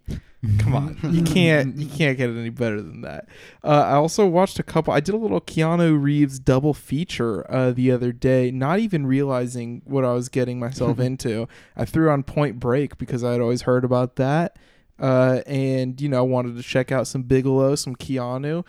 Come 0.60 0.73
on, 0.73 0.97
you 1.12 1.21
can't 1.21 1.75
you 1.75 1.88
can't 1.88 2.17
get 2.17 2.29
it 2.29 2.39
any 2.39 2.49
better 2.49 2.82
than 2.82 3.01
that. 3.01 3.27
Uh, 3.62 3.84
I 3.88 3.93
also 3.95 4.25
watched 4.25 4.58
a 4.58 4.63
couple. 4.63 4.93
I 4.93 5.01
did 5.01 5.13
a 5.13 5.17
little 5.17 5.41
Keanu 5.41 6.01
Reeves 6.01 6.39
double 6.39 6.73
feature 6.73 7.49
uh, 7.51 7.71
the 7.71 7.91
other 7.91 8.13
day, 8.13 8.49
not 8.49 8.79
even 8.79 9.05
realizing 9.05 9.82
what 9.84 10.05
I 10.05 10.13
was 10.13 10.29
getting 10.29 10.58
myself 10.58 10.97
into. 10.99 11.47
I 11.75 11.84
threw 11.84 12.10
on 12.10 12.23
Point 12.23 12.60
Break 12.60 12.97
because 12.97 13.23
I 13.23 13.34
had 13.34 13.41
always 13.41 13.63
heard 13.63 13.84
about 13.84 14.15
that, 14.15 14.58
uh, 14.97 15.41
and 15.45 15.99
you 15.99 16.08
know 16.08 16.19
I 16.19 16.21
wanted 16.21 16.55
to 16.55 16.63
check 16.63 16.89
out 16.89 17.08
some 17.08 17.23
Bigelow, 17.23 17.75
some 17.75 17.95
Keanu. 17.95 18.65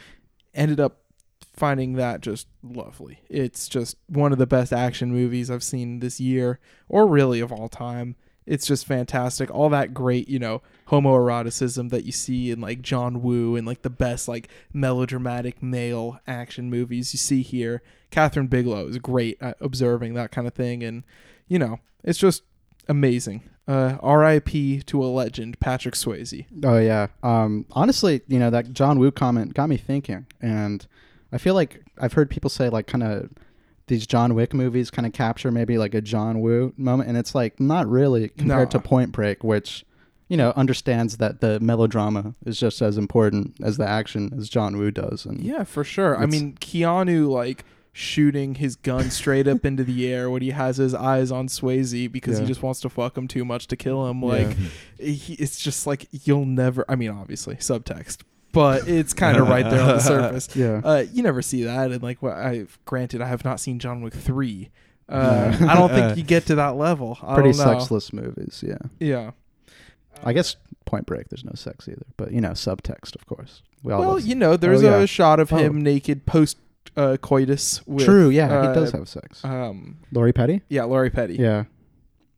Ended 0.52 0.80
up 0.80 0.99
finding 1.60 1.92
that 1.92 2.22
just 2.22 2.48
lovely. 2.62 3.20
It's 3.28 3.68
just 3.68 3.98
one 4.08 4.32
of 4.32 4.38
the 4.38 4.46
best 4.46 4.72
action 4.72 5.12
movies 5.12 5.50
I've 5.50 5.62
seen 5.62 6.00
this 6.00 6.18
year, 6.18 6.58
or 6.88 7.06
really 7.06 7.38
of 7.40 7.52
all 7.52 7.68
time. 7.68 8.16
It's 8.46 8.66
just 8.66 8.86
fantastic. 8.86 9.50
All 9.54 9.68
that 9.68 9.92
great, 9.92 10.26
you 10.26 10.38
know, 10.38 10.62
homoeroticism 10.88 11.90
that 11.90 12.04
you 12.04 12.12
see 12.12 12.50
in 12.50 12.62
like 12.62 12.80
John 12.80 13.20
Woo 13.22 13.56
and 13.56 13.66
like 13.66 13.82
the 13.82 13.90
best 13.90 14.26
like 14.26 14.48
melodramatic 14.72 15.62
male 15.62 16.18
action 16.26 16.70
movies 16.70 17.12
you 17.12 17.18
see 17.18 17.42
here. 17.42 17.82
Kathryn 18.10 18.48
Bigelow 18.48 18.88
is 18.88 18.96
great 18.98 19.36
at 19.42 19.58
observing 19.60 20.14
that 20.14 20.32
kind 20.32 20.48
of 20.48 20.54
thing, 20.54 20.82
and 20.82 21.04
you 21.46 21.58
know, 21.58 21.78
it's 22.02 22.18
just 22.18 22.42
amazing. 22.88 23.42
Uh, 23.68 23.98
R.I.P. 24.02 24.80
to 24.80 25.04
a 25.04 25.06
legend, 25.06 25.60
Patrick 25.60 25.94
Swayze. 25.94 26.46
Oh 26.64 26.78
yeah. 26.78 27.08
Um, 27.22 27.66
honestly, 27.72 28.22
you 28.28 28.38
know 28.38 28.50
that 28.50 28.72
John 28.72 28.98
Woo 28.98 29.10
comment 29.12 29.52
got 29.52 29.68
me 29.68 29.76
thinking, 29.76 30.26
and 30.40 30.86
I 31.32 31.38
feel 31.38 31.54
like 31.54 31.82
I've 31.98 32.12
heard 32.12 32.30
people 32.30 32.50
say 32.50 32.68
like 32.68 32.86
kind 32.86 33.02
of 33.02 33.30
these 33.86 34.06
John 34.06 34.34
Wick 34.34 34.54
movies 34.54 34.90
kind 34.90 35.06
of 35.06 35.12
capture 35.12 35.50
maybe 35.50 35.76
like 35.76 35.94
a 35.94 36.00
John 36.00 36.40
Woo 36.40 36.72
moment, 36.76 37.08
and 37.08 37.18
it's 37.18 37.34
like 37.34 37.58
not 37.60 37.88
really 37.88 38.28
compared 38.28 38.70
to 38.70 38.78
Point 38.80 39.12
Break, 39.12 39.42
which 39.44 39.84
you 40.28 40.36
know 40.36 40.52
understands 40.56 41.16
that 41.16 41.40
the 41.40 41.58
melodrama 41.60 42.34
is 42.46 42.58
just 42.58 42.80
as 42.80 42.96
important 42.96 43.56
as 43.62 43.76
the 43.76 43.86
action 43.86 44.32
as 44.38 44.48
John 44.48 44.76
Woo 44.78 44.90
does. 44.90 45.26
And 45.26 45.42
Yeah, 45.42 45.64
for 45.64 45.84
sure. 45.84 46.16
I 46.16 46.26
mean, 46.26 46.54
Keanu 46.60 47.28
like 47.28 47.64
shooting 47.92 48.54
his 48.54 48.76
gun 48.76 49.10
straight 49.10 49.48
up 49.48 49.64
into 49.64 49.82
the 49.82 50.06
air 50.06 50.30
when 50.30 50.42
he 50.42 50.50
has 50.50 50.76
his 50.76 50.94
eyes 50.94 51.32
on 51.32 51.48
Swayze 51.48 52.10
because 52.10 52.38
he 52.38 52.46
just 52.46 52.62
wants 52.62 52.80
to 52.80 52.88
fuck 52.88 53.18
him 53.18 53.26
too 53.26 53.44
much 53.44 53.66
to 53.66 53.76
kill 53.76 54.06
him. 54.06 54.22
Like, 54.22 54.56
he, 54.98 55.34
it's 55.34 55.60
just 55.60 55.86
like 55.86 56.06
you'll 56.12 56.46
never. 56.46 56.84
I 56.88 56.94
mean, 56.94 57.10
obviously 57.10 57.56
subtext, 57.56 58.22
but 58.52 58.88
it's 58.88 59.12
kind 59.12 59.36
of 59.36 59.48
right 59.48 59.68
there 59.68 59.80
on 59.80 59.88
the 59.88 60.00
surface. 60.00 60.48
Yeah. 60.56 60.80
Uh, 60.84 61.04
you 61.12 61.22
never 61.22 61.42
see 61.42 61.64
that, 61.64 61.90
and 61.90 62.02
like, 62.02 62.22
what 62.22 62.34
I 62.34 62.66
granted, 62.84 63.20
I 63.22 63.26
have 63.28 63.44
not 63.44 63.60
seen 63.60 63.78
John 63.78 64.02
Wick 64.02 64.14
three. 64.14 64.70
Uh, 65.08 65.56
I 65.68 65.74
don't 65.74 65.90
think 65.90 66.16
you 66.18 66.22
get 66.22 66.46
to 66.46 66.54
that 66.56 66.76
level. 66.76 67.18
I 67.22 67.34
pretty 67.34 67.52
don't 67.52 67.66
know. 67.66 67.78
sexless 67.78 68.12
movies. 68.12 68.62
Yeah. 68.66 68.78
Yeah. 69.00 69.30
I 70.22 70.32
guess 70.32 70.56
Point 70.84 71.06
Break, 71.06 71.28
there's 71.30 71.44
no 71.44 71.52
sex 71.54 71.88
either, 71.88 72.04
but 72.16 72.32
you 72.32 72.40
know, 72.40 72.50
subtext, 72.50 73.14
of 73.16 73.26
course. 73.26 73.62
We 73.82 73.92
all 73.92 74.00
Well, 74.00 74.10
love- 74.14 74.26
you 74.26 74.34
know, 74.34 74.56
there's 74.56 74.82
Oh, 74.84 74.98
yeah. 74.98 75.02
a 75.02 75.06
shot 75.06 75.40
of 75.40 75.52
Oh. 75.52 75.56
him 75.56 75.82
naked 75.82 76.26
post 76.26 76.58
uh, 76.96 77.16
coitus. 77.20 77.84
With, 77.86 78.04
True. 78.04 78.28
Yeah, 78.30 78.52
uh, 78.52 78.68
he 78.68 78.74
does 78.80 78.90
have 78.92 79.08
sex. 79.08 79.44
Um, 79.44 79.98
Lori 80.12 80.32
Petty. 80.32 80.62
yeah, 80.68 80.84
Lori 80.84 81.10
Petty. 81.10 81.34
Yeah. 81.36 81.64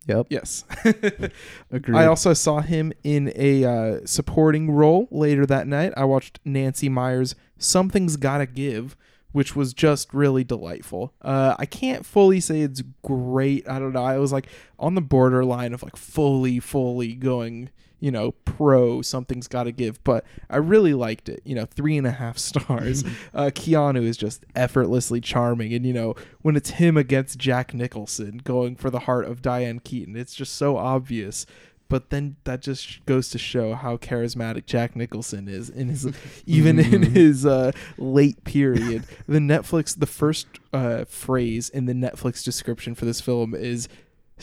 Yep. 0.07 0.27
Yes. 0.31 0.65
Agreed. 1.71 1.97
I 1.97 2.07
also 2.07 2.33
saw 2.33 2.61
him 2.61 2.93
in 3.05 3.33
a 3.37 3.65
uh, 3.65 4.01
supporting 4.05 4.71
role 4.71 5.09
later 5.11 5.47
that 5.47 5.67
night. 5.67 5.93
I 5.97 6.05
watched 6.05 6.41
Nancy 6.45 6.89
Meyers' 6.89 7.35
Something's 7.59 8.17
Gotta 8.17 8.47
Give, 8.47 8.97
which 9.33 9.55
was 9.55 9.73
just 9.73 10.13
really 10.13 10.45
delightful. 10.45 11.15
Uh, 11.23 11.55
I 11.59 11.67
can't 11.67 12.05
fully 12.05 12.41
say 12.41 12.63
it's 12.63 12.83
great. 13.03 13.69
I 13.69 13.79
don't 13.79 13.93
know. 13.93 14.05
I 14.05 14.19
was 14.19 14.33
like 14.33 14.47
on 14.79 14.95
the 14.95 15.01
borderline 15.01 15.73
of 15.73 15.83
like 15.83 15.97
fully, 15.97 16.59
fully 16.61 17.15
going, 17.15 17.71
you 18.03 18.11
know, 18.11 18.33
pro 18.45 19.01
Something's 19.01 19.47
Gotta 19.47 19.71
Give, 19.71 20.03
but 20.03 20.25
I 20.51 20.57
really 20.57 20.93
liked 20.93 21.29
it. 21.29 21.41
You 21.45 21.55
know, 21.55 21.67
three 21.67 21.97
and 21.97 22.07
a 22.07 22.11
half 22.11 22.37
stars. 22.51 23.05
uh, 23.35 23.51
Keanu 23.55 24.03
is 24.03 24.17
just 24.17 24.45
effortlessly 24.57 25.21
charming. 25.21 25.73
And, 25.73 25.87
you 25.87 25.93
know, 25.93 26.17
when 26.43 26.57
it's 26.57 26.71
him 26.71 26.97
against 26.97 27.39
Jack 27.39 27.73
Nicholson 27.73 28.41
going 28.43 28.75
for 28.75 28.91
the 28.91 29.01
heart 29.01 29.25
of 29.27 29.41
Diane 29.41 29.79
Keaton, 29.79 30.17
it's 30.17 30.35
just 30.35 30.57
so 30.57 30.77
obvious 30.77 31.47
but 31.93 32.09
then 32.09 32.37
that 32.45 32.63
just 32.63 33.05
goes 33.05 33.29
to 33.29 33.37
show 33.37 33.75
how 33.75 33.99
charismatic 33.99 34.65
Jack 34.65 34.97
Nicholson 34.97 35.47
is 35.47 35.69
in 35.69 35.91
his 35.91 36.09
even 36.47 36.79
in 36.79 37.03
his 37.03 37.45
uh, 37.45 37.71
late 37.99 38.43
period. 38.45 39.05
The 39.29 39.41
Netflix 39.41 39.99
the 39.99 40.07
first 40.07 40.47
uh, 40.73 41.05
phrase 41.05 41.69
in 41.69 41.85
the 41.85 41.93
Netflix 41.93 42.43
description 42.43 42.95
for 42.95 43.05
this 43.05 43.21
film 43.21 43.55
is 43.55 43.91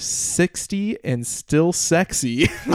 60 0.01 0.97
and 1.03 1.25
still 1.27 1.71
sexy. 1.73 2.47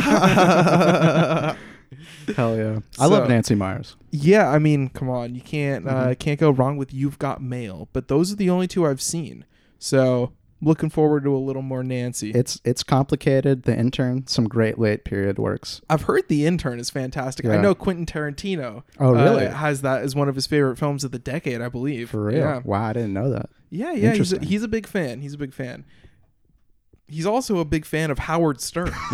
Hell 2.37 2.57
yeah. 2.57 2.79
I 2.99 3.07
love 3.07 3.29
Nancy 3.29 3.55
Meyers. 3.55 3.97
yeah, 4.11 4.49
I 4.51 4.59
mean, 4.59 4.89
come 4.89 5.09
on, 5.11 5.35
you 5.35 5.41
can't 5.41 5.87
uh, 5.87 6.15
can't 6.15 6.41
go 6.41 6.51
wrong 6.51 6.77
with 6.77 6.93
You've 6.95 7.19
Got 7.19 7.43
Mail, 7.43 7.89
but 7.93 8.09
those 8.09 8.33
are 8.33 8.37
the 8.37 8.51
only 8.51 8.67
two 8.67 8.87
I've 8.87 9.03
seen. 9.03 9.45
So, 9.79 10.33
looking 10.63 10.89
forward 10.89 11.25
to 11.25 11.37
a 11.37 11.39
little 11.39 11.61
more 11.63 11.85
Nancy. 11.85 12.31
It's 12.31 12.61
it's 12.65 12.83
complicated. 12.83 13.65
The 13.65 13.77
intern, 13.77 14.27
some 14.27 14.47
great 14.49 14.79
late 14.79 15.05
period 15.05 15.39
works. 15.39 15.83
I've 15.91 16.03
heard 16.03 16.29
The 16.29 16.47
Intern 16.47 16.81
is 16.81 16.89
fantastic. 16.91 17.45
I 17.47 17.57
Yeah. 17.57 17.61
know 17.61 17.75
Quentin 17.75 18.07
Tarantino. 18.07 18.83
Oh, 18.99 19.13
really? 19.13 19.47
uh, 19.47 19.53
has 19.55 19.83
that 19.83 20.03
as 20.03 20.15
one 20.17 20.29
of 20.29 20.35
his 20.35 20.47
favorite 20.47 20.79
films 20.79 21.05
of 21.05 21.11
the 21.13 21.19
decade, 21.19 21.61
I 21.61 21.69
believe. 21.69 22.11
For 22.11 22.25
real. 22.25 22.39
Yeah, 22.39 22.61
Wow, 22.65 22.85
I 22.87 22.93
didn't 22.95 23.13
know 23.13 23.31
that. 23.31 23.51
yeah, 23.71 23.93
yeah. 23.93 23.93
He's 23.93 24.03
a, 24.03 24.07
Interesting. 24.37 24.43
he's 24.43 24.63
a 24.63 24.69
big 24.69 24.87
fan. 24.87 25.21
He's 25.21 25.35
a 25.35 25.39
big 25.39 25.53
fan. 25.53 25.85
He's 27.07 27.27
also 27.27 27.59
a 27.59 27.65
big 27.67 27.85
fan 27.85 28.11
of 28.11 28.19
Howard 28.19 28.61
Stern. 28.63 28.91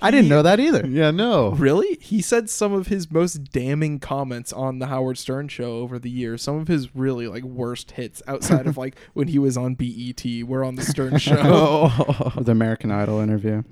I 0.00 0.10
didn't 0.10 0.28
know 0.28 0.42
that 0.42 0.60
either. 0.60 0.86
yeah, 0.86 1.10
no. 1.10 1.50
really? 1.52 1.96
He 2.00 2.20
said 2.20 2.50
some 2.50 2.72
of 2.74 2.88
his 2.88 3.10
most 3.10 3.52
damning 3.52 3.98
comments 3.98 4.52
on 4.52 4.78
the 4.80 4.86
Howard 4.88 5.16
Stern 5.16 5.48
show 5.48 5.78
over 5.78 5.98
the 5.98 6.10
years. 6.10 6.42
Some 6.42 6.56
of 6.56 6.68
his 6.68 6.94
really 6.94 7.26
like 7.26 7.42
worst 7.42 7.92
hits 7.92 8.22
outside 8.28 8.66
of 8.66 8.76
like 8.76 8.96
when 9.14 9.28
he 9.28 9.38
was 9.38 9.56
on 9.56 9.74
BET 9.76 10.22
were 10.46 10.62
on 10.62 10.74
the 10.74 10.82
Stern 10.82 11.16
show. 11.18 11.40
Oh. 11.42 12.32
the 12.38 12.52
American 12.52 12.90
Idol 12.90 13.20
interview. 13.20 13.62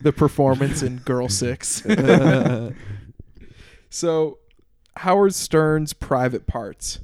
the 0.00 0.12
performance 0.12 0.82
in 0.82 0.96
Girl 0.98 1.28
Six. 1.28 1.82
so, 3.90 4.38
Howard 4.96 5.34
Stern's 5.34 5.92
Private 5.92 6.46
Parts, 6.46 6.98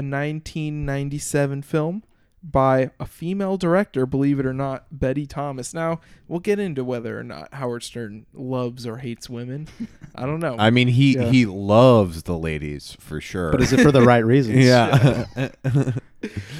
a 0.00 0.02
1997 0.02 1.62
film 1.62 2.02
by 2.42 2.90
a 2.98 3.04
female 3.04 3.58
director, 3.58 4.06
believe 4.06 4.40
it 4.40 4.46
or 4.46 4.54
not, 4.54 4.86
Betty 4.90 5.26
Thomas. 5.26 5.74
Now, 5.74 6.00
we'll 6.26 6.40
get 6.40 6.58
into 6.58 6.82
whether 6.84 7.18
or 7.18 7.22
not 7.22 7.52
Howard 7.52 7.82
Stern 7.82 8.24
loves 8.32 8.86
or 8.86 8.96
hates 8.96 9.28
women. 9.28 9.68
I 10.14 10.24
don't 10.24 10.40
know. 10.40 10.56
I 10.58 10.70
mean, 10.70 10.88
he 10.88 11.14
Yeah. 11.14 11.30
he 11.30 11.44
loves 11.44 12.22
the 12.22 12.38
ladies 12.38 12.96
for 12.98 13.20
sure. 13.20 13.50
But 13.52 13.60
is 13.60 13.72
it 13.72 13.80
for 13.80 13.92
the 13.92 14.02
right 14.02 14.24
reasons? 14.24 14.58
yeah. 14.64 15.50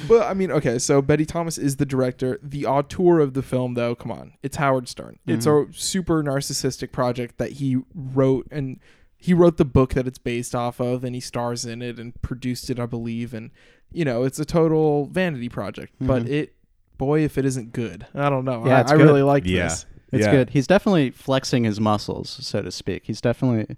But 0.07 0.27
I 0.27 0.33
mean, 0.33 0.51
okay, 0.51 0.79
so 0.79 1.03
Betty 1.03 1.23
Thomas 1.23 1.59
is 1.59 1.75
the 1.75 1.85
director. 1.85 2.39
The 2.41 2.65
auteur 2.65 3.19
of 3.19 3.35
the 3.35 3.43
film, 3.43 3.75
though, 3.75 3.93
come 3.93 4.11
on, 4.11 4.33
it's 4.41 4.57
Howard 4.57 4.87
Stern. 4.87 5.19
It's 5.27 5.45
mm-hmm. 5.45 5.69
a 5.69 5.73
super 5.73 6.23
narcissistic 6.23 6.91
project 6.91 7.37
that 7.37 7.53
he 7.53 7.77
wrote, 7.93 8.47
and 8.49 8.79
he 9.21 9.33
wrote 9.35 9.57
the 9.57 9.65
book 9.65 9.93
that 9.93 10.07
it's 10.07 10.17
based 10.17 10.55
off 10.55 10.79
of, 10.81 11.03
and 11.03 11.13
he 11.13 11.21
stars 11.21 11.63
in 11.63 11.81
it 11.83 11.99
and 11.99 12.19
produced 12.23 12.69
it, 12.71 12.79
I 12.79 12.87
believe. 12.87 13.33
And 13.35 13.51
you 13.93 14.03
know, 14.03 14.23
it's 14.23 14.39
a 14.39 14.45
total 14.45 15.05
vanity 15.05 15.47
project. 15.47 15.93
But 16.01 16.23
mm-hmm. 16.23 16.33
it, 16.33 16.55
boy, 16.97 17.23
if 17.23 17.37
it 17.37 17.45
isn't 17.45 17.71
good, 17.71 18.07
I 18.15 18.29
don't 18.29 18.45
know. 18.45 18.65
Yeah, 18.65 18.77
I, 18.77 18.81
it's 18.81 18.91
I 18.91 18.97
good. 18.97 19.05
really 19.05 19.21
liked 19.21 19.45
Yeah. 19.45 19.63
this. 19.65 19.85
It's 20.11 20.25
Yeah. 20.25 20.31
good. 20.31 20.49
He's 20.49 20.65
definitely 20.65 21.11
flexing 21.11 21.63
his 21.65 21.79
muscles, 21.79 22.29
so 22.41 22.61
to 22.63 22.71
speak. 22.71 23.03
He's 23.05 23.21
definitely 23.21 23.77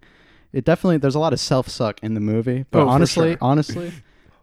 it 0.53 0.63
definitely 0.63 0.97
there's 0.97 1.15
a 1.15 1.20
lot 1.20 1.34
of 1.34 1.39
self 1.39 1.68
suck 1.68 1.99
in 2.01 2.13
the 2.13 2.22
movie. 2.22 2.65
But 2.72 2.84
Oh, 2.84 2.88
honestly, 2.89 3.32
sure. 3.32 3.38
honestly, 3.41 3.91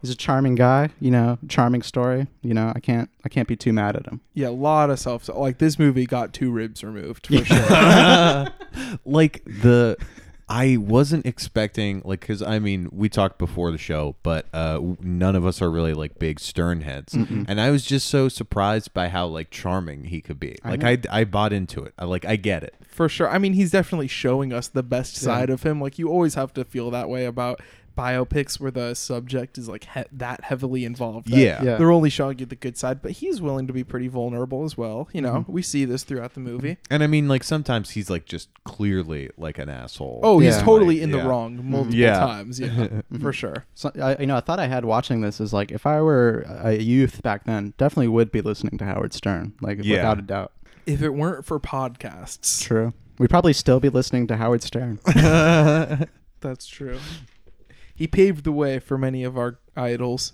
he's 0.01 0.09
a 0.11 0.15
charming 0.15 0.55
guy, 0.55 0.89
you 0.99 1.09
know, 1.09 1.39
charming 1.47 1.81
story. 1.81 2.27
You 2.43 2.53
know, 2.53 2.71
I 2.75 2.79
can't 2.79 3.09
I 3.25 3.29
can't 3.29 3.47
be 3.47 3.55
too 3.55 3.73
mad 3.73 3.95
at 3.95 4.05
him. 4.05 4.21
Yeah, 4.35 4.49
a 4.49 4.51
lot 4.51 4.89
of 4.91 4.99
self. 4.99 5.27
Like 5.29 5.57
this 5.57 5.79
movie 5.79 6.05
got 6.05 6.33
two 6.33 6.51
ribs 6.51 6.83
removed 6.83 7.27
for 7.27 7.43
sure. 7.45 8.47
like 9.05 9.41
the 9.45 9.97
I 10.53 10.75
wasn't 10.75 11.25
expecting 11.25 12.01
like 12.03 12.19
because 12.19 12.41
I 12.41 12.59
mean 12.59 12.89
we 12.91 13.07
talked 13.07 13.39
before 13.39 13.71
the 13.71 13.77
show, 13.77 14.15
but 14.21 14.47
uh, 14.53 14.81
none 14.99 15.35
of 15.37 15.45
us 15.45 15.61
are 15.61 15.71
really 15.71 15.93
like 15.93 16.19
big 16.19 16.41
Stern 16.41 16.81
heads, 16.81 17.13
and 17.13 17.61
I 17.61 17.71
was 17.71 17.85
just 17.85 18.07
so 18.09 18.27
surprised 18.27 18.93
by 18.93 19.07
how 19.07 19.27
like 19.27 19.49
charming 19.49 20.03
he 20.05 20.19
could 20.19 20.39
be. 20.41 20.57
Like 20.65 20.83
I, 20.83 20.97
I 21.09 21.23
bought 21.23 21.53
into 21.53 21.83
it. 21.83 21.93
I 21.97 22.03
like 22.03 22.25
I 22.25 22.35
get 22.35 22.63
it. 22.63 22.75
for 22.85 23.07
sure. 23.07 23.29
I 23.29 23.37
mean, 23.37 23.53
he's 23.53 23.71
definitely 23.71 24.09
showing 24.09 24.51
us 24.51 24.67
the 24.67 24.83
best 24.83 25.15
side 25.15 25.49
of 25.49 25.63
him. 25.63 25.79
Like 25.79 25.97
you 25.97 26.09
always 26.09 26.33
have 26.35 26.53
to 26.55 26.65
feel 26.65 26.91
that 26.91 27.07
way 27.07 27.23
about 27.25 27.61
biopics 27.97 28.59
where 28.59 28.71
the 28.71 28.93
subject 28.95 29.57
is 29.57 29.67
like 29.67 29.85
he- 29.93 30.03
that 30.11 30.43
heavily 30.43 30.85
involved. 30.85 31.29
that 31.29 31.37
Yeah. 31.37 31.63
Yeah. 31.63 31.75
They're 31.77 31.91
only 31.91 32.09
showing 32.09 32.39
you 32.39 32.45
the 32.45 32.55
good 32.55 32.77
side, 32.77 33.01
but 33.01 33.11
he's 33.11 33.41
willing 33.41 33.67
to 33.67 33.73
be 33.73 33.83
pretty 33.83 34.07
vulnerable 34.07 34.63
as 34.63 34.77
well. 34.77 35.09
You 35.13 35.21
know, 35.21 35.31
Mm-hmm. 35.41 35.51
we 35.51 35.61
see 35.61 35.85
this 35.85 36.03
throughout 36.03 36.33
the 36.33 36.39
movie. 36.39 36.77
And 36.89 37.03
I 37.03 37.07
mean, 37.07 37.27
like 37.27 37.43
sometimes 37.43 37.91
he's 37.91 38.09
like 38.09 38.25
just 38.25 38.49
clearly 38.63 39.29
like 39.37 39.57
an 39.59 39.69
asshole. 39.69 40.19
Oh, 40.23 40.39
he's 40.39 40.57
totally 40.57 40.95
Like, 40.95 41.03
in 41.03 41.09
yeah. 41.11 41.23
the 41.23 41.29
wrong 41.29 41.69
multiple 41.69 41.95
Yeah. 41.95 42.19
times. 42.19 42.59
Yeah, 42.59 43.01
for 43.21 43.33
sure. 43.33 43.65
So, 43.75 43.91
I, 44.01 44.17
you 44.19 44.25
know, 44.27 44.37
I 44.37 44.41
thought 44.41 44.59
I 44.59 44.67
had 44.67 44.85
watching 44.85 45.21
this 45.21 45.39
is 45.41 45.51
like 45.53 45.71
if 45.71 45.85
I 45.85 46.01
were 46.01 46.45
a 46.63 46.73
youth 46.77 47.21
back 47.23 47.45
then, 47.45 47.73
definitely 47.77 48.07
would 48.09 48.31
be 48.31 48.41
listening 48.41 48.77
to 48.77 48.85
Howard 48.85 49.13
Stern, 49.13 49.53
like 49.61 49.79
Yeah. 49.83 49.97
without 49.97 50.19
a 50.19 50.21
doubt. 50.23 50.51
If 50.85 51.01
it 51.01 51.09
weren't 51.09 51.45
for 51.45 51.59
podcasts, 51.59 52.61
True. 52.63 52.93
We'd 53.19 53.29
probably 53.29 53.53
still 53.53 53.79
be 53.79 53.89
listening 53.89 54.25
to 54.27 54.37
Howard 54.37 54.63
Stern. 54.63 54.99
That's 56.41 56.65
true. 56.65 56.97
He 58.01 58.07
paved 58.07 58.45
the 58.45 58.51
way 58.51 58.79
for 58.79 58.97
many 58.97 59.23
of 59.23 59.37
our 59.37 59.59
idols. 59.77 60.33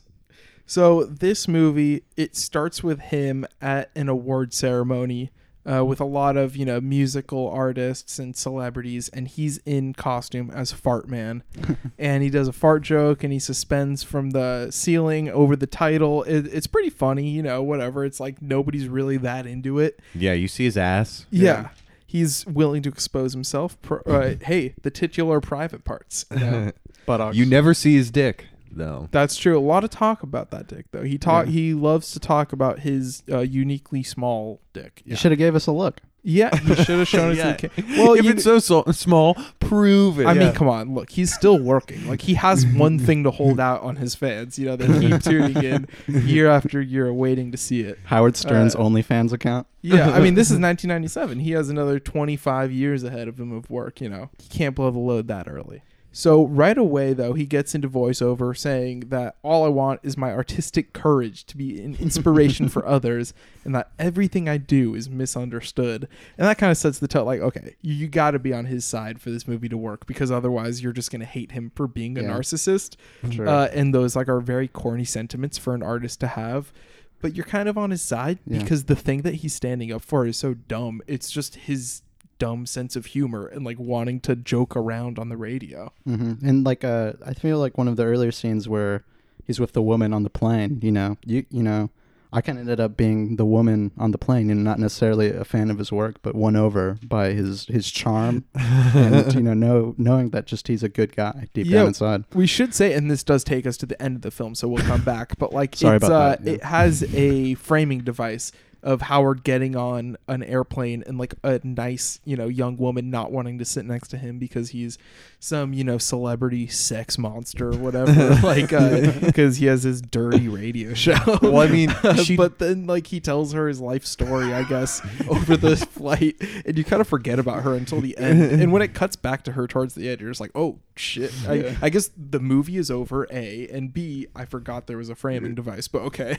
So 0.65 1.03
this 1.03 1.49
movie, 1.49 2.03
it 2.15 2.33
starts 2.33 2.81
with 2.81 3.01
him 3.01 3.45
at 3.61 3.91
an 3.93 4.07
award 4.07 4.53
ceremony 4.53 5.31
uh, 5.69 5.83
with 5.83 5.99
a 5.99 6.05
lot 6.05 6.37
of 6.37 6.55
you 6.55 6.63
know 6.63 6.79
musical 6.79 7.49
artists 7.49 8.19
and 8.19 8.37
celebrities, 8.37 9.09
and 9.09 9.27
he's 9.27 9.57
in 9.65 9.93
costume 9.93 10.49
as 10.49 10.71
Fart 10.71 11.09
Man, 11.09 11.43
and 11.99 12.23
he 12.23 12.29
does 12.29 12.47
a 12.47 12.53
fart 12.53 12.83
joke 12.83 13.21
and 13.25 13.33
he 13.33 13.39
suspends 13.39 14.01
from 14.01 14.29
the 14.29 14.71
ceiling 14.71 15.27
over 15.29 15.57
the 15.57 15.67
title. 15.67 16.23
It, 16.23 16.47
it's 16.47 16.67
pretty 16.67 16.89
funny, 16.89 17.27
you 17.27 17.43
know. 17.43 17.61
Whatever. 17.61 18.05
It's 18.05 18.21
like 18.21 18.41
nobody's 18.41 18.87
really 18.87 19.17
that 19.17 19.45
into 19.45 19.77
it. 19.79 19.99
yeah, 20.15 20.31
you 20.31 20.47
see 20.47 20.63
his 20.63 20.77
ass. 20.77 21.25
Yeah. 21.31 21.71
He's 22.09 22.45
willing 22.45 22.81
to 22.83 22.89
expose 22.89 23.33
himself. 23.33 23.77
Pro- 23.81 23.99
uh, 24.03 24.35
hey, 24.41 24.73
the 24.81 24.89
titular 24.89 25.41
private 25.41 25.83
parts. 25.83 26.25
You 26.31 26.39
know? 26.39 26.71
But 27.07 27.33
You 27.33 27.47
never 27.47 27.73
see 27.73 27.95
his 27.95 28.11
dick 28.11 28.45
though. 28.69 29.07
That's 29.11 29.35
true. 29.37 29.57
A 29.57 29.59
lot 29.59 29.83
of 29.83 29.89
talk 29.89 30.21
about 30.21 30.51
that 30.51 30.67
dick, 30.67 30.85
though. 30.91 31.01
He 31.01 31.17
talk. 31.17 31.47
He 31.47 31.73
loves 31.73 32.11
to 32.11 32.19
talk 32.19 32.53
about 32.53 32.79
his 32.79 33.23
uh, 33.31 33.39
uniquely 33.39 34.03
small 34.03 34.61
dick. 34.73 35.01
you 35.03 35.11
Yeah, 35.11 35.15
should 35.17 35.31
have 35.31 35.39
gave 35.39 35.55
us 35.55 35.65
a 35.65 35.71
look. 35.71 36.01
yeah 36.21 36.55
he 36.55 36.75
should 36.75 36.99
have 36.99 37.07
shown 37.17 37.35
Yeah. 37.35 37.47
us. 37.51 37.61
The 37.61 37.69
ca- 37.69 37.83
well, 37.97 38.13
if 38.13 38.25
you, 38.25 38.31
it's 38.31 38.43
so, 38.43 38.59
so 38.59 38.83
small, 38.91 39.35
prove 39.59 40.19
it. 40.19 40.25
I 40.27 40.33
Yeah. 40.33 40.39
mean, 40.45 40.53
come 40.53 40.67
on. 40.67 40.93
Look, 40.93 41.09
he's 41.09 41.33
still 41.33 41.57
working. 41.57 42.07
Like 42.07 42.21
he 42.21 42.35
has 42.35 42.67
one 42.67 42.99
thing 43.07 43.23
to 43.23 43.31
hold 43.31 43.59
out 43.59 43.81
on 43.81 43.95
his 43.95 44.13
fans. 44.13 44.59
You 44.59 44.65
know, 44.67 44.75
they 44.75 44.85
keep 45.09 45.23
tuning 45.23 45.63
in 45.63 45.87
year 46.27 46.47
after 46.49 46.79
year, 46.79 47.11
waiting 47.11 47.51
to 47.53 47.57
see 47.57 47.81
it. 47.81 47.97
Howard 48.03 48.35
Stern's 48.35 48.75
Uh, 48.75 48.79
OnlyFans 48.79 49.31
account. 49.31 49.65
Yeah, 49.81 50.11
I 50.11 50.19
mean, 50.19 50.35
this 50.35 50.47
is 50.51 50.59
1997. 50.59 51.39
He 51.39 51.51
has 51.51 51.69
another 51.69 51.99
25 51.99 52.71
years 52.71 53.03
ahead 53.03 53.27
of 53.29 53.39
him 53.39 53.53
of 53.53 53.69
work. 53.71 54.01
You 54.01 54.09
know, 54.09 54.29
he 54.37 54.49
can't 54.49 54.75
blow 54.75 54.91
the 54.91 54.99
load 54.99 55.27
that 55.29 55.47
early. 55.49 55.81
So 56.17 56.47
right 56.47 56.79
away, 56.79 57.13
though, 57.13 57.33
he 57.33 57.45
gets 57.45 57.75
into 57.75 57.87
voiceover, 57.87 58.57
saying 58.57 59.01
that 59.09 59.35
all 59.43 59.63
I 59.63 59.67
want 59.67 59.99
is 60.01 60.17
my 60.17 60.31
artistic 60.33 60.91
courage 60.91 61.45
to 61.45 61.55
be 61.55 61.79
an 61.79 61.93
inspiration 61.99 62.69
for 62.69 62.83
others, 62.87 63.35
and 63.63 63.75
that 63.75 63.91
everything 63.99 64.49
I 64.49 64.57
do 64.57 64.95
is 64.95 65.11
misunderstood. 65.11 66.07
And 66.39 66.47
that 66.47 66.57
kind 66.57 66.71
of 66.71 66.77
sets 66.77 66.97
the 66.97 67.07
tone. 67.07 67.27
Like, 67.27 67.41
okay, 67.41 67.75
you, 67.83 67.93
you 67.93 68.07
got 68.07 68.31
to 68.31 68.39
be 68.39 68.51
on 68.51 68.65
his 68.65 68.83
side 68.83 69.21
for 69.21 69.29
this 69.29 69.47
movie 69.47 69.69
to 69.69 69.77
work, 69.77 70.07
because 70.07 70.31
otherwise, 70.31 70.81
you're 70.81 70.91
just 70.91 71.11
gonna 71.11 71.23
hate 71.23 71.51
him 71.51 71.71
for 71.75 71.85
being 71.87 72.17
a 72.17 72.23
Yeah. 72.23 72.29
narcissist. 72.29 72.95
Sure. 73.29 73.47
Uh, 73.47 73.67
and 73.67 73.93
those 73.93 74.15
like 74.15 74.27
are 74.27 74.39
very 74.41 74.67
corny 74.67 75.05
sentiments 75.05 75.59
for 75.59 75.75
an 75.75 75.83
artist 75.83 76.19
to 76.21 76.27
have. 76.29 76.73
But 77.21 77.35
you're 77.35 77.45
kind 77.45 77.69
of 77.69 77.77
on 77.77 77.91
his 77.91 78.01
side 78.01 78.39
Yeah. 78.47 78.57
because 78.57 78.85
the 78.85 78.95
thing 78.95 79.21
that 79.21 79.35
he's 79.35 79.53
standing 79.53 79.91
up 79.91 80.01
for 80.01 80.25
is 80.25 80.37
so 80.37 80.55
dumb. 80.55 81.01
It's 81.05 81.29
just 81.29 81.55
his 81.57 82.01
dumb 82.39 82.65
sense 82.65 82.95
of 82.95 83.07
humor 83.07 83.47
and 83.47 83.65
like 83.65 83.79
wanting 83.79 84.19
to 84.21 84.35
joke 84.35 84.75
around 84.75 85.17
on 85.19 85.29
the 85.29 85.37
radio. 85.37 85.91
hmm 86.05 86.33
And 86.43 86.65
like, 86.65 86.83
uh, 86.83 87.13
I 87.25 87.33
feel 87.33 87.59
like 87.59 87.77
one 87.77 87.87
of 87.87 87.95
the 87.97 88.03
earlier 88.05 88.31
scenes 88.31 88.67
where 88.69 89.03
he's 89.45 89.59
with 89.59 89.73
the 89.73 89.81
woman 89.81 90.13
on 90.13 90.23
the 90.23 90.29
plane. 90.29 90.79
You 90.81 90.91
know, 90.91 91.17
you 91.25 91.45
you 91.49 91.63
know, 91.63 91.89
I 92.33 92.41
kind 92.41 92.57
of 92.57 92.63
ended 92.63 92.79
up 92.81 92.97
being 92.97 93.37
the 93.37 93.45
woman 93.45 93.91
on 93.97 94.11
the 94.11 94.17
plane, 94.17 94.49
and 94.49 94.61
not 94.63 94.79
necessarily 94.79 95.29
a 95.31 95.45
fan 95.45 95.71
of 95.71 95.77
his 95.77 95.91
work, 95.93 96.17
but 96.21 96.35
won 96.35 96.55
over 96.57 96.97
by 97.01 97.29
his 97.29 97.65
his 97.67 97.89
charm, 97.89 98.43
and 98.53 99.33
you 99.33 99.41
know, 99.41 99.53
know 99.53 99.95
knowing 99.97 100.31
that 100.31 100.45
just 100.45 100.67
he's 100.67 100.83
a 100.83 100.89
good 100.89 101.15
guy 101.15 101.47
deep 101.53 101.67
Yeah. 101.67 101.79
down 101.79 101.87
inside. 101.87 102.25
We 102.33 102.45
should 102.45 102.73
say, 102.75 102.93
and 102.93 103.09
this 103.09 103.23
does 103.23 103.43
take 103.45 103.65
us 103.65 103.77
to 103.77 103.85
the 103.85 103.99
end 104.01 104.17
of 104.17 104.21
the 104.23 104.31
film, 104.31 104.55
so 104.55 104.67
we'll 104.67 104.83
come 104.83 105.03
back. 105.03 105.37
But 105.39 105.53
like, 105.53 105.75
Sorry 105.77 105.95
it's, 105.95 106.05
about 106.05 106.11
uh, 106.11 106.29
that, 106.29 106.41
yeah. 106.43 106.53
it 106.55 106.63
has 106.63 107.03
a 107.15 107.53
framing 107.55 107.99
device 108.01 108.51
of 108.83 109.01
Howard 109.01 109.43
getting 109.43 109.75
on 109.75 110.17
an 110.27 110.43
airplane 110.43 111.03
and 111.07 111.17
like 111.17 111.33
a 111.43 111.59
nice, 111.63 112.19
you 112.25 112.35
know, 112.37 112.47
young 112.47 112.77
woman 112.77 113.09
not 113.09 113.31
wanting 113.31 113.57
to 113.59 113.65
sit 113.65 113.85
next 113.85 114.09
to 114.09 114.17
him 114.17 114.39
because 114.39 114.69
he's 114.69 114.97
some, 115.39 115.73
you 115.73 115.83
know, 115.83 115.97
celebrity 115.97 116.67
sex 116.67 117.17
monster 117.17 117.69
or 117.69 117.77
whatever. 117.77 118.35
like, 118.43 118.71
uh, 118.73 119.11
because 119.19 119.57
he 119.57 119.65
has 119.65 119.83
his 119.83 120.01
dirty 120.01 120.47
radio 120.47 120.93
show. 120.93 121.17
Well, 121.41 121.57
I 121.59 121.67
mean, 121.67 121.93
she- 122.23 122.37
but 122.37 122.59
then 122.59 122.87
like 122.87 123.07
he 123.07 123.19
tells 123.19 123.53
her 123.53 123.67
his 123.67 123.79
life 123.79 124.05
story, 124.05 124.53
I 124.53 124.63
guess, 124.63 125.01
over 125.29 125.57
the 125.57 125.75
flight, 125.75 126.35
and 126.65 126.77
you 126.77 126.83
kind 126.83 127.01
of 127.01 127.07
forget 127.07 127.39
about 127.39 127.63
her 127.63 127.73
until 127.75 128.01
the 128.01 128.17
end. 128.17 128.41
And 128.61 128.71
when 128.71 128.81
it 128.81 128.93
cuts 128.93 129.15
back 129.15 129.43
to 129.45 129.53
her 129.53 129.67
towards 129.67 129.95
the 129.95 130.09
end, 130.09 130.21
you're 130.21 130.29
just 130.29 130.41
like, 130.41 130.51
oh 130.55 130.79
shit. 130.95 131.33
I, 131.47 131.75
I 131.81 131.89
guess 131.89 132.09
the 132.15 132.39
movie 132.39 132.77
is 132.77 132.89
over. 132.91 133.27
A 133.31 133.67
and 133.69 133.93
B. 133.93 134.27
I 134.35 134.45
forgot 134.45 134.87
there 134.87 134.97
was 134.97 135.09
a 135.09 135.15
framing 135.15 135.55
device, 135.55 135.87
but 135.87 136.01
okay. 136.03 136.37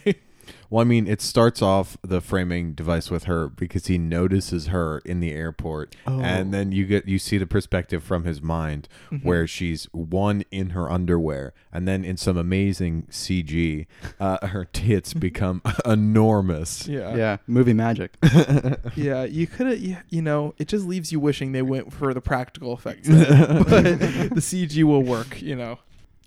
Well, 0.70 0.82
I 0.82 0.84
mean, 0.84 1.06
it 1.06 1.20
starts 1.22 1.62
off 1.62 1.96
the 2.02 2.20
framing 2.20 2.72
device 2.74 3.10
with 3.10 3.24
her 3.24 3.48
because 3.48 3.86
he 3.86 3.96
notices 3.98 4.66
her 4.66 4.98
in 5.04 5.20
the 5.20 5.32
airport, 5.32 5.96
Oh. 6.06 6.20
and 6.20 6.52
then 6.52 6.72
you 6.72 6.84
get 6.86 7.08
you 7.08 7.18
see 7.18 7.38
the 7.38 7.46
perspective 7.46 8.02
from 8.02 8.24
his 8.24 8.42
mind 8.42 8.88
Mm-hmm. 9.10 9.26
where 9.26 9.46
she's 9.46 9.84
one 9.92 10.44
in 10.50 10.70
her 10.70 10.90
underwear, 10.90 11.54
and 11.72 11.88
then 11.88 12.04
in 12.04 12.16
some 12.16 12.36
amazing 12.36 13.06
CG, 13.10 13.86
uh, 14.20 14.46
her 14.46 14.64
tits 14.66 15.14
become 15.14 15.62
enormous. 15.86 16.86
yeah. 16.88 17.14
Yeah, 17.16 17.36
movie 17.46 17.72
magic. 17.74 18.16
Yeah, 18.96 19.24
you 19.24 19.46
could 19.46 19.66
have, 19.68 19.78
you, 19.78 19.96
you 20.08 20.22
know, 20.22 20.54
it 20.58 20.68
just 20.68 20.84
leaves 20.86 21.12
you 21.12 21.20
wishing 21.20 21.52
they 21.52 21.62
went 21.62 21.92
for 21.92 22.12
the 22.14 22.20
practical 22.20 22.72
effects, 22.72 23.08
but 23.08 23.82
the 23.84 24.40
CG 24.40 24.82
will 24.84 25.02
work, 25.02 25.40
you 25.40 25.54
know. 25.56 25.78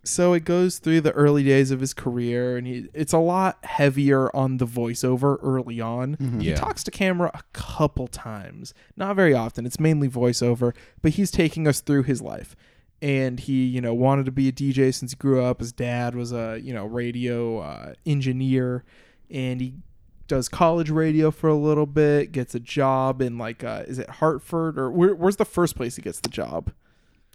So 0.04 0.34
it 0.34 0.46
goes 0.46 0.80
through 0.80 1.02
the 1.02 1.12
early 1.12 1.44
days 1.44 1.70
of 1.70 1.80
his 1.80 1.94
career, 1.94 2.58
and 2.58 2.66
he 2.66 2.88
it's 2.94 3.14
a 3.14 3.20
lot 3.20 3.64
heavier 3.64 4.36
on 4.36 4.58
the 4.58 4.66
voiceover 4.66 5.38
early 5.44 5.80
on. 5.80 6.18
He 6.40 6.50
Yeah. 6.50 6.56
talks 6.56 6.84
to 6.86 6.92
camera 6.92 7.30
a 7.34 7.42
couple 7.54 8.08
times, 8.08 8.74
not 8.98 9.16
very 9.16 9.34
often. 9.34 9.66
It's 9.66 9.80
mainly 9.80 10.10
voiceover, 10.10 10.74
but 11.04 11.12
he's 11.14 11.30
taking 11.30 11.68
us 11.68 11.82
through 11.82 12.04
his 12.04 12.22
life. 12.22 12.56
And 13.04 13.40
he, 13.40 13.66
you 13.66 13.82
know, 13.82 13.94
wanted 13.94 14.26
to 14.26 14.32
be 14.32 14.48
a 14.48 14.52
DJ 14.52 14.92
since 14.92 15.12
he 15.12 15.18
grew 15.18 15.42
up. 15.44 15.60
His 15.60 15.72
dad 15.72 16.16
was 16.16 16.32
a, 16.32 16.60
you 16.62 16.74
know, 16.74 16.86
radio 16.86 17.60
uh, 17.60 17.94
engineer, 18.06 18.84
and 19.30 19.60
he 19.62 19.74
does 20.28 20.48
college 20.48 20.90
radio 20.90 21.30
for 21.30 21.48
a 21.50 21.56
little 21.56 21.86
bit, 21.88 22.32
gets 22.32 22.56
a 22.56 22.60
job 22.60 23.22
in 23.22 23.38
like 23.38 23.64
uh 23.64 23.84
is 23.88 24.00
it 24.00 24.10
Hartford 24.10 24.80
or 24.80 24.90
where, 24.90 25.14
where's 25.14 25.36
the 25.36 25.46
first 25.46 25.76
place 25.76 25.96
he 25.98 26.02
gets 26.02 26.20
the 26.22 26.30
job? 26.30 26.72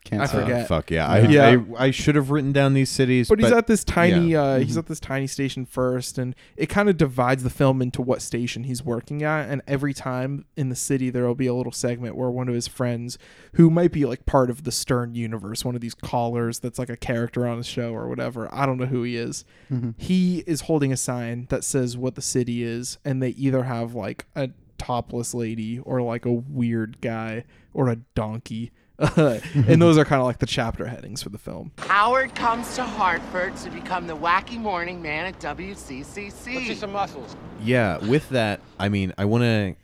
Can't 0.06 0.22
I 0.22 0.26
say. 0.26 0.40
forget. 0.40 0.68
Fuck 0.68 0.92
yeah! 0.92 1.08
I, 1.08 1.18
Yeah. 1.20 1.62
I, 1.76 1.86
I 1.86 1.90
should 1.90 2.14
have 2.14 2.30
written 2.30 2.52
down 2.52 2.74
these 2.74 2.90
cities, 2.90 3.28
But 3.28 3.40
he's 3.40 3.50
at 3.50 3.66
this 3.66 3.82
tiny 3.82 4.30
yeah. 4.30 4.42
uh 4.42 4.58
he's 4.60 4.76
at 4.76 4.86
this 4.86 5.00
tiny 5.00 5.26
station 5.26 5.66
first 5.66 6.16
and 6.16 6.36
it 6.56 6.66
kind 6.66 6.88
of 6.88 6.96
divides 6.96 7.42
the 7.42 7.50
film 7.50 7.82
into 7.82 8.00
what 8.00 8.22
station 8.22 8.64
he's 8.64 8.84
working 8.84 9.24
at 9.24 9.50
and 9.50 9.62
every 9.66 9.92
time 9.92 10.44
in 10.56 10.68
the 10.68 10.76
city 10.76 11.10
there'll 11.10 11.34
be 11.34 11.48
a 11.48 11.54
little 11.54 11.72
segment 11.72 12.14
where 12.14 12.30
one 12.30 12.48
of 12.48 12.54
his 12.54 12.68
friends 12.68 13.18
who 13.54 13.68
might 13.68 13.90
be 13.90 14.04
like 14.04 14.26
part 14.26 14.48
of 14.48 14.62
the 14.62 14.70
Stern 14.70 15.16
universe, 15.16 15.64
one 15.64 15.74
of 15.74 15.80
these 15.80 15.94
callers 15.94 16.60
that's 16.60 16.78
like 16.78 16.88
a 16.88 16.96
character 16.96 17.46
on 17.46 17.58
a 17.58 17.64
show 17.64 17.92
or 17.92 18.08
whatever. 18.08 18.48
I 18.54 18.64
don't 18.64 18.78
know 18.78 18.86
who 18.86 19.02
he 19.02 19.16
is. 19.16 19.44
He 19.96 20.44
is 20.46 20.62
holding 20.62 20.92
a 20.92 20.96
sign 20.96 21.46
that 21.50 21.64
says 21.64 21.96
what 21.96 22.14
the 22.14 22.22
city 22.22 22.62
is 22.62 22.98
and 23.04 23.20
they 23.20 23.30
either 23.30 23.64
have 23.64 23.94
like 23.94 24.26
a 24.36 24.50
topless 24.78 25.34
lady 25.34 25.78
or 25.80 26.00
like 26.02 26.24
a 26.24 26.32
weird 26.32 27.00
guy 27.00 27.44
or 27.74 27.88
a 27.88 27.96
donkey. 28.14 28.70
and 29.16 29.82
those 29.82 29.98
are 29.98 30.04
kind 30.04 30.20
of 30.20 30.26
like 30.26 30.38
the 30.38 30.46
chapter 30.46 30.86
headings 30.86 31.22
for 31.22 31.28
the 31.28 31.38
film. 31.38 31.72
Howard 31.78 32.34
comes 32.34 32.74
to 32.76 32.82
Hartford 32.82 33.56
to 33.58 33.70
become 33.70 34.06
the 34.06 34.16
wacky 34.16 34.58
morning 34.58 35.02
man 35.02 35.26
at 35.26 35.38
WCCC. 35.38 36.68
Put 36.68 36.76
some 36.78 36.92
muscles. 36.92 37.36
Yeah, 37.62 37.98
with 37.98 38.28
that, 38.30 38.60
I 38.78 38.88
mean, 38.88 39.12
I 39.18 39.26
want 39.26 39.42
to 39.42 39.76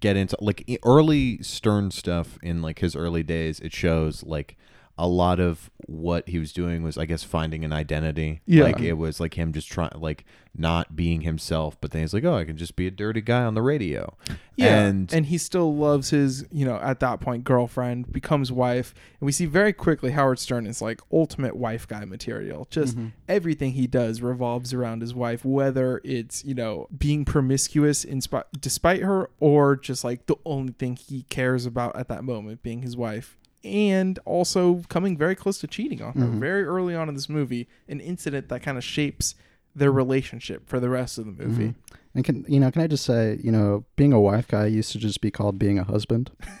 get 0.00 0.16
into 0.16 0.36
like 0.40 0.64
early 0.84 1.42
Stern 1.42 1.90
stuff 1.90 2.38
in 2.42 2.62
like 2.62 2.78
his 2.78 2.96
early 2.96 3.22
days. 3.22 3.60
It 3.60 3.74
shows 3.74 4.22
like 4.22 4.56
a 4.96 5.08
lot 5.08 5.40
of 5.40 5.70
what 5.86 6.28
he 6.28 6.38
was 6.38 6.52
doing 6.52 6.82
was, 6.82 6.96
I 6.96 7.04
guess, 7.04 7.24
finding 7.24 7.64
an 7.64 7.72
identity. 7.72 8.40
Yeah. 8.46 8.64
like 8.64 8.80
it 8.80 8.94
was 8.94 9.18
like 9.18 9.34
him 9.34 9.52
just 9.52 9.68
trying, 9.68 9.90
like 9.96 10.24
not 10.56 10.94
being 10.94 11.22
himself. 11.22 11.76
But 11.80 11.90
then 11.90 12.02
he's 12.02 12.14
like, 12.14 12.24
oh, 12.24 12.36
I 12.36 12.44
can 12.44 12.56
just 12.56 12.76
be 12.76 12.86
a 12.86 12.92
dirty 12.92 13.20
guy 13.20 13.42
on 13.42 13.54
the 13.54 13.62
radio. 13.62 14.16
Yeah, 14.54 14.84
and, 14.84 15.12
and 15.12 15.26
he 15.26 15.36
still 15.36 15.74
loves 15.74 16.10
his, 16.10 16.46
you 16.52 16.64
know, 16.64 16.76
at 16.76 17.00
that 17.00 17.20
point, 17.20 17.42
girlfriend 17.42 18.12
becomes 18.12 18.52
wife, 18.52 18.94
and 19.18 19.26
we 19.26 19.32
see 19.32 19.46
very 19.46 19.72
quickly 19.72 20.12
Howard 20.12 20.38
Stern 20.38 20.66
is 20.66 20.80
like 20.80 21.00
ultimate 21.12 21.56
wife 21.56 21.88
guy 21.88 22.04
material. 22.04 22.68
Just 22.70 22.96
mm-hmm. 22.96 23.08
everything 23.28 23.72
he 23.72 23.88
does 23.88 24.22
revolves 24.22 24.72
around 24.72 25.00
his 25.00 25.12
wife, 25.12 25.44
whether 25.44 26.00
it's 26.04 26.44
you 26.44 26.54
know 26.54 26.86
being 26.96 27.24
promiscuous 27.24 28.04
in 28.04 28.20
spi- 28.20 28.44
despite 28.60 29.02
her, 29.02 29.28
or 29.40 29.74
just 29.74 30.04
like 30.04 30.26
the 30.26 30.36
only 30.46 30.72
thing 30.72 30.94
he 30.94 31.22
cares 31.24 31.66
about 31.66 31.96
at 31.96 32.06
that 32.08 32.22
moment 32.22 32.62
being 32.62 32.82
his 32.82 32.96
wife. 32.96 33.36
And 33.64 34.18
also 34.24 34.82
coming 34.88 35.16
very 35.16 35.34
close 35.34 35.58
to 35.58 35.66
cheating 35.66 36.02
on 36.02 36.12
her 36.14 36.26
Mhm. 36.26 36.38
very 36.38 36.64
early 36.64 36.94
on 36.94 37.08
in 37.08 37.14
this 37.14 37.28
movie. 37.28 37.66
An 37.88 37.98
incident 38.00 38.48
that 38.50 38.62
kind 38.62 38.76
of 38.78 38.84
shapes 38.84 39.34
their 39.74 39.90
relationship 39.90 40.68
for 40.68 40.78
the 40.78 40.88
rest 40.88 41.18
of 41.18 41.24
the 41.26 41.32
movie. 41.32 41.68
Mhm. 41.68 41.74
And 42.14 42.24
can 42.24 42.44
you 42.46 42.60
know? 42.60 42.70
Can 42.70 42.82
I 42.82 42.86
just 42.86 43.04
say, 43.04 43.40
you 43.42 43.50
know, 43.50 43.84
being 43.96 44.12
a 44.12 44.20
wife 44.20 44.46
guy 44.46 44.66
used 44.66 44.92
to 44.92 44.98
just 44.98 45.20
be 45.20 45.32
called 45.32 45.58
being 45.58 45.78
a 45.80 45.84
husband. 45.84 46.30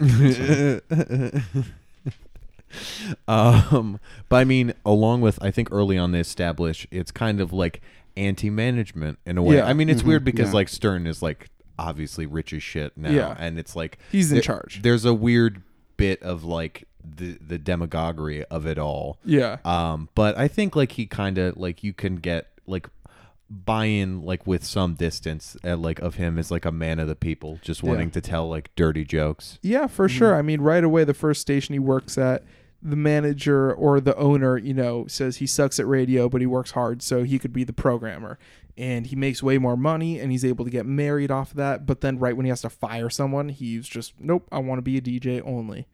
um, 3.28 4.00
but 4.28 4.36
I 4.36 4.44
mean, 4.44 4.74
along 4.84 5.20
with 5.20 5.38
I 5.42 5.50
think 5.50 5.68
early 5.70 5.96
on 5.96 6.12
they 6.12 6.20
establish 6.20 6.86
it's 6.90 7.10
kind 7.12 7.40
of 7.40 7.52
like 7.52 7.80
anti-management 8.16 9.18
in 9.26 9.38
a 9.38 9.42
way. 9.42 9.56
Yeah. 9.56 9.66
I 9.66 9.72
mean, 9.74 9.88
it's 9.88 10.02
Mhm, 10.02 10.06
weird 10.06 10.24
because 10.24 10.48
yeah. 10.48 10.54
like 10.54 10.68
Stern 10.68 11.06
is 11.06 11.22
like 11.22 11.50
obviously 11.78 12.26
rich 12.26 12.52
as 12.52 12.62
shit 12.62 12.96
now, 12.96 13.10
Yeah. 13.10 13.36
and 13.38 13.58
it's 13.58 13.74
like 13.76 13.98
He's 14.10 14.30
in 14.30 14.36
there- 14.36 14.42
charge. 14.42 14.82
There's 14.82 15.04
a 15.04 15.14
weird 15.14 15.62
bit 15.96 16.20
of 16.22 16.42
like 16.44 16.84
the 17.04 17.38
the 17.46 17.58
demagoguery 17.58 18.44
of 18.46 18.66
it 18.66 18.78
all. 18.78 19.18
Yeah. 19.24 19.58
Um, 19.64 20.08
but 20.14 20.36
I 20.38 20.48
think 20.48 20.74
like 20.76 20.92
he 20.92 21.06
kind 21.06 21.38
of 21.38 21.56
like 21.56 21.82
you 21.84 21.92
can 21.92 22.16
get 22.16 22.48
like 22.66 22.88
buy 23.50 23.84
in 23.84 24.22
like 24.22 24.46
with 24.46 24.64
some 24.64 24.94
distance 24.94 25.56
uh, 25.64 25.76
like 25.76 25.98
of 26.00 26.14
him 26.14 26.38
as 26.38 26.50
like 26.50 26.64
a 26.64 26.72
man 26.72 26.98
of 26.98 27.06
the 27.08 27.14
people, 27.14 27.58
just 27.62 27.82
Yeah. 27.82 27.90
wanting 27.90 28.10
to 28.12 28.20
tell 28.20 28.48
like 28.48 28.74
dirty 28.74 29.04
jokes. 29.04 29.58
Yeah, 29.62 29.86
for 29.86 30.08
sure. 30.08 30.34
I 30.34 30.42
mean, 30.42 30.60
right 30.60 30.82
away, 30.82 31.04
the 31.04 31.14
first 31.14 31.40
station 31.42 31.74
he 31.74 31.78
works 31.78 32.16
at, 32.16 32.42
the 32.82 32.96
manager 32.96 33.72
or 33.72 34.00
the 34.00 34.16
owner, 34.16 34.56
you 34.58 34.74
know, 34.74 35.06
says 35.08 35.36
he 35.36 35.46
sucks 35.46 35.78
at 35.78 35.86
radio, 35.86 36.28
but 36.28 36.40
he 36.40 36.46
works 36.46 36.72
hard, 36.72 37.02
so 37.02 37.22
he 37.22 37.38
could 37.38 37.52
be 37.52 37.64
the 37.64 37.72
programmer. 37.72 38.38
And 38.76 39.06
he 39.06 39.14
makes 39.14 39.42
way 39.42 39.56
more 39.58 39.76
money, 39.76 40.18
and 40.18 40.32
he's 40.32 40.44
able 40.44 40.64
to 40.64 40.70
get 40.70 40.84
married 40.84 41.30
off 41.30 41.52
of 41.52 41.56
that. 41.58 41.86
But 41.86 42.00
then, 42.00 42.18
right 42.18 42.36
when 42.36 42.44
he 42.44 42.50
has 42.50 42.62
to 42.62 42.70
fire 42.70 43.08
someone, 43.08 43.50
he's 43.50 43.86
just, 43.88 44.14
nope, 44.18 44.48
I 44.50 44.58
want 44.58 44.78
to 44.78 44.82
be 44.82 44.96
a 44.98 45.00
DJ 45.00 45.40
only. 45.46 45.86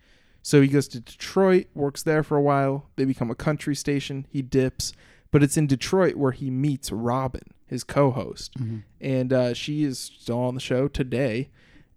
So 0.42 0.60
he 0.60 0.68
goes 0.68 0.88
to 0.88 1.00
Detroit, 1.00 1.66
works 1.74 2.02
there 2.02 2.22
for 2.22 2.36
a 2.36 2.42
while. 2.42 2.86
They 2.96 3.04
become 3.04 3.30
a 3.30 3.34
country 3.34 3.74
station. 3.74 4.26
He 4.30 4.42
dips, 4.42 4.92
but 5.30 5.42
it's 5.42 5.56
in 5.56 5.66
Detroit 5.66 6.16
where 6.16 6.32
he 6.32 6.50
meets 6.50 6.90
Robin, 6.90 7.42
his 7.66 7.84
co-host, 7.84 8.54
and 9.00 9.32
uh, 9.32 9.54
she 9.54 9.84
is 9.84 9.98
still 9.98 10.38
on 10.40 10.54
the 10.54 10.60
show 10.60 10.88
today. 10.88 11.50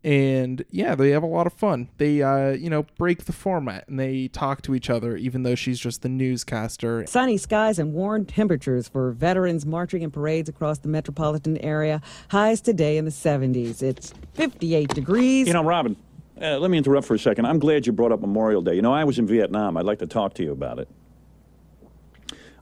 And 0.06 0.66
yeah, 0.70 0.96
they 0.96 1.12
have 1.12 1.24
a 1.24 1.28
lot 1.28 1.48
of 1.48 1.54
fun. 1.54 1.88
They, 1.98 2.22
uh, 2.22 2.50
you 2.50 2.70
know, 2.70 2.86
break 2.98 3.24
the 3.24 3.32
format 3.32 3.88
and 3.88 3.98
they 3.98 4.28
talk 4.28 4.62
to 4.64 4.76
each 4.76 4.90
other, 4.90 5.16
even 5.16 5.44
though 5.44 5.56
she's 5.56 5.80
just 5.80 6.02
the 6.02 6.10
newscaster. 6.10 7.06
Sunny 7.08 7.38
skies 7.38 7.80
and 7.80 7.94
warm 7.94 8.26
temperatures 8.26 8.90
for 8.90 9.12
veterans 9.14 9.66
marching 9.66 10.02
in 10.02 10.12
parades 10.12 10.50
across 10.50 10.80
the 10.80 10.90
metropolitan 10.90 11.58
area. 11.60 12.02
Highs 12.32 12.60
today 12.60 12.98
in 12.98 13.06
the 13.06 13.12
70s. 13.12 13.82
It's 13.82 14.14
58 14.34 14.90
degrees. 14.90 15.48
You 15.48 15.54
know, 15.54 15.64
Robin, 15.64 15.96
uh, 16.42 16.58
let 16.58 16.72
me 16.72 16.78
interrupt 16.78 17.08
for 17.08 17.14
a 17.14 17.20
second. 17.20 17.46
I'm 17.46 17.60
glad 17.60 17.86
you 17.86 17.94
brought 17.94 18.12
up 18.12 18.22
Memorial 18.22 18.62
Day. 18.62 18.76
You 18.76 18.82
know, 18.82 18.94
I 18.94 19.04
was 19.04 19.20
in 19.20 19.28
Vietnam. 19.28 19.78
I'd 19.78 19.86
like 19.86 20.00
to 20.00 20.08
talk 20.08 20.34
to 20.36 20.44
you 20.44 20.52
about 20.52 20.80
it. 20.80 20.88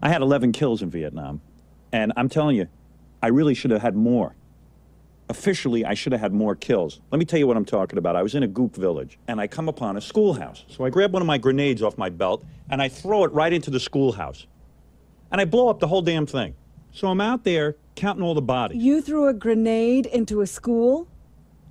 I 0.01 0.09
had 0.09 0.21
11 0.21 0.51
kills 0.51 0.81
in 0.81 0.89
Vietnam, 0.89 1.41
and 1.91 2.11
I'm 2.17 2.27
telling 2.27 2.57
you, 2.57 2.67
I 3.21 3.27
really 3.27 3.53
should 3.53 3.71
have 3.71 3.81
had 3.81 3.95
more. 3.95 4.35
Officially, 5.29 5.85
I 5.85 5.93
should 5.93 6.11
have 6.11 6.19
had 6.19 6.33
more 6.33 6.55
kills. 6.55 6.99
Let 7.11 7.19
me 7.19 7.25
tell 7.25 7.39
you 7.39 7.47
what 7.47 7.55
I'm 7.55 7.65
talking 7.65 7.97
about. 7.97 8.15
I 8.15 8.23
was 8.23 8.35
in 8.35 8.43
a 8.43 8.47
gook 8.47 8.75
village, 8.75 9.17
and 9.27 9.39
I 9.39 9.47
come 9.47 9.69
upon 9.69 9.95
a 9.95 10.01
schoolhouse. 10.01 10.65
So 10.67 10.83
I 10.83 10.89
grab 10.89 11.13
one 11.13 11.21
of 11.21 11.27
my 11.27 11.37
grenades 11.37 11.81
off 11.81 11.97
my 11.97 12.09
belt, 12.09 12.43
and 12.69 12.81
I 12.81 12.89
throw 12.89 13.23
it 13.23 13.31
right 13.31 13.53
into 13.53 13.69
the 13.69 13.79
schoolhouse. 13.79 14.47
And 15.31 15.39
I 15.39 15.45
blow 15.45 15.69
up 15.69 15.79
the 15.79 15.87
whole 15.87 16.01
damn 16.01 16.25
thing. 16.25 16.55
So 16.91 17.07
I'm 17.07 17.21
out 17.21 17.45
there 17.45 17.77
counting 17.95 18.23
all 18.23 18.33
the 18.33 18.41
bodies. 18.41 18.83
you 18.83 19.01
threw 19.01 19.27
a 19.27 19.33
grenade 19.33 20.07
into 20.07 20.41
a 20.41 20.47
school? 20.47 21.07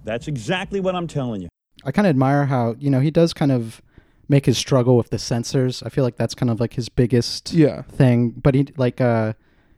That's 0.04 0.28
exactly 0.28 0.80
what 0.80 0.94
I'm 0.94 1.06
telling 1.06 1.42
you. 1.42 1.48
I 1.84 1.92
kind 1.92 2.06
of 2.06 2.10
admire 2.10 2.46
how 2.46 2.76
you 2.78 2.90
know 2.90 3.00
he 3.00 3.10
does 3.10 3.32
kind 3.32 3.52
of 3.52 3.80
make 4.28 4.46
his 4.46 4.56
struggle 4.58 4.96
with 4.96 5.10
the 5.10 5.18
censors. 5.18 5.82
I 5.82 5.88
feel 5.88 6.04
like 6.04 6.16
that's 6.16 6.34
kind 6.34 6.50
of 6.50 6.60
like 6.60 6.74
his 6.74 6.88
biggest 6.88 7.52
Yeah. 7.52 7.82
thing. 7.82 8.30
But 8.30 8.54
he 8.54 8.68
like 8.76 9.00
uh 9.00 9.32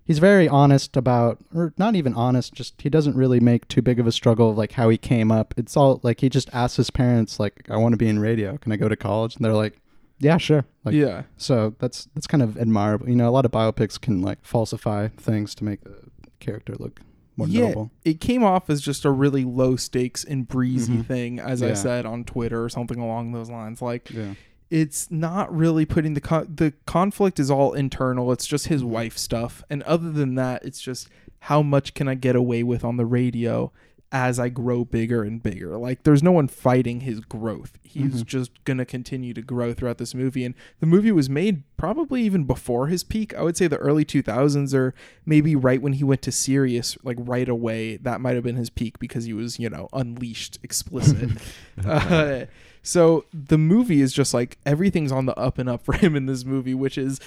he's 0.05 0.19
very 0.19 0.49
honest 0.49 0.97
about 0.97 1.39
or 1.55 1.73
not 1.79 1.95
even 1.97 2.13
honest, 2.15 2.53
just 2.53 2.81
he 2.83 2.91
doesn't 2.91 3.17
really 3.17 3.41
make 3.41 3.69
too 3.69 3.81
big 3.83 3.99
of 4.01 4.07
a 4.07 4.13
struggle 4.13 4.51
of 4.51 4.59
like 4.59 4.73
how 4.73 4.89
he 4.89 4.99
came 4.99 5.33
up. 5.33 5.55
It's 5.57 5.77
all 5.77 6.01
like 6.03 6.21
he 6.21 6.29
just 6.29 6.51
asks 6.53 6.77
his 6.77 6.91
parents 6.91 7.41
like 7.41 7.67
I 7.71 7.77
want 7.77 7.93
to 7.95 7.97
be 7.97 8.09
in 8.09 8.19
radio. 8.19 8.59
Can 8.59 8.73
I 8.73 8.77
go 8.77 8.89
to 8.89 8.97
college? 8.97 9.37
And 9.37 9.45
they're 9.45 9.55
like 9.55 9.79
yeah, 10.19 10.37
sure. 10.37 10.65
Like, 10.85 10.95
Yeah. 10.95 11.23
So 11.37 11.75
that's 11.79 12.09
that's 12.15 12.27
kind 12.29 12.43
of 12.43 12.57
admirable. 12.59 13.09
You 13.09 13.17
know, 13.17 13.29
a 13.29 13.33
lot 13.33 13.45
of 13.45 13.51
biopics 13.51 14.01
can 14.01 14.23
like 14.23 14.39
falsify 14.45 15.09
things 15.09 15.55
to 15.57 15.65
make 15.65 15.83
the 15.83 15.97
character 16.41 16.75
look 16.79 17.01
more 17.37 17.47
yeah, 17.49 17.85
it 18.05 18.21
came 18.21 18.43
off 18.45 18.69
as 18.69 18.81
just 18.81 19.05
a 19.05 19.11
really 19.11 19.45
low 19.45 19.77
stakes 19.77 20.23
and 20.25 20.47
breezy 20.47 20.99
Mhm. 20.99 21.07
thing, 21.07 21.39
as 21.41 21.63
I 21.63 21.73
said 21.75 22.05
on 22.07 22.25
Twitter 22.25 22.63
or 22.63 22.69
something 22.69 22.99
along 22.99 23.33
those 23.33 23.49
lines. 23.51 23.81
Like, 23.81 24.11
Yeah. 24.11 24.35
it's 24.71 25.11
not 25.11 25.55
really 25.55 25.85
putting 25.87 26.15
the 26.15 26.21
con- 26.21 26.53
the 26.55 26.73
conflict 26.87 27.41
is 27.41 27.51
all 27.51 27.73
internal. 27.73 28.33
It's 28.33 28.47
just 28.47 28.67
his 28.69 28.85
wife 28.85 29.17
stuff, 29.19 29.63
and 29.71 29.83
other 29.85 30.11
than 30.11 30.35
that, 30.37 30.65
it's 30.65 30.81
just 30.81 31.09
how 31.47 31.63
much 31.63 31.95
can 31.95 32.07
I 32.09 32.15
get 32.15 32.37
away 32.37 32.63
with 32.63 32.85
on 32.85 32.97
the 32.97 33.07
radio 33.07 33.73
as 34.15 34.39
I 34.39 34.51
grow 34.51 34.85
bigger 34.85 35.23
and 35.23 35.43
bigger. 35.43 35.79
Like, 35.79 36.03
there's 36.03 36.23
no 36.23 36.33
one 36.33 36.47
fighting 36.47 37.01
his 37.01 37.21
growth. 37.21 37.79
He's 37.83 38.23
Mhm. 38.23 38.27
just 38.27 38.65
gonna 38.65 38.85
continue 38.85 39.33
to 39.33 39.41
grow 39.41 39.73
throughout 39.73 39.97
this 39.97 40.15
movie, 40.15 40.45
and 40.45 40.55
the 40.81 40.87
movie 40.87 41.11
was 41.13 41.31
made 41.31 41.63
probably 41.79 42.23
even 42.23 42.45
before 42.45 42.89
his 42.89 43.03
peak. 43.05 43.35
I 43.35 43.43
would 43.43 43.57
say 43.57 43.67
the 43.67 43.79
early 43.79 44.05
2000s, 44.05 44.75
or 44.75 44.93
maybe 45.25 45.57
right 45.57 45.81
when 45.81 45.95
he 45.95 46.05
went 46.05 46.21
to 46.23 46.33
Sirius, 46.33 46.99
like 47.03 47.17
right 47.19 47.49
away. 47.49 47.97
That 47.97 48.21
might 48.21 48.35
have 48.35 48.45
been 48.45 48.57
his 48.57 48.69
peak 48.71 48.99
because 48.99 49.25
he 49.25 49.33
was, 49.33 49.59
you 49.59 49.71
know, 49.71 49.89
unleashed, 49.95 50.59
explicit. 50.63 51.31
uh, 51.85 52.45
so 52.83 53.25
the 53.33 53.59
movie 53.59 54.03
is 54.03 54.13
just 54.13 54.35
like 54.35 54.59
everything's 54.67 55.11
on 55.13 55.25
the 55.25 55.35
up 55.39 55.57
and 55.59 55.69
up 55.71 55.83
for 55.85 55.95
him 55.95 56.15
in 56.17 56.27
this 56.27 56.45
movie, 56.45 56.75
which 56.75 56.99
is, 56.99 57.19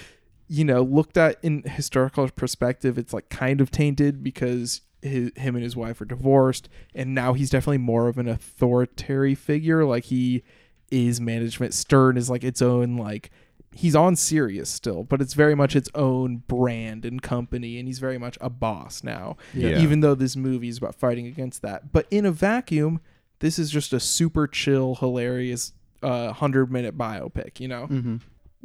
you 0.48 0.64
know, 0.64 0.84
looked 0.84 1.18
at 1.18 1.38
in 1.42 1.64
historical 1.64 2.30
perspective, 2.30 3.00
it's 3.00 3.12
like 3.14 3.30
kind 3.30 3.60
of 3.60 3.72
tainted 3.72 4.24
because 4.24 4.82
his, 5.06 5.32
him 5.36 5.56
and 5.56 5.64
his 5.64 5.76
wife 5.76 6.02
are 6.02 6.06
divorced, 6.06 6.68
and 6.94 7.14
now 7.16 7.34
he's 7.34 7.50
definitely 7.50 7.78
more 7.80 8.08
of 8.08 8.18
an 8.18 8.28
authoritarian 8.28 9.36
figure. 9.36 9.86
Like 9.86 10.06
he 10.06 10.44
is 10.92 11.20
management. 11.22 11.74
Stern 11.74 12.18
is 12.18 12.30
like 12.30 12.44
its 12.44 12.62
own 12.62 12.98
like 12.98 13.32
he's 13.74 13.96
on 13.96 14.16
Sirius 14.16 14.70
still, 14.70 15.04
but 15.04 15.22
it's 15.22 15.34
very 15.34 15.54
much 15.56 15.76
its 15.76 15.90
own 15.96 16.38
brand 16.48 17.04
and 17.06 17.22
company, 17.22 17.78
and 17.78 17.88
he's 17.88 18.00
very 18.00 18.18
much 18.18 18.38
a 18.42 18.50
boss 18.50 19.04
now. 19.04 19.36
Yeah. 19.54 19.80
Even 19.80 20.00
though 20.00 20.16
this 20.16 20.36
movie 20.36 20.70
is 20.70 20.78
about 20.78 20.96
fighting 20.96 21.28
against 21.28 21.62
that, 21.62 21.92
but 21.92 22.08
in 22.10 22.26
a 22.26 22.32
vacuum, 22.32 23.02
this 23.40 23.60
is 23.60 23.70
just 23.70 23.92
a 23.94 24.00
super 24.00 24.48
chill, 24.48 24.96
hilarious, 24.96 25.74
uh, 26.02 26.32
hundred 26.32 26.72
minute 26.72 26.98
biopic. 26.98 27.60
You 27.60 27.68
know, 27.68 27.88
Mm-hmm. 27.88 28.16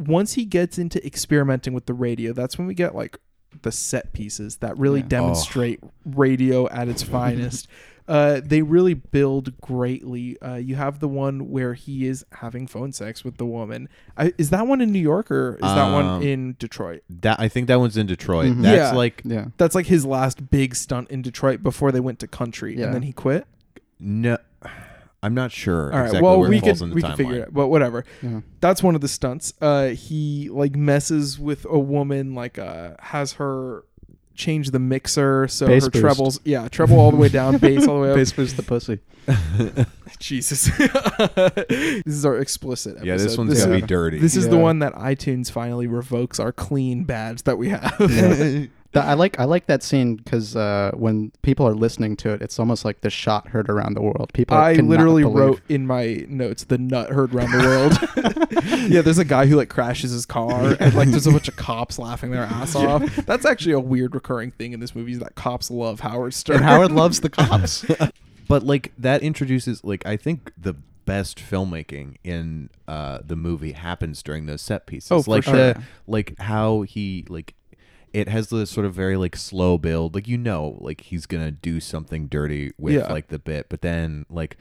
once 0.05 0.35
he 0.35 0.45
gets 0.45 0.79
into 0.79 1.05
experimenting 1.05 1.73
with 1.73 1.87
the 1.87 1.95
radio, 1.95 2.33
that's 2.33 2.57
when 2.57 2.67
we 2.69 2.75
get 2.75 2.95
like 2.95 3.19
the 3.63 3.73
set 3.73 4.13
pieces 4.13 4.57
that 4.57 4.77
really 4.79 5.01
Yeah. 5.01 5.07
demonstrate 5.09 5.81
radio 6.05 6.69
at 6.69 6.89
its 6.89 7.03
finest. 7.17 7.69
Uh, 8.09 8.41
they 8.45 8.61
really 8.63 8.95
build 8.95 9.61
greatly. 9.61 10.37
Uh, 10.43 10.57
you 10.57 10.75
have 10.75 10.99
the 10.99 11.07
one 11.07 11.49
where 11.51 11.75
he 11.75 12.07
is 12.09 12.25
having 12.33 12.67
phone 12.67 12.91
sex 12.93 13.23
with 13.23 13.37
the 13.37 13.45
woman. 13.47 13.89
I, 14.17 14.33
is 14.37 14.51
that 14.51 14.67
one 14.67 14.81
in 14.81 14.91
New 14.91 14.99
York 14.99 15.31
or 15.31 15.55
is 15.55 15.61
that 15.61 15.93
one 15.93 16.07
Um, 16.07 16.23
in 16.23 16.57
Detroit? 16.59 17.05
That 17.09 17.39
I 17.39 17.47
think 17.47 17.69
that 17.69 17.79
one's 17.79 17.97
in 17.97 18.07
Detroit. 18.09 18.47
Mhm. 18.53 18.63
That's 18.63 18.93
Yeah. 18.93 18.97
like 18.97 19.23
Yeah. 19.25 19.45
That's 19.59 19.77
like 19.77 19.87
his 19.87 20.05
last 20.05 20.51
big 20.51 20.75
stunt 20.75 21.09
in 21.11 21.23
Detroit 21.23 21.63
before 21.63 21.93
they 21.93 22.01
went 22.01 22.19
to 22.21 22.27
country, 22.27 22.77
Yeah. 22.77 22.87
and 22.87 22.95
then 22.95 23.03
he 23.03 23.13
quit. 23.13 23.47
no. 24.01 24.39
I'm 25.23 25.35
not 25.35 25.53
sure 25.53 25.93
All 25.93 25.99
right. 25.99 26.07
exactly 26.07 26.23
well, 26.23 26.41
where 26.41 26.49
we 26.49 26.57
it 26.57 26.61
falls 26.61 26.79
could 26.79 26.85
in 26.85 26.89
the 26.91 26.95
we 26.95 27.03
timeline. 27.03 27.09
could 27.09 27.17
figure 27.17 27.35
it 27.37 27.43
out, 27.43 27.55
but 27.55 27.69
whatever. 27.69 28.05
Yeah. 28.23 28.41
That's 28.61 28.83
one 28.83 28.95
of 28.95 29.01
the 29.03 29.09
stunts. 29.09 29.53
Uh, 29.61 29.89
he 29.89 30.49
like 30.49 30.75
messes 30.75 31.39
with 31.39 31.67
a 31.69 31.79
woman, 31.79 32.35
like 32.35 32.59
uh, 32.59 32.93
has 33.01 33.35
her 33.35 33.85
change 34.35 34.71
the 34.71 34.79
mixer 34.79 35.47
so 35.49 35.67
Bass 35.67 35.85
her 35.85 35.91
boost. 35.91 36.01
trebles, 36.03 36.41
yeah, 36.45 36.67
treble 36.69 36.99
all 36.99 37.11
the 37.11 37.19
way 37.19 37.29
down, 37.29 37.57
bass 37.59 37.87
all 37.87 37.97
the 37.97 38.03
way 38.03 38.11
up. 38.11 38.17
Bass 38.17 38.33
boost 38.33 38.57
the 38.57 38.63
pussy. 38.63 38.99
Jesus, 40.19 40.71
this 40.79 42.03
is 42.07 42.25
our 42.25 42.39
explicit. 42.39 42.93
Episode. 42.97 43.07
Yeah, 43.07 43.17
this 43.17 43.37
one's 43.37 43.51
this 43.51 43.63
gonna 43.65 43.77
is, 43.77 43.81
be 43.83 43.87
dirty. 43.87 44.19
This 44.19 44.37
is 44.37 44.49
the 44.49 44.57
one 44.59 44.79
that 44.81 44.95
iTunes 44.95 45.51
finally 45.51 45.87
revokes 45.87 46.41
our 46.41 46.53
clean 46.53 47.05
badge 47.05 47.43
that 47.43 47.59
we 47.59 47.69
have. 47.69 47.99
That- 47.99 48.71
I 48.95 49.15
like 49.15 49.39
I 49.39 49.45
like 49.45 49.67
that 49.67 49.83
scene 49.85 50.17
because 50.17 50.57
uh, 50.57 50.91
when 50.95 51.31
people 51.43 51.67
are 51.67 51.75
listening 51.75 52.17
to 52.17 52.31
it, 52.33 52.43
it's 52.43 52.59
almost 52.59 52.85
like 52.85 53.03
the 53.03 53.11
shot 53.11 53.49
heard 53.49 53.71
around 53.71 53.95
the 53.95 54.03
world. 54.03 54.33
People 54.35 54.57
I 54.57 54.73
literally 54.75 55.23
believe- 55.23 55.37
wrote 55.37 55.61
in 55.69 55.87
my 55.87 56.25
notes 56.29 56.65
the 56.65 56.79
nut 56.79 57.11
heard 57.11 57.33
around 57.33 57.53
the 57.53 57.59
world. 57.59 58.91
yeah, 58.91 59.01
there's 59.03 59.19
a 59.19 59.25
guy 59.25 59.47
who 59.47 59.55
like 59.57 59.69
crashes 59.69 60.11
his 60.11 60.27
car 60.27 60.77
and 60.81 60.95
like 60.95 61.09
there's 61.11 61.27
a 61.29 61.31
bunch 61.31 61.47
of 61.47 61.55
cops 61.57 61.99
laughing 62.01 62.33
their 62.33 62.43
ass 62.43 62.75
off. 62.75 63.05
That's 63.27 63.47
actually 63.47 63.73
a 63.75 63.81
weird 63.81 64.15
recurring 64.15 64.51
thing 64.51 64.73
in 64.73 64.81
this 64.81 64.95
movie 64.97 65.13
is 65.13 65.21
that 65.21 65.37
cops 65.37 65.71
love 65.71 66.01
Howard 66.01 66.35
Stern. 66.35 66.57
and 66.57 66.65
Howard 66.65 66.91
loves 66.91 67.21
the 67.21 67.31
cops. 67.31 67.85
but 68.49 68.65
like 68.65 68.93
that 68.99 69.23
introduces 69.23 69.85
like 69.85 70.05
I 70.05 70.17
think 70.17 70.53
the 70.59 70.75
best 71.07 71.39
filmmaking 71.39 72.17
in 72.23 72.71
uh 72.87 73.19
the 73.25 73.35
movie 73.37 73.73
happens 73.73 74.23
during 74.23 74.47
those 74.47 74.63
set 74.63 74.87
pieces. 74.87 75.13
Oh, 75.13 75.23
for 75.23 75.31
like 75.31 75.45
sure. 75.45 75.55
the 75.55 75.83
like 76.09 76.39
how 76.41 76.83
he 76.83 77.25
like 77.29 77.55
it 78.13 78.29
has 78.29 78.49
this 78.49 78.71
sort 78.71 78.87
of 78.87 78.95
very 78.95 79.17
like 79.17 79.37
slow 79.37 79.79
build. 79.79 80.15
Like 80.15 80.27
you 80.29 80.39
know 80.39 80.79
like 80.81 81.03
he's 81.03 81.27
gonna 81.27 81.51
do 81.51 81.81
something 81.81 82.27
dirty 82.27 82.73
with 82.79 82.95
Yeah. 82.95 83.13
like 83.13 83.29
the 83.29 83.39
bit, 83.39 83.67
but 83.69 83.83
then 83.83 84.27
like 84.31 84.57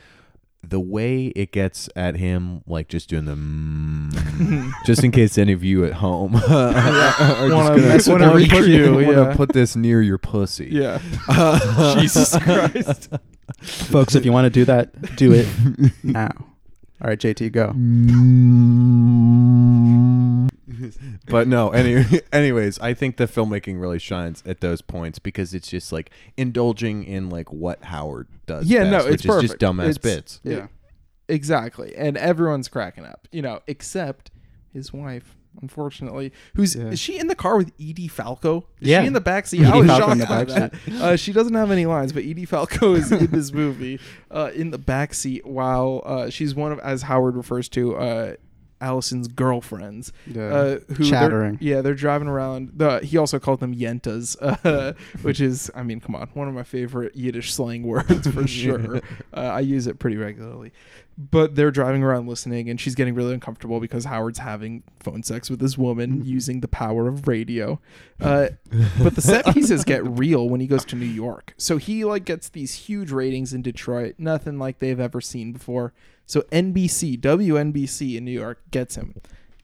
the 0.62 0.80
way 0.80 1.28
it 1.38 1.54
gets 1.54 1.88
at 1.96 2.18
him, 2.18 2.62
like 2.68 2.90
just 2.90 3.08
doing 3.10 3.24
the, 3.24 3.34
mm, 3.34 4.72
just 4.86 5.06
in 5.06 5.12
case 5.12 5.38
any 5.38 5.54
of 5.54 5.64
you 5.64 5.86
at 5.86 5.94
home 5.94 6.36
are 6.50 6.74
just 6.74 7.54
Wanna 7.54 7.70
gonna, 7.70 7.78
mess 7.82 8.08
with 8.10 8.22
wanna 8.22 8.40
the 8.40 8.48
put, 8.50 8.64
EQ, 8.66 9.06
wanna 9.08 9.30
yeah. 9.30 9.36
put 9.38 9.54
this 9.54 9.78
near 9.78 10.02
your 10.02 10.18
pussy. 10.18 10.68
Yeah. 10.70 11.00
Jesus 12.00 12.38
Christ. 12.38 13.10
Folks, 13.62 14.16
if 14.16 14.26
you 14.26 14.34
want 14.34 14.46
to 14.46 14.50
do 14.50 14.66
that, 14.66 15.16
do 15.16 15.32
it 15.34 15.48
now. 16.04 16.32
All 17.02 17.08
right, 17.10 17.18
JT, 17.18 17.54
go. 17.54 17.74
but 21.28 21.48
no, 21.48 21.70
any, 21.70 22.06
anyways, 22.34 22.80
I 22.80 22.94
think 22.94 23.18
the 23.18 23.26
filmmaking 23.26 23.80
really 23.82 24.00
shines 24.00 24.44
at 24.46 24.62
those 24.62 24.82
points 24.82 25.20
because 25.20 25.54
it's 25.54 25.68
just 25.70 25.92
like 25.92 26.10
indulging 26.38 27.04
in 27.04 27.30
like 27.30 27.52
what 27.52 27.84
Howard 27.86 28.28
does. 28.46 28.68
Yeah, 28.68 28.84
best, 28.84 28.92
no, 28.92 28.98
which 29.06 29.14
it's 29.16 29.26
is 29.26 29.28
perfect. 29.28 29.52
just 29.54 29.60
dumbass 29.62 29.90
It's- 29.90 29.98
bits. 29.98 30.40
Yeah. 30.44 30.68
Exactly. 31.28 31.96
And 31.96 32.18
everyone's 32.18 32.68
cracking 32.68 33.06
up, 33.06 33.28
you 33.32 33.42
know, 33.44 33.60
except 33.68 34.32
his 34.74 34.92
wife, 34.92 35.36
unfortunately. 35.62 36.32
Who's 36.56 36.76
Yeah. 36.76 36.86
is 36.88 37.00
she 37.00 37.20
in 37.20 37.28
the 37.28 37.36
car 37.36 37.56
with 37.58 37.72
Edie 37.80 38.08
Falco? 38.08 38.66
Is 38.82 38.88
Yeah. 38.88 39.02
she 39.02 39.08
in 39.08 39.14
the 39.14 39.22
backseat? 39.22 39.60
Edie 39.60 39.66
I 39.72 39.76
was 39.78 39.88
Falco 39.88 40.16
shocked 40.18 40.28
by 40.30 40.44
that. 40.46 40.74
Uh, 41.00 41.16
she 41.18 41.32
doesn't 41.32 41.54
have 41.54 41.70
any 41.70 41.86
lines, 41.86 42.14
but 42.14 42.24
Edie 42.24 42.46
Falco 42.46 42.96
is 42.96 43.12
in 43.12 43.28
this 43.28 43.54
movie 43.54 44.00
uh, 44.32 44.50
in 44.56 44.72
the 44.72 44.80
backseat 44.80 45.46
while 45.46 46.02
uh, 46.04 46.30
she's 46.32 46.56
one 46.56 46.72
of, 46.72 46.80
as 46.80 47.04
Howard 47.04 47.36
refers 47.36 47.70
to, 47.70 47.96
uh, 47.96 48.34
Allison's 48.82 49.28
girlfriends. 49.28 50.12
Yeah. 50.28 50.44
Uh, 50.44 50.80
who 50.96 51.04
they're- 51.04 51.58
Yeah, 51.62 51.82
they're 51.82 51.94
driving 51.94 52.28
around. 52.28 52.72
The 52.76 53.00
he 53.00 53.18
also 53.18 53.40
called 53.40 53.60
them 53.60 53.76
yentas, 53.76 54.36
uh, 54.42 54.94
which 55.22 55.42
is, 55.42 55.70
I 55.76 55.84
mean, 55.84 56.00
come 56.00 56.16
on, 56.16 56.30
one 56.34 56.48
of 56.48 56.54
my 56.54 56.64
favorite 56.64 57.16
Yiddish 57.16 57.54
slang 57.54 57.84
words 57.84 58.28
for 58.28 58.48
sure. 58.48 58.98
uh, 59.34 59.40
I 59.40 59.60
use 59.62 59.88
it 59.88 60.00
pretty 60.00 60.18
regularly. 60.18 60.72
But 61.22 61.56
they're 61.56 61.70
driving 61.72 62.02
around 62.02 62.28
listening, 62.28 62.70
and 62.70 62.80
she's 62.80 62.96
getting 62.96 63.14
really 63.14 63.34
uncomfortable 63.34 63.82
because 63.82 64.06
Howard's 64.06 64.40
having 64.40 64.84
phone 65.02 65.22
sex 65.22 65.50
with 65.50 65.60
this 65.60 65.78
woman 65.78 66.24
using 66.24 66.62
the 66.62 66.70
power 66.70 67.10
of 67.10 67.28
radio. 67.28 67.82
Uh, 68.22 68.48
but 69.04 69.16
the 69.16 69.22
set 69.22 69.46
pieces 69.54 69.84
get 69.84 70.02
real 70.18 70.48
when 70.48 70.62
he 70.62 70.68
goes 70.68 70.86
to 70.86 70.96
New 70.96 71.06
York. 71.06 71.54
So 71.58 71.76
he 71.76 72.06
like 72.06 72.24
gets 72.24 72.48
these 72.48 72.74
huge 72.74 73.12
ratings 73.12 73.52
in 73.54 73.62
Detroit, 73.62 74.16
nothing 74.18 74.58
like 74.60 74.80
they've 74.80 74.98
ever 75.00 75.20
seen 75.20 75.52
before. 75.52 75.92
So 76.30 76.42
NBC, 76.52 77.20
WNBC 77.20 78.16
in 78.16 78.24
New 78.24 78.32
York 78.32 78.62
gets 78.70 78.94
him. 78.94 79.16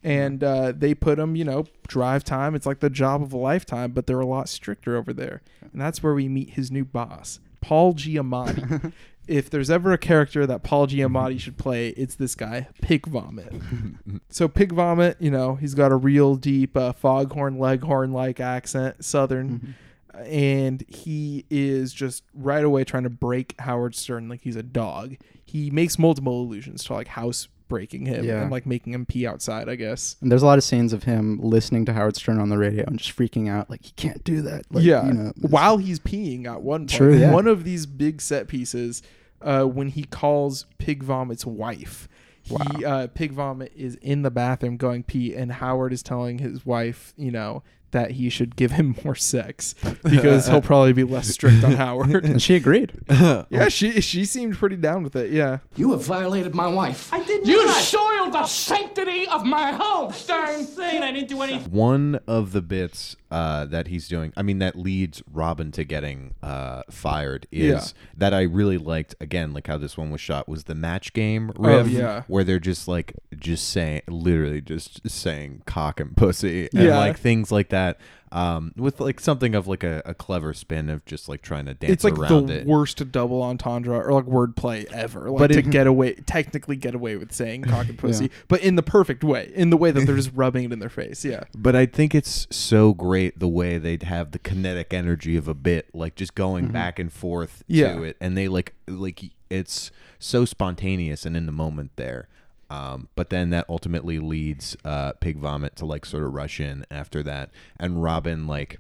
And 0.02 0.44
uh, 0.44 0.74
they 0.76 0.96
put 0.96 1.20
him, 1.20 1.36
you 1.36 1.44
know, 1.46 1.66
drive 1.88 2.24
time. 2.24 2.56
It's 2.56 2.66
like 2.66 2.80
the 2.80 2.90
job 2.90 3.22
of 3.22 3.34
a 3.34 3.38
lifetime, 3.38 3.92
but 3.92 4.08
they're 4.08 4.20
a 4.20 4.26
lot 4.26 4.50
stricter 4.50 4.98
over 4.98 5.14
there. 5.14 5.44
And 5.62 5.80
that's 5.80 6.02
where 6.02 6.16
we 6.16 6.28
meet 6.28 6.52
his 6.52 6.72
new 6.72 6.84
boss, 6.84 7.40
Paul 7.62 7.94
Giamatti. 7.94 8.92
if 9.28 9.48
there's 9.48 9.70
ever 9.70 9.94
a 9.94 10.00
character 10.00 10.48
that 10.48 10.64
Paul 10.64 10.88
Giamatti 10.88 11.40
should 11.40 11.60
play, 11.60 11.90
it's 11.90 12.16
this 12.16 12.34
guy, 12.34 12.68
Pig 12.82 13.06
Vomit. 13.06 13.54
so 14.30 14.48
Pig 14.48 14.72
Vomit, 14.72 15.18
you 15.20 15.30
know, 15.30 15.56
he's 15.56 15.76
got 15.76 15.92
a 15.92 15.96
real 15.96 16.36
deep 16.36 16.76
uh, 16.76 16.94
foghorn 16.94 17.60
leghorn 17.60 18.12
like 18.12 18.40
accent, 18.40 19.06
southern, 19.06 19.76
and 20.16 20.84
he 20.88 21.46
is 21.52 21.94
just 21.94 22.24
right 22.34 22.64
away 22.64 22.84
trying 22.84 23.04
to 23.04 23.10
break 23.12 23.54
Howard 23.60 23.94
Stern 23.94 24.30
like 24.30 24.42
he's 24.42 24.56
a 24.56 24.64
dog. 24.64 25.18
He 25.46 25.70
makes 25.72 25.98
multiple 25.98 26.42
allusions 26.42 26.84
to 26.86 26.94
like 26.94 27.08
house 27.08 27.48
breaking 27.68 28.06
him 28.06 28.26
Yeah. 28.26 28.42
and 28.44 28.52
like 28.52 28.66
making 28.66 28.94
him 28.94 29.06
pee 29.06 29.26
outside, 29.26 29.70
I 29.70 29.76
guess. 29.76 30.18
And 30.22 30.32
there's 30.32 30.44
a 30.44 30.46
lot 30.46 30.58
of 30.58 30.64
scenes 30.64 30.94
of 30.94 31.04
him 31.04 31.40
listening 31.42 31.86
to 31.86 31.94
Howard 31.94 32.16
Stern 32.16 32.40
on 32.40 32.50
the 32.50 32.58
radio 32.58 32.84
and 32.86 33.00
just 33.00 33.18
freaking 33.18 33.50
out, 33.50 33.70
like 33.70 33.84
he 33.84 33.92
can't 33.96 34.24
do 34.24 34.42
that. 34.44 34.66
Like, 34.72 34.84
yeah, 34.84 35.06
you 35.08 35.14
know, 35.14 35.34
while 35.42 35.78
he's 35.78 36.00
peeing 36.00 36.46
at 36.46 36.62
one 36.62 36.82
point. 36.82 36.90
True, 36.92 37.16
yeah. 37.18 37.32
One 37.32 37.48
of 37.48 37.64
these 37.64 37.86
big 37.86 38.22
set 38.22 38.48
pieces, 38.48 39.02
uh, 39.42 39.64
when 39.64 39.88
he 39.90 40.04
calls 40.04 40.66
Pig 40.78 41.04
Vomit's 41.04 41.46
wife. 41.46 42.08
He, 42.44 42.86
uh, 42.86 43.08
Pig 43.08 43.32
Vomit 43.32 43.72
is 43.76 43.96
in 43.96 44.22
the 44.22 44.30
bathroom 44.30 44.78
going 44.78 45.02
pee, 45.02 45.34
and 45.34 45.52
Howard 45.52 45.92
is 45.92 46.04
telling 46.04 46.38
his 46.38 46.64
wife, 46.64 47.12
you 47.18 47.32
know, 47.32 47.64
that 47.96 48.12
he 48.12 48.30
should 48.30 48.58
give 48.58 48.72
him 48.72 48.94
more 49.06 49.16
sex 49.16 49.74
because 50.04 50.48
he'll 50.48 50.62
probably 50.74 50.92
be 50.92 51.06
less 51.06 51.30
strict 51.30 51.64
on 51.64 51.72
Howard. 51.72 52.26
and 52.26 52.42
she 52.42 52.56
agreed. 52.56 52.92
yeah, 53.10 53.70
she 53.70 54.02
she 54.02 54.26
seemed 54.26 54.58
pretty 54.58 54.76
down 54.76 55.02
with 55.02 55.16
it. 55.16 55.32
Yeah. 55.32 55.60
You 55.78 55.92
have 55.94 56.04
violated 56.04 56.54
my 56.54 56.68
wife. 56.68 57.12
I 57.14 57.24
did 57.24 57.42
not. 57.44 57.48
You 57.48 57.66
not. 57.66 57.82
soiled 57.82 58.34
the 58.34 58.46
sanctity 58.46 59.28
of 59.28 59.46
my 59.46 59.72
home, 59.72 60.12
Stern. 60.12 60.66
Saying 60.66 61.04
I 61.04 61.14
didn't 61.14 61.30
do 61.30 61.42
anything. 61.42 61.72
One 61.72 62.20
of 62.28 62.52
the 62.52 62.62
bits 62.62 63.16
uh, 63.32 63.66
that 63.66 63.88
he's 63.88 64.08
doing, 64.08 64.32
I 64.38 64.42
mean, 64.44 64.60
that 64.60 64.76
leads 64.78 65.22
Robin 65.32 65.72
to 65.74 65.84
getting 65.84 66.36
uh, 66.44 66.84
fired 66.90 67.48
is 67.52 67.94
Yeah. 67.96 68.02
that 68.18 68.34
I 68.34 68.44
really 68.44 68.78
liked. 68.78 69.16
Again, 69.20 69.54
like 69.54 69.68
how 69.68 69.78
this 69.78 69.98
one 69.98 70.12
was 70.12 70.22
shot 70.22 70.48
was 70.48 70.66
the 70.66 70.76
match 70.76 71.14
game 71.14 71.52
Oh, 71.58 71.64
riff, 71.80 71.88
yeah. 71.88 72.24
where 72.28 72.44
they're 72.44 72.60
just 72.60 72.88
like 72.88 73.14
just 73.36 73.70
saying, 73.70 74.02
literally 74.08 74.62
just 74.62 75.10
saying 75.10 75.64
cock 75.66 76.00
and 76.00 76.16
pussy, 76.16 76.70
and 76.74 76.84
Yeah. 76.84 76.98
like 77.00 77.18
things 77.18 77.52
like 77.52 77.70
that. 77.70 78.00
Um, 78.36 78.74
with 78.76 79.00
like 79.00 79.22
something 79.22 79.56
of 79.56 79.66
like 79.66 79.86
a, 79.86 80.02
a 80.06 80.14
clever 80.14 80.54
spin 80.54 80.90
of 80.90 81.06
just 81.06 81.30
like 81.30 81.42
trying 81.42 81.68
to 81.68 81.74
dance 81.74 81.94
It's 81.94 82.04
like 82.04 82.18
around 82.20 82.48
the 82.48 82.60
it. 82.62 82.68
worst 82.68 83.10
double 83.10 83.42
entendre 83.42 83.98
or 83.98 84.12
like 84.12 84.26
wordplay 84.26 84.84
ever. 84.92 85.30
Like 85.32 85.40
But 85.40 85.52
to 85.54 85.60
it- 85.60 85.70
get 85.72 85.88
away, 85.88 86.16
technically 86.16 86.76
get 86.76 86.94
away 86.96 87.16
with 87.16 87.32
saying 87.32 87.64
cock 87.64 87.88
and 87.88 87.98
pussy, 87.98 88.30
but 88.50 88.60
in 88.60 88.76
the 88.76 88.84
perfect 88.84 89.24
way, 89.24 89.54
in 89.56 89.70
the 89.70 89.78
way 89.78 89.92
that 89.92 90.06
they're 90.06 90.16
just 90.24 90.32
rubbing 90.36 90.66
it 90.66 90.74
in 90.74 90.80
their 90.80 90.90
face. 90.90 91.24
Yeah. 91.24 91.46
But 91.58 91.78
I 91.78 91.86
think 91.86 92.14
it's 92.14 92.46
so 92.52 92.94
great 92.94 93.40
the 93.40 93.48
way 93.48 93.78
they'd 93.78 94.04
have 94.04 94.32
the 94.32 94.40
kinetic 94.40 94.94
energy 94.94 95.38
of 95.38 95.48
a 95.48 95.54
bit, 95.54 95.96
like 95.96 96.16
just 96.16 96.36
going 96.36 96.68
back 96.68 97.00
and 97.00 97.14
forth 97.14 97.64
Yeah. 97.68 97.94
to 97.96 98.04
it, 98.04 98.18
and 98.20 98.38
they 98.38 98.50
like 98.50 98.74
like 98.86 99.24
it's 99.50 99.92
so 100.20 100.44
spontaneous 100.44 101.26
and 101.26 101.38
in 101.38 101.46
the 101.46 101.52
moment 101.54 101.92
there. 101.96 102.28
Um, 102.70 103.10
but 103.16 103.30
then 103.30 103.52
that 103.52 103.66
ultimately 103.70 104.20
leads 104.20 104.76
uh, 104.84 105.14
Pig 105.14 105.38
Vomit 105.38 105.76
to 105.78 105.86
like 105.86 106.06
sort 106.06 106.24
of 106.24 106.34
rush 106.34 106.60
in 106.60 106.86
after 106.90 107.22
that, 107.24 107.52
and 107.80 108.02
Robin 108.02 108.48
like 108.48 108.80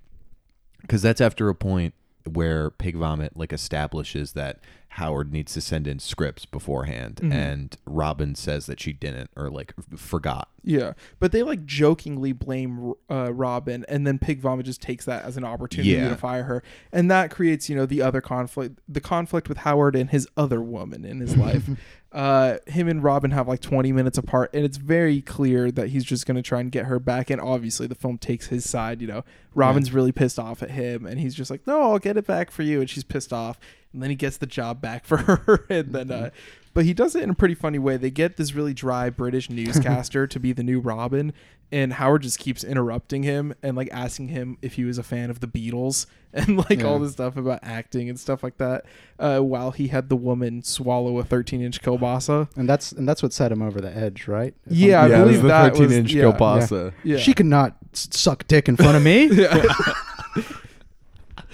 because 0.81 1.01
that's 1.01 1.21
after 1.21 1.49
a 1.49 1.55
point 1.55 1.93
where 2.31 2.71
Pig 2.71 2.95
Vomit 2.95 3.37
like 3.37 3.53
establishes 3.53 4.33
that 4.33 4.59
Howard 4.95 5.31
needs 5.33 5.53
to 5.53 5.61
send 5.61 5.87
in 5.87 5.99
scripts 5.99 6.45
beforehand, 6.45 7.19
Mhm. 7.21 7.33
and 7.33 7.77
Robin 7.85 8.33
says 8.33 8.65
that 8.67 8.79
she 8.79 8.93
didn't 8.93 9.29
or 9.35 9.49
like 9.49 9.73
forgot. 9.97 10.49
Yeah, 10.63 10.93
but 11.19 11.31
they 11.31 11.43
like 11.43 11.65
jokingly 11.65 12.31
blame 12.31 12.93
uh, 13.09 13.33
Robin, 13.33 13.85
and 13.89 14.07
then 14.07 14.19
Pig 14.19 14.39
Vomit 14.39 14.65
just 14.65 14.81
takes 14.81 15.03
that 15.05 15.23
as 15.25 15.35
an 15.37 15.43
opportunity 15.43 15.91
Yeah. 15.91 16.09
to 16.09 16.15
fire 16.15 16.43
her, 16.43 16.63
and 16.93 17.11
that 17.11 17.29
creates 17.29 17.69
you 17.69 17.75
know 17.75 17.85
the 17.85 18.01
other 18.01 18.21
conflict, 18.21 18.79
the 18.87 19.01
conflict 19.01 19.49
with 19.49 19.59
Howard 19.59 19.95
and 19.95 20.09
his 20.11 20.27
other 20.37 20.61
woman 20.61 21.03
in 21.05 21.19
his 21.19 21.35
life. 21.35 21.69
uh, 22.13 22.57
him 22.65 22.87
and 22.87 23.03
Robin 23.03 23.31
have 23.31 23.47
like 23.49 23.59
twenty 23.59 23.91
minutes 23.91 24.17
apart, 24.17 24.49
and 24.53 24.63
it's 24.63 24.77
very 24.77 25.21
clear 25.21 25.71
that 25.71 25.89
he's 25.89 26.05
just 26.05 26.25
gonna 26.25 26.41
try 26.41 26.61
and 26.61 26.71
get 26.71 26.85
her 26.85 26.99
back. 26.99 27.29
And 27.29 27.41
obviously, 27.41 27.85
the 27.87 27.95
film 27.95 28.17
takes 28.17 28.47
his 28.47 28.67
side. 28.67 29.01
You 29.01 29.07
know, 29.07 29.23
Robin's 29.53 29.91
really 29.93 30.13
pissed 30.13 30.39
off 30.39 30.63
at 30.63 30.71
him, 30.71 31.05
and 31.05 31.19
he's 31.19 31.35
just 31.35 31.51
like, 31.51 31.67
"No, 31.67 31.81
I'll 31.81 31.99
get 31.99 32.15
it 32.17 32.25
back 32.25 32.49
for 32.49 32.63
you," 32.63 32.79
and 32.79 32.89
she's 32.89 33.03
pissed 33.03 33.33
off, 33.33 33.59
and 33.95 34.03
then 34.03 34.11
he 34.11 34.15
gets 34.15 34.37
the 34.37 34.45
job 34.45 34.79
back 34.81 35.05
for 35.05 35.17
her, 35.17 35.65
and 35.69 35.91
then. 35.93 36.11
Uh, 36.11 36.29
but 36.75 36.83
he 36.83 36.93
does 36.93 37.15
it 37.15 37.23
in 37.23 37.29
a 37.29 37.33
pretty 37.33 37.55
funny 37.55 37.79
way. 37.79 37.95
They 37.95 38.11
get 38.11 38.35
this 38.35 38.53
really 38.53 38.73
dry 38.73 39.09
British 39.09 39.49
newscaster 39.49 40.27
to 40.27 40.39
be 40.41 40.51
the 40.51 40.61
new 40.61 40.81
Robin, 40.81 41.31
and 41.71 41.93
Howard 41.93 42.23
just 42.23 42.37
keeps 42.37 42.65
interrupting 42.65 43.23
him 43.23 43.55
and 43.63 43.77
like 43.77 43.87
asking 43.93 44.27
him 44.27 44.57
if 44.61 44.73
he 44.73 44.83
was 44.83 44.97
a 44.97 45.03
fan 45.03 45.29
of 45.29 45.39
the 45.39 45.47
Beatles 45.47 46.05
and 46.33 46.57
like 46.57 46.83
all 46.83 46.95
Yeah. 46.97 47.05
this 47.05 47.13
stuff 47.13 47.37
about 47.37 47.59
acting 47.63 48.09
and 48.09 48.19
stuff 48.19 48.43
like 48.43 48.57
that. 48.57 48.83
Uh, 49.17 49.39
while 49.39 49.71
he 49.71 49.87
had 49.87 50.09
the 50.09 50.17
woman 50.17 50.63
swallow 50.63 51.17
a 51.17 51.23
13 51.23 51.61
inch 51.61 51.81
kielbasa. 51.81 52.49
And 52.57 52.67
that's 52.67 52.91
and 52.91 53.07
that's 53.07 53.23
what 53.23 53.31
set 53.31 53.53
him 53.53 53.61
over 53.61 53.79
the 53.79 53.95
edge, 53.95 54.27
right? 54.27 54.53
If 54.69 54.73
Yeah, 54.75 55.03
I'm- 55.03 55.13
I 55.13 55.17
believe 55.23 55.43
that 55.43 55.77
was 55.77 55.91
yeah. 56.13 56.23
kielbasa. 56.23 56.91
Yeah. 57.05 57.15
She 57.19 57.33
could 57.33 57.45
not 57.45 57.77
suck 57.93 58.45
dick 58.47 58.67
in 58.67 58.75
front 58.75 58.97
of 58.97 59.01
me. 59.03 59.29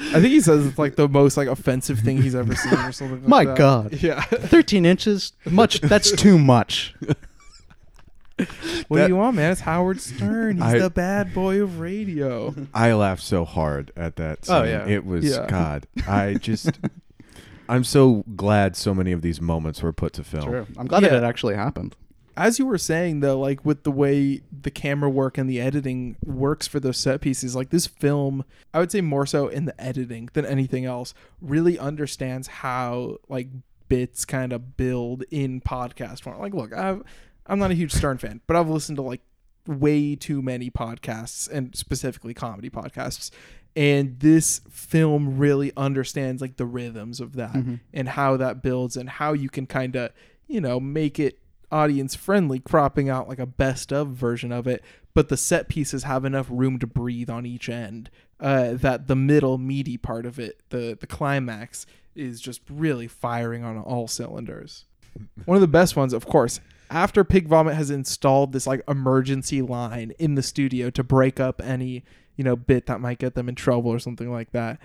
I 0.10 0.14
think 0.20 0.28
he 0.28 0.42
says 0.42 0.66
it's 0.66 0.78
like 0.80 0.96
the 0.96 1.08
most 1.08 1.38
like 1.38 1.48
offensive 1.48 2.00
thing 2.00 2.22
he's 2.22 2.36
ever 2.36 2.56
seen 2.56 2.74
or 2.74 2.92
something. 2.92 3.22
Like 3.22 3.28
My 3.28 3.46
that. 3.46 3.58
God. 3.58 3.94
Yeah. 4.02 4.22
Thirteen 4.22 4.86
inches, 4.86 5.34
much. 5.46 5.80
That's 5.82 6.12
too 6.12 6.38
much. 6.40 6.96
What 8.88 8.98
That- 8.98 9.08
do 9.08 9.14
you 9.14 9.18
want, 9.18 9.36
man? 9.36 9.52
It's 9.52 9.62
Howard 9.62 10.02
Stern. 10.02 10.58
He's 10.58 10.66
I- 10.66 10.80
the 10.80 10.90
bad 10.90 11.34
boy 11.34 11.62
of 11.62 11.80
radio. 11.80 12.56
I 12.74 12.94
laughed 12.94 13.22
so 13.22 13.46
hard 13.46 13.92
at 13.96 14.16
that. 14.16 14.40
Oh, 14.44 14.44
scene. 14.44 14.56
Oh, 14.56 14.64
yeah. 14.64 14.88
it 14.88 15.06
was 15.06 15.26
Yeah. 15.26 15.46
God. 15.48 15.86
I 16.08 16.34
just, 16.42 16.72
I'm 17.70 17.84
so 17.84 18.24
glad 18.36 18.76
so 18.76 18.96
many 18.96 19.12
of 19.12 19.22
these 19.22 19.40
moments 19.40 19.84
were 19.84 19.94
put 19.94 20.14
to 20.14 20.24
film. 20.24 20.46
True. 20.46 20.68
I'm 20.78 20.88
glad 20.88 21.04
that 21.04 21.12
Yeah. 21.12 21.20
it 21.20 21.24
actually 21.24 21.56
happened. 21.56 21.96
As 22.38 22.58
you 22.60 22.66
were 22.66 22.78
saying 22.78 23.20
though 23.20 23.40
like 23.40 23.64
with 23.66 23.84
the 23.84 23.92
way 23.92 24.42
the 24.62 24.72
camera 24.72 25.10
work 25.10 25.38
and 25.38 25.50
the 25.50 25.60
editing 25.60 26.16
works 26.26 26.68
for 26.68 26.80
those 26.80 26.98
set 26.98 27.22
pieces 27.22 27.56
like 27.56 27.70
this 27.70 27.88
film 27.88 28.44
i 28.74 28.80
would 28.80 28.92
say 28.92 29.02
more 29.02 29.26
so 29.26 29.48
in 29.48 29.66
the 29.66 29.82
editing 29.82 30.30
than 30.34 30.46
anything 30.46 30.86
else 30.86 31.14
really 31.42 31.78
understands 31.78 32.48
how 32.48 33.18
like 33.30 33.48
bits 33.90 34.24
kind 34.26 34.54
of 34.54 34.78
build 34.78 35.24
in 35.32 35.60
podcast 35.62 36.22
form 36.22 36.40
like 36.40 36.54
look 36.54 36.74
i've 36.74 37.04
i'm 37.48 37.60
not 37.60 37.72
a 37.72 37.76
huge 37.76 37.92
stern 37.94 38.18
fan 38.18 38.40
but 38.48 38.56
i've 38.56 38.70
listened 38.70 38.96
to 38.96 39.02
like 39.02 39.22
way 39.68 40.16
too 40.16 40.42
many 40.42 40.70
podcasts 40.72 41.50
and 41.50 41.76
specifically 41.76 42.34
comedy 42.34 42.70
podcasts 42.70 43.30
and 43.76 44.20
this 44.20 44.62
film 44.70 45.38
really 45.38 45.72
understands 45.78 46.42
like 46.42 46.58
the 46.58 46.66
rhythms 46.66 47.20
of 47.22 47.36
that 47.36 47.54
Mhm. 47.54 47.80
and 47.94 48.10
how 48.10 48.36
that 48.38 48.62
builds 48.64 48.98
and 48.98 49.08
how 49.10 49.34
you 49.34 49.50
can 49.50 49.66
kind 49.66 49.96
of 49.96 50.12
you 50.48 50.60
know, 50.60 50.82
make 50.82 51.18
it 51.18 51.40
audience 51.72 52.16
friendly, 52.16 52.60
cropping 52.60 53.10
out 53.10 53.28
like 53.28 53.40
a 53.40 53.46
best 53.46 53.92
of 53.92 54.10
version 54.10 54.52
of 54.52 54.68
it, 54.68 54.84
but 55.14 55.30
the 55.30 55.38
set 55.38 55.68
pieces 55.68 56.04
have 56.04 56.26
enough 56.26 56.48
room 56.50 56.80
to 56.80 56.88
breathe 56.88 57.30
on 57.30 57.46
each 57.46 57.70
end. 57.70 58.10
Uh, 58.40 58.74
that 58.74 59.08
the 59.08 59.16
middle 59.16 59.60
meaty 59.60 59.98
part 59.98 60.26
of 60.26 60.40
it, 60.40 60.62
the 60.70 60.98
the 61.00 61.08
climax, 61.08 61.86
is 62.16 62.42
just 62.42 62.62
really 62.70 63.08
firing 63.08 63.64
on 63.64 63.78
all 63.78 64.08
cylinders. 64.08 64.86
One 65.46 65.56
of 65.58 65.62
the 65.62 65.68
best 65.68 65.96
ones, 65.96 66.14
of 66.14 66.26
course, 66.26 66.60
after 66.90 67.24
Pig 67.24 67.48
Vomit 67.48 67.76
has 67.76 67.90
installed 67.90 68.52
this 68.52 68.68
like 68.68 68.82
emergency 68.88 69.62
line 69.62 70.14
in 70.20 70.36
the 70.36 70.44
studio 70.44 70.90
to 70.90 71.04
break 71.04 71.40
up 71.40 71.62
any, 71.64 72.04
you 72.36 72.44
know, 72.44 72.56
bit 72.56 72.86
that 72.88 73.02
might 73.02 73.20
get 73.20 73.36
them 73.36 73.48
in 73.48 73.56
trouble 73.56 73.92
or 73.92 74.00
something 74.00 74.32
like 74.32 74.52
that. 74.52 74.80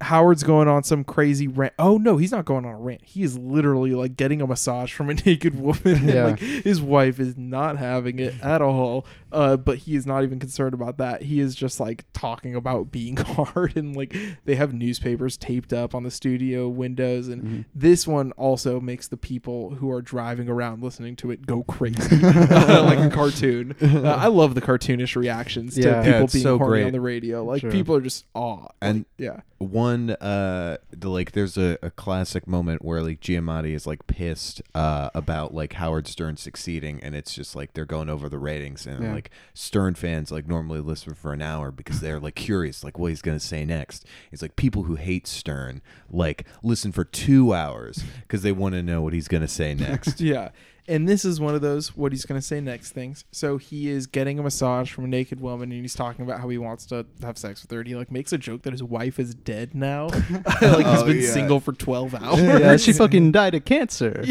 Howard's 0.00 0.42
going 0.44 0.68
on 0.68 0.84
some 0.84 1.02
crazy 1.02 1.48
rant. 1.48 1.74
Oh 1.78 1.98
no, 1.98 2.16
he's 2.18 2.30
not 2.32 2.44
going 2.44 2.64
on 2.64 2.72
a 2.74 2.78
rant. 2.78 3.02
He 3.04 3.22
is 3.22 3.36
literally 3.36 3.92
like 3.92 4.16
getting 4.16 4.40
a 4.40 4.46
massage 4.46 4.92
from 4.92 5.10
a 5.10 5.14
naked 5.26 5.58
woman. 5.58 5.80
and, 5.84 6.08
Yeah. 6.08 6.24
like 6.26 6.38
his 6.38 6.80
wife 6.80 7.18
is 7.18 7.36
not 7.36 7.78
having 7.78 8.18
it 8.18 8.34
at 8.42 8.62
all. 8.62 9.06
Uh, 9.32 9.56
but 9.56 9.78
he 9.78 9.94
is 9.96 10.06
not 10.06 10.22
even 10.22 10.38
concerned 10.38 10.72
about 10.72 10.96
that. 10.98 11.22
He 11.22 11.40
is 11.40 11.54
just 11.54 11.80
like 11.80 12.04
talking 12.12 12.54
about 12.54 12.90
being 12.92 13.16
hard 13.16 13.76
and 13.76 13.94
like 13.96 14.16
they 14.44 14.54
have 14.54 14.72
newspapers 14.72 15.36
taped 15.36 15.72
up 15.72 15.94
on 15.94 16.02
the 16.04 16.10
studio 16.10 16.68
windows 16.68 17.28
and 17.28 17.38
Mm-hmm. 17.38 17.60
this 17.74 18.06
one 18.06 18.32
also 18.32 18.80
makes 18.80 19.06
the 19.08 19.16
people 19.16 19.70
who 19.76 19.90
are 19.92 20.02
driving 20.02 20.48
around 20.48 20.82
listening 20.82 21.14
to 21.16 21.30
it 21.30 21.46
go 21.46 21.62
crazy 21.64 21.98
uh, 22.24 22.82
like 22.84 22.98
a 22.98 23.10
cartoon. 23.14 23.74
Uh, 23.80 24.02
I 24.18 24.26
love 24.28 24.54
the 24.54 24.60
cartoonish 24.60 25.14
reactions 25.16 25.74
to 25.76 25.82
people 25.82 26.02
Yeah, 26.04 26.18
being 26.18 26.28
so 26.28 26.58
horny 26.58 26.70
great. 26.80 26.86
on 26.86 26.92
the 26.92 27.00
radio. 27.00 27.44
Like 27.44 27.60
Sure. 27.62 27.70
people 27.70 27.94
are 27.96 28.00
just 28.00 28.24
aw. 28.34 28.66
And 28.80 28.98
like, 28.98 29.06
yeah. 29.18 29.40
one 29.58 29.87
uh 30.10 30.76
the, 30.90 31.08
like 31.08 31.32
there's 31.32 31.56
a, 31.56 31.78
a 31.82 31.90
classic 31.90 32.46
moment 32.46 32.84
where 32.84 33.02
like 33.02 33.20
Giamatti 33.20 33.74
is 33.74 33.86
like 33.86 34.06
pissed 34.06 34.62
uh 34.74 35.10
about 35.14 35.54
like 35.54 35.74
Howard 35.74 36.06
Stern 36.06 36.36
succeeding 36.36 37.00
and 37.02 37.14
it's 37.14 37.34
just 37.34 37.56
like 37.56 37.74
they're 37.74 37.84
going 37.84 38.08
over 38.08 38.28
the 38.28 38.38
ratings 38.38 38.86
and 38.86 39.02
Yeah. 39.04 39.12
like 39.14 39.30
Stern 39.54 39.94
fans 39.94 40.30
like 40.30 40.46
normally 40.46 40.80
listen 40.80 41.14
for 41.14 41.32
an 41.32 41.42
hour 41.42 41.70
because 41.70 42.00
they're 42.00 42.20
like 42.20 42.34
curious 42.34 42.84
like 42.84 42.98
what 42.98 43.08
he's 43.08 43.22
gonna 43.22 43.40
say 43.40 43.64
next. 43.64 44.04
It's 44.32 44.42
like 44.42 44.56
people 44.56 44.84
who 44.84 44.94
hate 44.96 45.26
Stern 45.26 45.80
like 46.10 46.44
listen 46.62 46.92
for 46.92 47.04
two 47.04 47.54
hours 47.54 48.02
because 48.22 48.42
they 48.42 48.52
want 48.52 48.74
to 48.74 48.82
know 48.82 49.02
what 49.02 49.12
he's 49.12 49.28
gonna 49.28 49.48
say 49.48 49.74
next. 49.74 50.20
yeah. 50.20 50.50
And 50.88 51.06
this 51.08 51.24
is 51.24 51.38
one 51.40 51.54
of 51.54 51.60
those 51.60 51.94
what 51.96 52.12
he's 52.12 52.24
going 52.24 52.40
to 52.40 52.46
say 52.46 52.60
next 52.60 52.92
things. 52.92 53.24
So 53.30 53.58
he 53.58 53.88
is 53.90 54.06
getting 54.06 54.38
a 54.38 54.42
massage 54.42 54.90
from 54.90 55.04
a 55.04 55.08
naked 55.08 55.40
woman 55.40 55.70
and 55.70 55.82
he's 55.82 55.94
talking 55.94 56.24
about 56.24 56.40
how 56.40 56.48
he 56.48 56.56
wants 56.58 56.86
to 56.86 57.04
have 57.22 57.36
sex 57.38 57.62
with 57.62 57.70
her. 57.70 57.78
And 57.80 57.86
he 57.88 57.94
like 57.94 58.10
makes 58.10 58.32
a 58.32 58.38
joke 58.38 58.62
that 58.62 58.72
his 58.72 58.82
wife 58.82 59.18
is 59.18 59.34
dead 59.34 59.74
now. 59.74 60.06
like 60.62 60.86
he's 60.86 60.98
Oh, 61.02 61.04
been 61.06 61.20
yeah. 61.20 61.30
single 61.30 61.60
for 61.60 61.72
12 61.72 62.14
hours. 62.14 62.40
yeah, 62.40 62.76
she 62.76 62.92
fucking 62.94 63.32
died 63.32 63.54
of 63.54 63.64
cancer. 63.64 64.24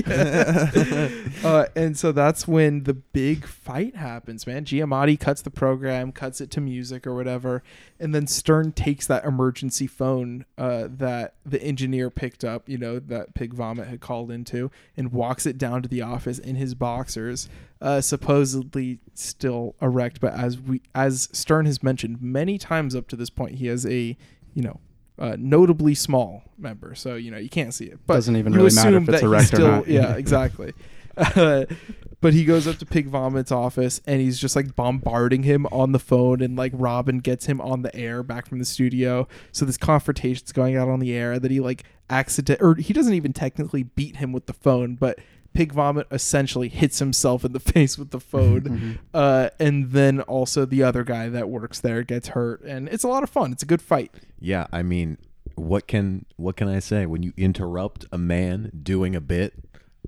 uh, 1.43 1.65
and 1.75 1.97
so 1.97 2.11
that's 2.11 2.47
when 2.47 2.83
the 2.83 2.93
big 2.93 3.45
fight 3.45 3.95
happens, 3.95 4.45
man. 4.47 4.65
Giamatti 4.65 5.19
cuts 5.19 5.41
the 5.41 5.49
program, 5.51 6.11
cuts 6.11 6.41
it 6.41 6.51
to 6.51 6.61
music 6.61 7.05
or 7.05 7.13
whatever, 7.13 7.63
and 7.99 8.13
then 8.13 8.27
Stern 8.27 8.71
takes 8.71 9.07
that 9.07 9.23
emergency 9.25 9.87
phone 9.87 10.45
uh, 10.57 10.87
that 10.89 11.35
the 11.45 11.61
engineer 11.61 12.09
picked 12.09 12.43
up, 12.43 12.67
you 12.67 12.77
know, 12.77 12.99
that 12.99 13.33
Pig 13.33 13.53
Vomit 13.53 13.87
had 13.87 13.99
called 13.99 14.31
into, 14.31 14.71
and 14.95 15.11
walks 15.11 15.45
it 15.45 15.57
down 15.57 15.81
to 15.81 15.89
the 15.89 16.01
office 16.01 16.39
in 16.47 16.55
his 16.55 16.73
boxers, 16.73 17.49
uh, 17.81 18.01
supposedly 18.01 18.99
still 19.13 19.75
erect. 19.81 20.19
But 20.19 20.33
as 20.33 20.59
we, 20.59 20.81
as 20.95 21.29
Stern 21.31 21.65
has 21.65 21.83
mentioned 21.83 22.21
many 22.21 22.57
times 22.57 22.95
up 22.95 23.07
to 23.09 23.15
this 23.15 23.29
point, 23.29 23.55
he 23.55 23.67
has 23.67 23.85
a, 23.85 24.17
you 24.53 24.63
know. 24.63 24.79
Uh, 25.19 25.35
notably 25.39 25.95
small 25.95 26.43
member, 26.59 26.93
so 26.93 27.15
you 27.15 27.31
know 27.31 27.39
you 27.39 27.49
can't 27.49 27.73
see 27.73 27.85
it. 27.85 27.97
But 28.05 28.13
Doesn't 28.13 28.35
even 28.35 28.53
really 28.53 28.71
matter 28.75 28.97
if 28.97 29.09
it's 29.09 29.23
erect 29.23 29.51
or 29.55 29.57
not. 29.57 29.87
Yeah, 29.87 30.13
exactly. 30.13 30.73
Uh, 31.17 31.65
but 32.21 32.33
he 32.33 32.45
goes 32.45 32.67
up 32.67 32.77
to 32.77 32.85
Pig 32.85 33.09
Vomit's 33.09 33.51
office 33.51 34.01
and 34.05 34.21
he's 34.21 34.39
just 34.39 34.55
like 34.55 34.75
bombarding 34.75 35.43
him 35.43 35.65
on 35.67 35.91
the 35.91 35.99
phone, 35.99 36.41
and 36.41 36.55
like 36.55 36.71
Robin 36.75 37.19
gets 37.19 37.45
him 37.45 37.61
on 37.61 37.81
the 37.81 37.95
air 37.95 38.23
back 38.23 38.45
from 38.45 38.59
the 38.59 38.65
studio. 38.65 39.27
So 39.51 39.65
this 39.65 39.77
confrontation's 39.77 40.51
going 40.51 40.75
out 40.77 40.87
on 40.87 40.99
the 40.99 41.13
air 41.13 41.39
that 41.39 41.51
he 41.51 41.59
like 41.59 41.83
accident 42.09 42.61
or 42.61 42.75
he 42.75 42.93
doesn't 42.93 43.13
even 43.13 43.33
technically 43.33 43.83
beat 43.83 44.17
him 44.17 44.31
with 44.31 44.45
the 44.45 44.53
phone, 44.53 44.95
but 44.95 45.19
Pig 45.57 45.71
Vomit 45.73 46.05
essentially 46.11 46.69
hits 46.69 46.99
himself 46.99 47.43
in 47.43 47.51
the 47.51 47.59
face 47.73 47.97
with 47.97 48.11
the 48.11 48.19
phone. 48.19 48.99
uh, 49.15 49.49
and 49.59 49.89
then 49.89 50.21
also 50.21 50.65
the 50.65 50.83
other 50.83 51.03
guy 51.03 51.29
that 51.29 51.49
works 51.49 51.79
there 51.79 52.03
gets 52.03 52.27
hurt, 52.29 52.61
and 52.61 52.87
it's 52.89 53.03
a 53.03 53.07
lot 53.07 53.23
of 53.23 53.29
fun. 53.31 53.51
It's 53.51 53.63
a 53.63 53.65
good 53.65 53.81
fight. 53.81 54.11
Yeah, 54.39 54.67
I 54.71 54.83
mean, 54.83 55.17
what 55.55 55.87
can 55.87 56.27
what 56.35 56.57
can 56.57 56.67
I 56.67 56.77
say 56.77 57.07
when 57.07 57.23
you 57.23 57.33
interrupt 57.37 58.05
a 58.11 58.19
man 58.19 58.71
doing 58.83 59.15
a 59.15 59.19
bit? 59.21 59.53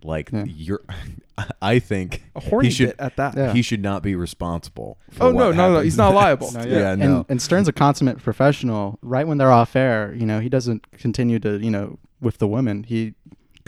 Like 0.04 0.30
Yeah. 0.32 0.43
you're, 0.45 0.84
I 1.64 1.80
think 1.80 2.24
A 2.36 2.41
horny 2.41 2.68
he 2.68 2.72
should 2.74 2.89
bit 2.89 2.95
at 3.00 3.16
that. 3.18 3.36
Yeah. 3.36 3.52
he 3.52 3.64
should 3.64 3.82
not 3.82 4.04
be 4.04 4.14
responsible. 4.14 5.00
For 5.10 5.24
Oh, 5.24 5.32
no, 5.32 5.47
what 5.47 5.56
no, 5.56 5.74
no, 5.74 5.80
he's 5.82 5.97
not 5.97 6.14
liable. 6.14 6.52
No, 6.52 6.64
yeah, 6.64 6.91
and, 6.91 7.02
no. 7.02 7.26
and 7.28 7.41
Stern's 7.41 7.68
a 7.68 7.74
consummate 7.74 8.20
professional. 8.20 9.00
Right 9.02 9.28
when 9.28 9.39
they're 9.39 9.52
off 9.52 9.76
air, 9.76 10.14
you 10.16 10.28
know, 10.28 10.39
he 10.39 10.47
doesn't 10.47 10.89
continue 10.91 11.39
to, 11.39 11.58
you 11.58 11.72
know, 11.72 11.97
with 12.22 12.38
the 12.38 12.47
women. 12.47 12.84
He 12.84 13.16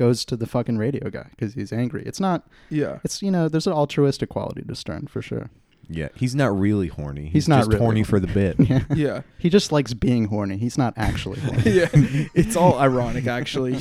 goes 0.01 0.25
to 0.25 0.35
the 0.35 0.47
fucking 0.47 0.77
radio 0.79 1.09
guy 1.11 1.27
because 1.29 1.53
he's 1.53 1.71
angry. 1.71 2.01
It's 2.07 2.19
not. 2.19 2.47
Yeah. 2.69 2.97
It's 3.03 3.21
you 3.21 3.29
know, 3.29 3.47
there's 3.47 3.67
an 3.67 3.73
altruistic 3.73 4.29
quality 4.29 4.63
to 4.63 4.75
Stern 4.75 5.05
for 5.07 5.21
sure. 5.21 5.49
yeah, 5.87 6.07
he's 6.15 6.33
not 6.33 6.57
really 6.57 6.87
horny. 6.87 7.25
He's, 7.25 7.33
He's 7.33 7.47
not 7.49 7.57
just 7.59 7.69
really 7.69 7.79
horny 7.85 8.01
horny. 8.01 8.03
for 8.03 8.19
the 8.19 8.27
bit. 8.27 8.55
Yeah. 8.69 8.83
Yeah. 8.95 9.21
He 9.37 9.49
just 9.49 9.71
likes 9.71 9.93
being 9.93 10.25
horny. 10.25 10.57
He's 10.57 10.77
not 10.77 10.93
actually 10.97 11.39
horny. 11.47 11.69
yeah, 11.71 11.89
it's 12.33 12.55
all 12.55 12.79
ironic 12.79 13.27
actually. 13.27 13.75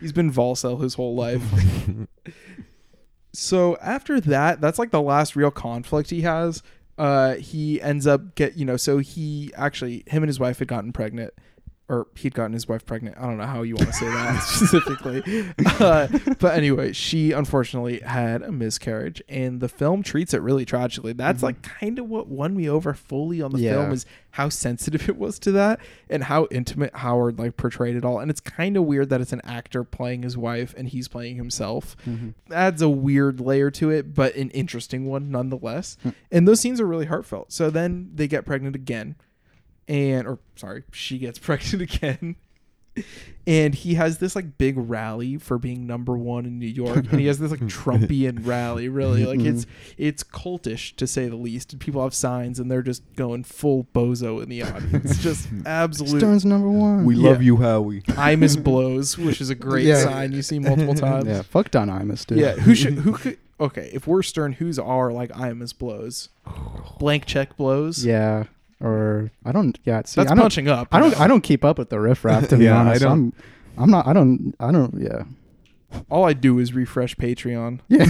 He's 0.00 0.12
been 0.12 0.30
Volcel 0.32 0.80
his 0.80 0.94
whole 0.94 1.16
life. 1.16 1.42
so 3.32 3.76
after 3.78 4.20
that, 4.20 4.60
that's 4.60 4.78
like 4.78 4.90
the 4.90 5.02
last 5.02 5.36
real 5.36 5.50
conflict 5.50 6.10
he 6.10 6.22
has. 6.22 6.62
Uh, 6.96 7.34
he 7.34 7.80
ends 7.80 8.06
up 8.06 8.34
get 8.34 8.56
you 8.56 8.64
know, 8.64 8.76
so 8.76 8.98
he 8.98 9.52
actually 9.56 10.04
him 10.06 10.22
and 10.22 10.28
his 10.28 10.40
wife 10.40 10.58
had 10.58 10.68
gotten 10.68 10.92
pregnant. 10.92 11.32
Or 11.90 12.06
he'd 12.16 12.34
gotten 12.34 12.52
his 12.52 12.68
wife 12.68 12.84
pregnant. 12.84 13.16
I 13.16 13.22
don't 13.22 13.38
know 13.38 13.46
how 13.46 13.62
you 13.62 13.74
want 13.74 13.88
to 13.88 13.94
say 13.94 14.06
that 14.06 14.42
specifically. 14.42 15.22
Uh, 15.80 16.06
but 16.38 16.54
anyway, 16.54 16.92
she 16.92 17.32
unfortunately 17.32 18.00
had 18.00 18.42
a 18.42 18.52
miscarriage, 18.52 19.22
and 19.26 19.60
the 19.60 19.68
film 19.70 20.02
treats 20.02 20.34
it 20.34 20.42
really 20.42 20.66
tragically. 20.66 21.14
That's 21.14 21.38
mm-hmm. 21.38 21.46
like 21.46 21.62
kind 21.62 21.98
of 21.98 22.06
what 22.08 22.28
won 22.28 22.54
me 22.54 22.68
over 22.68 22.92
fully 22.92 23.40
on 23.40 23.52
the 23.52 23.60
Yeah. 23.60 23.72
film 23.72 23.92
is 23.92 24.04
how 24.32 24.48
sensitive 24.48 25.08
it 25.08 25.16
was 25.16 25.38
to 25.40 25.52
that 25.52 25.80
and 26.08 26.24
how 26.24 26.46
intimate 26.50 26.94
Howard 26.96 27.38
like 27.38 27.56
portrayed 27.56 27.96
it 27.96 28.04
all. 28.04 28.20
And 28.20 28.30
it's 28.30 28.40
kind 28.40 28.76
of 28.76 28.84
weird 28.84 29.08
that 29.10 29.20
it's 29.20 29.32
an 29.32 29.40
actor 29.44 29.82
playing 29.82 30.22
his 30.22 30.36
wife 30.36 30.74
and 30.76 30.88
he's 30.88 31.08
playing 31.08 31.36
himself. 31.36 31.96
Mm-hmm. 32.06 32.52
Adds 32.52 32.82
a 32.82 32.88
weird 32.88 33.40
layer 33.40 33.70
to 33.72 33.90
it, 33.90 34.14
but 34.14 34.34
an 34.36 34.50
interesting 34.50 35.06
one 35.06 35.30
nonetheless. 35.30 35.96
Hmm. 36.02 36.10
And 36.30 36.46
those 36.46 36.60
scenes 36.60 36.80
are 36.80 36.86
really 36.86 37.06
heartfelt. 37.06 37.52
So 37.52 37.70
then 37.70 38.10
they 38.14 38.28
get 38.28 38.44
pregnant 38.44 38.76
again. 38.76 39.16
And 39.88 40.26
or 40.26 40.38
sorry, 40.56 40.84
she 40.92 41.18
gets 41.18 41.38
pregnant 41.40 41.82
again. 41.82 42.36
And 43.46 43.76
he 43.76 43.94
has 43.94 44.18
this 44.18 44.34
like 44.34 44.58
big 44.58 44.74
rally 44.76 45.36
for 45.36 45.56
being 45.56 45.86
number 45.86 46.16
one 46.18 46.44
in 46.44 46.58
New 46.58 46.66
York, 46.66 46.96
and 47.12 47.20
he 47.20 47.26
has 47.26 47.38
this 47.38 47.52
like 47.52 47.60
Trumpian 47.68 48.44
rally. 48.44 48.88
Really, 48.88 49.24
like 49.24 49.38
it's 49.40 49.66
it's 49.96 50.24
cultish 50.24 50.96
to 50.96 51.06
say 51.06 51.28
the 51.28 51.36
least. 51.36 51.72
And 51.72 51.80
people 51.80 52.02
have 52.02 52.12
signs, 52.12 52.58
and 52.58 52.68
they're 52.68 52.82
just 52.82 53.02
going 53.14 53.44
full 53.44 53.86
bozo 53.94 54.42
in 54.42 54.48
the 54.48 54.64
audience. 54.64 55.22
Just 55.22 55.48
absolute. 55.64 56.18
Stern's 56.18 56.44
number 56.44 56.68
one. 56.68 57.04
We 57.04 57.14
Yeah. 57.14 57.30
love 57.30 57.42
you, 57.42 57.56
Howie. 57.58 58.02
Imus 58.02 58.62
blows, 58.62 59.16
which 59.16 59.40
is 59.40 59.48
a 59.48 59.54
great 59.54 59.86
Yeah. 59.86 60.02
sign 60.02 60.32
you 60.32 60.42
see 60.42 60.58
multiple 60.58 60.94
times. 60.94 61.26
yeah, 61.28 61.42
fuck 61.42 61.70
Don 61.70 61.88
Imus, 61.88 62.26
dude. 62.26 62.38
Yeah, 62.38 62.54
who 62.54 62.74
should 62.74 62.94
who 62.94 63.12
could 63.12 63.38
okay, 63.60 63.90
if 63.94 64.08
we're 64.08 64.22
Stern, 64.24 64.54
who's 64.54 64.78
our 64.78 65.12
like 65.12 65.30
Imus 65.30 65.76
blows? 65.76 66.30
Blank 66.98 67.26
check 67.26 67.56
blows. 67.56 68.04
Yeah. 68.04 68.44
Or 68.80 69.30
I 69.44 69.52
don't. 69.52 69.78
Yeah. 69.84 70.02
See, 70.04 70.20
That's 70.20 70.30
I 70.30 70.34
don't, 70.34 70.42
punching 70.42 70.68
up. 70.68 70.88
I 70.92 71.00
don't. 71.00 71.18
I 71.20 71.26
don't 71.26 71.40
keep 71.40 71.64
up 71.64 71.78
with 71.78 71.88
the 71.90 71.98
riffraff 71.98 72.48
to 72.48 72.56
be 72.56 72.64
Yeah, 72.64 72.76
I 72.76 72.80
honest. 72.80 73.02
don't- 73.02 73.12
I'm. 73.12 73.32
I'm 73.84 73.90
not. 73.90 74.06
I 74.06 74.12
don't. 74.12 74.54
I 74.60 74.70
don't. 74.72 75.00
Yeah. 75.00 75.22
All 76.10 76.24
I 76.24 76.34
do 76.34 76.58
is 76.58 76.74
refresh 76.74 77.16
Patreon. 77.16 77.80
Yeah. 77.88 78.04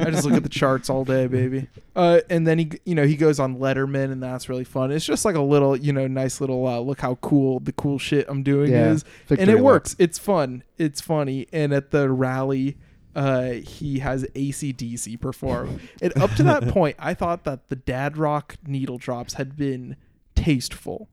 I 0.00 0.10
just 0.10 0.24
look 0.24 0.34
at 0.34 0.42
the 0.42 0.48
charts 0.48 0.90
all 0.90 1.04
day, 1.04 1.26
baby. 1.26 1.68
Uh, 1.96 2.20
and 2.28 2.46
then 2.46 2.58
he, 2.58 2.70
you 2.84 2.94
know, 2.94 3.06
he 3.06 3.16
goes 3.16 3.38
on 3.40 3.56
Letterman, 3.58 4.12
and 4.12 4.22
that's 4.22 4.48
really 4.48 4.64
fun. 4.64 4.90
It's 4.92 5.04
just 5.06 5.24
like 5.24 5.34
a 5.36 5.40
little, 5.40 5.74
you 5.76 5.92
know, 5.92 6.06
nice 6.06 6.40
little 6.40 6.66
uh, 6.66 6.78
look 6.80 7.00
how 7.00 7.14
cool 7.16 7.60
the 7.60 7.72
cool 7.72 7.98
shit 7.98 8.26
I'm 8.28 8.42
doing 8.42 8.72
Yeah, 8.72 8.90
is, 8.90 9.04
victory 9.26 9.38
and 9.42 9.50
it 9.50 9.54
lap. 9.54 9.62
works. 9.64 9.96
It's 9.98 10.18
fun. 10.18 10.64
It's 10.78 11.00
funny. 11.00 11.46
And 11.52 11.72
at 11.72 11.92
the 11.92 12.10
rally, 12.10 12.76
uh, 13.14 13.50
he 13.52 14.00
has 14.00 14.24
ACDC 14.34 15.20
perform. 15.20 15.80
and 16.02 16.16
up 16.18 16.30
to 16.34 16.42
that 16.44 16.68
point, 16.68 16.96
I 16.98 17.14
thought 17.14 17.44
that 17.44 17.68
the 17.68 17.76
Dad 17.76 18.16
Rock 18.16 18.56
needle 18.66 18.98
drops 18.98 19.34
had 19.34 19.56
been 19.56 19.96
tasteful. 20.34 21.08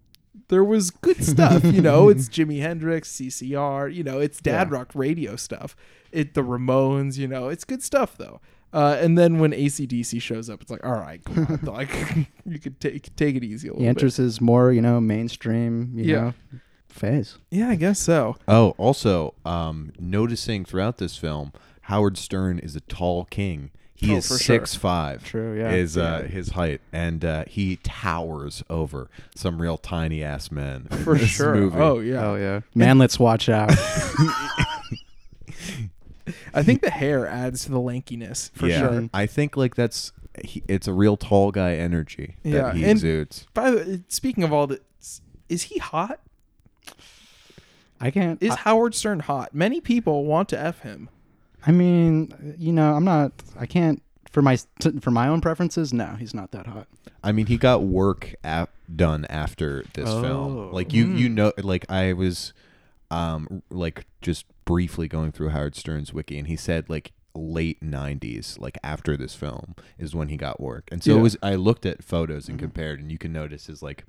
There 0.47 0.63
was 0.63 0.89
good 0.91 1.23
stuff, 1.23 1.63
you 1.63 1.81
know. 1.81 2.09
It's 2.09 2.27
Jimi 2.27 2.59
Hendrix, 2.61 3.11
CCR, 3.11 3.93
you 3.93 4.03
know. 4.03 4.19
It's 4.19 4.41
Dad 4.41 4.69
Yeah. 4.69 4.77
Rock 4.77 4.91
radio 4.95 5.35
stuff. 5.35 5.75
It 6.11 6.33
the 6.33 6.41
Ramones, 6.41 7.17
you 7.17 7.27
know. 7.27 7.47
It's 7.49 7.63
good 7.63 7.81
stuff 7.83 8.17
though. 8.17 8.41
Uh, 8.73 8.97
and 9.01 9.17
then 9.17 9.39
when 9.39 9.51
ACDC 9.51 10.21
shows 10.21 10.49
up, 10.49 10.61
it's 10.61 10.71
like, 10.71 10.85
all 10.85 10.93
right, 10.93 11.21
come 11.25 11.45
on, 11.45 11.59
like 11.63 11.89
you 12.45 12.57
could 12.57 12.79
take 12.79 13.13
take 13.17 13.35
it 13.35 13.43
easy 13.43 13.67
a 13.67 13.71
little 13.71 13.81
He 13.83 13.87
enters 13.87 14.15
bit. 14.17 14.23
his 14.23 14.39
more, 14.41 14.71
you 14.71 14.81
know, 14.81 15.01
mainstream, 15.01 15.91
you 15.93 16.05
Yeah. 16.05 16.21
know, 16.21 16.33
phase. 16.87 17.37
Yeah, 17.49 17.67
I 17.69 17.75
guess 17.75 17.99
so. 17.99 18.37
Oh, 18.47 18.69
also, 18.77 19.33
um, 19.45 19.91
noticing 19.99 20.63
throughout 20.63 20.99
this 20.99 21.17
film 21.17 21.51
Howard 21.81 22.17
Stern 22.17 22.59
is 22.59 22.75
a 22.75 22.81
tall 22.81 23.25
king. 23.25 23.71
He 23.93 24.13
Oh, 24.13 24.17
is 24.17 24.27
for 24.27 24.37
sure. 24.39 24.57
six 24.57 24.73
five. 24.75 25.23
True, 25.23 25.55
yeah. 25.57 25.71
Is 25.71 25.95
uh, 25.97 26.21
Yeah. 26.23 26.27
his 26.29 26.49
height, 26.49 26.81
and 26.91 27.23
uh, 27.23 27.43
he 27.47 27.75
towers 27.83 28.63
over 28.69 29.09
some 29.35 29.61
real 29.61 29.77
tiny 29.77 30.23
ass 30.23 30.51
men. 30.51 30.87
in 30.89 30.97
For 31.03 31.15
this 31.17 31.29
sure. 31.29 31.53
movie. 31.53 31.77
Oh 31.77 31.99
yeah. 31.99 32.25
Oh 32.25 32.35
yeah, 32.35 32.61
man, 32.73 32.97
let's 32.97 33.19
watch 33.19 33.47
out. 33.49 33.71
I 36.53 36.63
think 36.63 36.81
the 36.81 36.89
hair 36.91 37.27
adds 37.27 37.65
to 37.65 37.71
the 37.71 37.79
lankiness 37.79 38.51
for 38.53 38.67
yeah. 38.67 38.79
sure. 38.79 39.09
I 39.13 39.25
think 39.25 39.57
like 39.57 39.75
that's 39.75 40.11
he, 40.43 40.63
it's 40.67 40.87
a 40.87 40.93
real 40.93 41.17
tall 41.17 41.51
guy 41.51 41.73
energy 41.75 42.35
that 42.43 42.49
Yeah, 42.49 42.73
he 42.73 42.83
and- 42.83 42.91
exudes. 42.91 43.47
By 43.53 43.71
the 43.71 43.77
way, 43.77 44.03
speaking 44.07 44.43
of 44.43 44.53
all 44.53 44.67
this, 44.67 45.21
is 45.49 45.63
he 45.63 45.79
hot? 45.79 46.19
I 47.99 48.09
can't. 48.11 48.41
Is 48.41 48.51
I, 48.51 48.55
Howard 48.57 48.95
Stern 48.95 49.19
hot? 49.21 49.53
Many 49.53 49.81
people 49.81 50.25
want 50.25 50.49
to 50.49 50.59
f 50.59 50.81
him. 50.81 51.09
I 51.65 51.71
mean, 51.71 52.55
you 52.57 52.71
know, 52.73 52.93
I'm 52.95 53.03
not. 53.05 53.31
I 53.59 53.65
can't 53.65 54.01
for 54.31 54.41
my 54.41 54.57
t- 54.79 54.99
for 54.99 55.11
my 55.11 55.27
own 55.27 55.41
preferences. 55.41 55.93
No, 55.93 56.15
he's 56.19 56.33
not 56.33 56.51
that 56.51 56.65
hot. 56.67 56.87
I 57.23 57.31
mean, 57.31 57.45
he 57.47 57.57
got 57.57 57.83
work 57.83 58.33
ap- 58.43 58.71
done 58.95 59.25
after 59.25 59.83
this 59.93 60.09
Oh. 60.09 60.21
film. 60.21 60.71
Like 60.71 60.93
you, 60.93 61.07
you 61.13 61.27
Hmm. 61.29 61.35
know, 61.35 61.53
like 61.57 61.85
I 61.89 62.13
was, 62.13 62.53
um, 63.11 63.61
like 63.69 64.05
just 64.21 64.45
briefly 64.65 65.07
going 65.07 65.31
through 65.31 65.49
Howard 65.49 65.75
Stern's 65.75 66.13
wiki, 66.13 66.39
and 66.39 66.47
he 66.47 66.55
said 66.55 66.89
like 66.89 67.11
late 67.35 67.81
'90s, 67.81 68.57
like 68.59 68.77
after 68.83 69.15
this 69.15 69.35
film, 69.35 69.75
is 69.99 70.15
when 70.15 70.29
he 70.29 70.37
got 70.37 70.59
work. 70.59 70.89
And 70.91 71.03
so 71.03 71.11
Yeah. 71.13 71.19
it 71.19 71.21
was. 71.21 71.37
I 71.43 71.55
looked 71.55 71.85
at 71.85 72.03
photos 72.03 72.43
Mm-hmm. 72.43 72.51
and 72.53 72.59
compared, 72.59 72.99
and 72.99 73.11
you 73.11 73.17
can 73.17 73.31
notice 73.33 73.67
his 73.67 73.83
like 73.83 74.05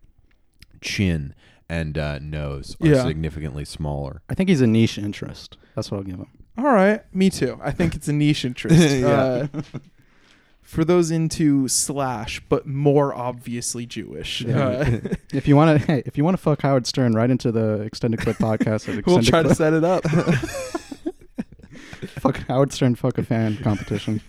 chin 0.81 1.35
and 1.69 1.97
uh, 1.97 2.19
nose 2.19 2.77
are 2.81 2.87
Yeah. 2.89 3.05
significantly 3.05 3.65
smaller. 3.65 4.23
I 4.29 4.35
think 4.35 4.49
he's 4.49 4.61
a 4.61 4.67
niche 4.67 4.99
interest. 4.99 5.57
That's 5.75 5.91
what 5.91 5.99
I'll 5.99 6.05
give 6.05 6.17
him. 6.19 6.29
All 6.59 6.65
right, 6.65 7.03
me 7.15 7.31
too. 7.31 7.59
I 7.63 7.71
think 7.71 7.95
it's 7.95 8.09
a 8.09 8.13
niche 8.13 8.45
interest. 8.47 8.97
Yeah. 8.97 9.47
uh, 9.55 9.61
for 10.63 10.85
those 10.85 11.11
into 11.11 11.67
slash, 11.69 12.41
but 12.49 12.67
more 12.67 13.15
obviously 13.15 13.85
Jewish. 13.87 14.45
Uh, 14.47 15.01
If 15.33 15.49
you 15.49 15.57
want 15.57 15.81
to, 15.81 15.87
hey, 15.87 16.03
if 16.07 16.17
you 16.19 16.25
want 16.25 16.37
to 16.37 16.43
fuck 16.43 16.63
Howard 16.63 16.87
Stern, 16.87 17.15
right 17.15 17.31
into 17.31 17.51
the 17.53 17.81
extended 17.83 18.21
clip 18.21 18.37
podcast. 18.37 18.89
At 18.89 19.05
we'll 19.07 19.19
Extended 19.19 19.27
try 19.27 19.43
to 19.43 19.55
set 19.55 19.73
it 19.73 19.83
up. 19.85 20.05
fuck 22.21 22.37
Howard 22.49 22.73
Stern, 22.73 22.95
fuck 22.95 23.19
a 23.19 23.23
fan 23.23 23.57
competition. 23.59 24.21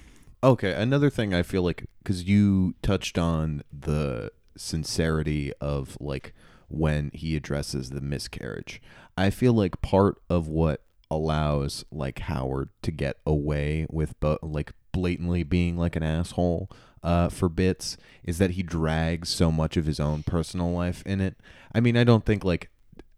Okay, 0.44 0.74
another 0.74 1.10
thing 1.10 1.34
I 1.34 1.44
feel 1.44 1.62
like 1.64 1.86
because 2.04 2.24
you 2.24 2.76
touched 2.82 3.18
on 3.18 3.64
the 3.72 4.32
sincerity 4.58 5.54
of 5.62 5.98
like 6.00 6.34
when 6.68 7.12
he 7.14 7.36
addresses 7.36 7.90
the 7.92 8.02
miscarriage, 8.02 8.82
I 9.18 9.30
feel 9.30 9.54
like 9.54 9.82
part 9.82 10.22
of 10.30 10.48
what 10.48 10.82
allows 11.16 11.86
like 11.92 12.20
Howard 12.20 12.70
to 12.82 12.92
get 12.92 13.18
away 13.26 13.86
with 13.90 14.20
but 14.20 14.44
like 14.44 14.74
blatantly 14.92 15.44
being 15.44 15.78
like 15.78 15.96
an 15.96 16.04
asshole 16.04 16.70
uh, 17.04 17.30
for 17.30 17.50
bits 17.50 17.98
is 18.24 18.38
that 18.38 18.52
he 18.52 18.64
drags 18.64 19.30
so 19.30 19.52
much 19.52 19.76
of 19.76 19.86
his 19.86 20.00
own 20.00 20.24
personal 20.24 20.72
life 20.72 21.04
in 21.06 21.20
it. 21.20 21.36
I 21.76 21.82
mean, 21.82 21.98
I 21.98 22.04
don't 22.04 22.26
think 22.26 22.46
like 22.46 22.70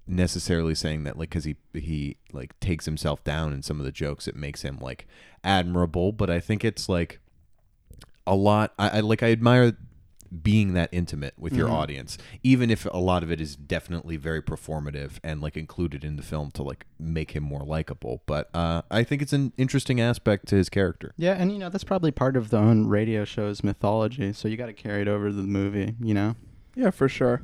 necessarily 0.07 0.75
saying 0.75 1.03
that 1.03 1.17
like 1.17 1.29
because 1.29 1.45
he 1.45 1.55
he 1.73 2.17
like 2.31 2.59
takes 2.59 2.85
himself 2.85 3.23
down 3.23 3.53
in 3.53 3.63
some 3.63 3.79
of 3.79 3.85
the 3.85 3.91
jokes 3.91 4.27
it 4.27 4.35
makes 4.35 4.61
him 4.61 4.77
like 4.79 5.07
admirable 5.43 6.11
but 6.11 6.29
i 6.29 6.39
think 6.39 6.63
it's 6.63 6.87
like 6.87 7.19
a 8.27 8.35
lot 8.35 8.71
i, 8.77 8.97
I 8.97 8.99
like 8.99 9.23
i 9.23 9.31
admire 9.31 9.75
being 10.43 10.73
that 10.73 10.89
intimate 10.91 11.33
with 11.37 11.53
your 11.53 11.67
Mhm. 11.67 11.73
audience 11.73 12.17
even 12.43 12.69
if 12.69 12.85
a 12.91 12.97
lot 12.97 13.23
of 13.23 13.31
it 13.31 13.39
is 13.39 13.55
definitely 13.55 14.17
very 14.17 14.41
performative 14.41 15.13
and 15.23 15.39
like 15.41 15.55
included 15.55 16.03
in 16.03 16.15
the 16.15 16.23
film 16.23 16.51
to 16.51 16.63
like 16.63 16.85
make 16.99 17.31
him 17.31 17.43
more 17.43 17.63
likable 17.63 18.21
but 18.25 18.49
uh 18.55 18.81
i 18.91 19.03
think 19.03 19.21
it's 19.21 19.33
an 19.33 19.53
interesting 19.57 20.01
aspect 20.01 20.47
to 20.47 20.55
his 20.55 20.69
character 20.69 21.13
Yeah, 21.17 21.33
and 21.33 21.51
you 21.51 21.59
know 21.59 21.69
that's 21.69 21.83
probably 21.83 22.11
part 22.11 22.35
of 22.35 22.49
the 22.49 22.57
own 22.57 22.87
radio 22.87 23.23
show's 23.25 23.63
mythology. 23.63 24.33
So 24.33 24.47
you 24.47 24.57
got 24.57 24.65
to 24.67 24.73
carry 24.73 25.01
it 25.01 25.07
over 25.07 25.29
to 25.29 25.35
the 25.35 25.43
movie. 25.43 25.95
You 26.01 26.13
know. 26.13 26.35
Yeah, 26.75 26.89
for 26.91 27.07
sure. 27.07 27.41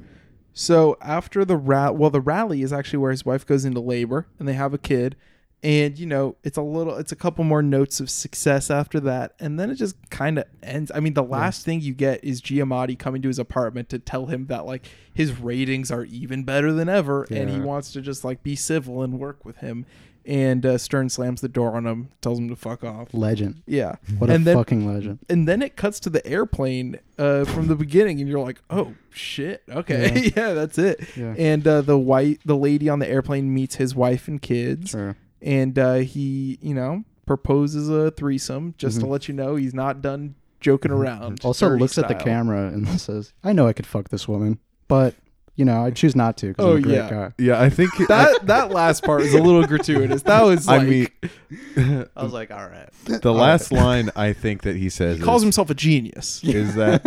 So 0.53 0.97
after 1.01 1.45
the 1.45 1.55
rat, 1.55 1.95
well, 1.95 2.09
the 2.09 2.19
rally 2.19 2.61
is 2.61 2.73
actually 2.73 2.99
where 2.99 3.11
his 3.11 3.25
wife 3.25 3.45
goes 3.45 3.63
into 3.63 3.79
labor 3.79 4.27
and 4.37 4.47
they 4.47 4.53
have 4.53 4.73
a 4.73 4.77
kid, 4.77 5.15
and 5.63 5.97
you 5.99 6.05
know 6.07 6.35
it's 6.43 6.57
a 6.57 6.61
little, 6.61 6.95
it's 6.95 7.11
a 7.11 7.15
couple 7.15 7.43
more 7.43 7.61
notes 7.61 7.99
of 7.99 8.09
success 8.09 8.71
after 8.71 8.99
that, 9.01 9.33
and 9.39 9.59
then 9.59 9.69
it 9.69 9.75
just 9.75 9.95
kind 10.09 10.39
of 10.39 10.45
ends. 10.63 10.91
I 10.93 10.99
mean, 10.99 11.13
the 11.13 11.23
last 11.23 11.63
thing 11.65 11.81
you 11.81 11.93
get 11.93 12.23
is 12.23 12.41
Giamatti 12.41 12.97
coming 12.97 13.21
to 13.21 13.27
his 13.27 13.39
apartment 13.39 13.89
to 13.89 13.99
tell 13.99 14.25
him 14.27 14.47
that 14.47 14.65
like 14.65 14.87
his 15.13 15.39
ratings 15.39 15.91
are 15.91 16.05
even 16.05 16.43
better 16.43 16.71
than 16.73 16.89
ever, 16.89 17.27
and 17.29 17.49
he 17.49 17.59
wants 17.59 17.91
to 17.93 18.01
just 18.01 18.23
like 18.23 18.41
be 18.43 18.55
civil 18.55 19.01
and 19.03 19.19
work 19.19 19.45
with 19.45 19.57
him. 19.57 19.85
And 20.23 20.63
uh, 20.67 20.77
Stern 20.77 21.09
slams 21.09 21.41
the 21.41 21.49
door 21.49 21.75
on 21.75 21.87
him, 21.87 22.09
tells 22.21 22.37
him 22.37 22.47
to 22.49 22.55
fuck 22.55 22.83
off. 22.83 23.11
Legend. 23.11 23.63
Yeah, 23.65 23.95
What 24.19 24.29
and 24.29 24.43
a 24.43 24.45
then, 24.45 24.55
fucking 24.55 24.85
legend. 24.85 25.17
and 25.27 25.47
then 25.47 25.63
it 25.63 25.75
cuts 25.75 25.99
to 26.01 26.11
the 26.11 26.23
airplane 26.27 26.99
uh, 27.17 27.43
from 27.45 27.65
the 27.67 27.75
beginning, 27.75 28.19
and 28.19 28.29
you're 28.29 28.39
like, 28.39 28.61
"Oh 28.69 28.93
shit, 29.09 29.63
okay, 29.67 30.31
yeah, 30.35 30.53
that's 30.53 30.77
it." 30.77 30.99
Yeah. 31.17 31.33
And 31.39 31.67
uh, 31.67 31.81
the 31.81 31.97
white, 31.97 32.39
the 32.45 32.55
lady 32.55 32.87
on 32.87 32.99
the 32.99 33.09
airplane 33.09 33.51
meets 33.51 33.75
his 33.77 33.95
wife 33.95 34.27
and 34.27 34.39
kids, 34.39 34.91
Sure. 34.91 35.15
And 35.41 35.77
uh, 35.79 35.95
he, 35.95 36.57
you 36.61 36.73
know, 36.73 37.03
proposes 37.25 37.89
a 37.89 38.11
threesome 38.11 38.75
just 38.77 38.99
to 38.99 39.05
Mhm. 39.05 39.09
let 39.09 39.27
you 39.27 39.33
know 39.33 39.55
he's 39.55 39.73
not 39.73 40.01
done 40.01 40.35
joking 40.59 40.91
around. 40.91 41.39
Also 41.43 41.69
dirty 41.69 41.81
looks 41.81 41.97
at 41.97 42.07
the 42.07 42.15
camera 42.15 42.67
and 42.67 42.87
says, 43.01 43.33
"I 43.43 43.53
know 43.53 43.67
I 43.67 43.73
could 43.73 43.87
fuck 43.87 44.09
this 44.09 44.27
woman, 44.27 44.59
but 44.87 45.15
you 45.55 45.65
know 45.65 45.83
I 45.85 45.91
choose 45.91 46.15
not 46.15 46.37
to 46.37 46.47
because 46.49 46.65
Oh, 46.65 46.71
I'm 46.71 46.77
a 46.77 46.81
great 46.81 46.95
yeah. 46.95 47.09
guy." 47.09 47.31
yeah 47.37 47.61
i 47.61 47.69
think 47.69 47.91
That 48.07 48.45
that 48.47 48.71
last 48.71 49.03
part 49.03 49.21
was 49.21 49.33
a 49.33 49.41
little 49.41 49.65
gratuitous. 49.67 50.21
That 50.23 50.43
was 50.43 50.67
i 50.67 50.79
mean 50.83 51.07
I 52.15 52.23
was 52.23 52.31
like, 52.33 52.51
"All 52.51 52.65
right." 52.67 52.89
the 53.21 53.33
last 53.33 53.71
line 53.71 54.09
i 54.15 54.33
think 54.33 54.61
that 54.63 54.75
he 54.77 54.89
says 54.89 55.17
he 55.17 55.23
calls 55.23 55.41
is, 55.41 55.45
himself 55.45 55.69
a 55.69 55.73
genius. 55.75 56.41
is 56.43 56.75
that 56.75 57.01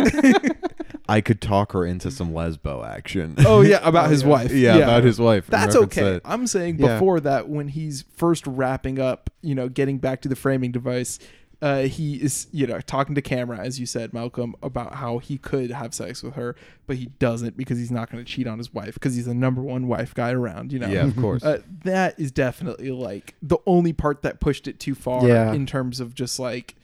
i 1.07 1.21
could 1.21 1.39
talk 1.41 1.71
her 1.73 1.85
into 1.85 2.09
some 2.11 2.31
lesbo 2.31 2.85
action 2.87 3.35
Oh 3.39 3.61
yeah, 3.61 3.79
about 3.83 4.07
Oh, 4.07 4.09
his 4.09 4.23
yeah. 4.23 4.27
wife. 4.29 4.51
yeah, 4.51 4.75
about 4.77 5.03
his 5.03 5.19
wife 5.19 5.47
in 5.47 5.51
That's 5.51 5.75
reference 5.75 5.97
okay. 5.97 6.11
that- 6.13 6.21
I'm 6.25 6.47
saying 6.47 6.79
Yeah. 6.79 6.93
before 6.95 7.19
that, 7.21 7.47
when 7.49 7.67
he's 7.69 8.03
first 8.15 8.45
wrapping 8.47 8.99
up, 8.99 9.29
you 9.41 9.53
know, 9.55 9.69
getting 9.69 9.97
back 9.99 10.21
to 10.21 10.29
the 10.29 10.35
framing 10.35 10.71
device, 10.71 11.19
uh, 11.61 11.83
he 11.83 12.15
is, 12.15 12.47
you 12.51 12.67
know, 12.67 12.79
talking 12.81 13.15
to 13.15 13.21
camera, 13.21 13.57
as 13.57 13.79
you 13.79 13.85
said, 13.85 14.13
Malcolm, 14.13 14.55
about 14.61 14.95
how 14.95 15.19
he 15.19 15.37
could 15.37 15.71
have 15.71 15.93
sex 15.93 16.21
with 16.21 16.33
her, 16.33 16.55
but 16.85 16.97
he 16.97 17.05
doesn't 17.19 17.55
because 17.55 17.77
he's 17.77 17.91
not 17.91 18.11
going 18.11 18.23
to 18.23 18.29
cheat 18.29 18.45
on 18.45 18.57
his 18.57 18.73
wife 18.73 18.95
because 18.95 19.15
he's 19.15 19.25
the 19.25 19.33
number 19.33 19.61
one 19.61 19.87
wife 19.87 20.13
guy 20.13 20.31
around. 20.31 20.73
You 20.73 20.79
know. 20.79 20.87
yeah 20.87 21.05
of 21.05 21.15
course 21.15 21.43
Uh, 21.43 21.61
that 21.83 22.19
is 22.19 22.31
definitely 22.31 22.91
like 22.91 23.35
the 23.41 23.57
only 23.65 23.93
part 23.93 24.21
that 24.23 24.39
pushed 24.39 24.67
it 24.67 24.79
too 24.79 24.95
far 24.95 25.27
Yeah. 25.27 25.53
in 25.53 25.65
terms 25.65 25.99
of 25.99 26.13
just 26.15 26.39
like, 26.39 26.75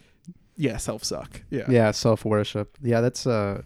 yeah, 0.56 0.78
self 0.78 1.04
suck. 1.04 1.42
Yeah. 1.50 1.66
Yeah, 1.70 1.92
self 1.92 2.24
worship. 2.24 2.78
Yeah, 2.82 3.02
that's 3.02 3.26
uh, 3.28 3.64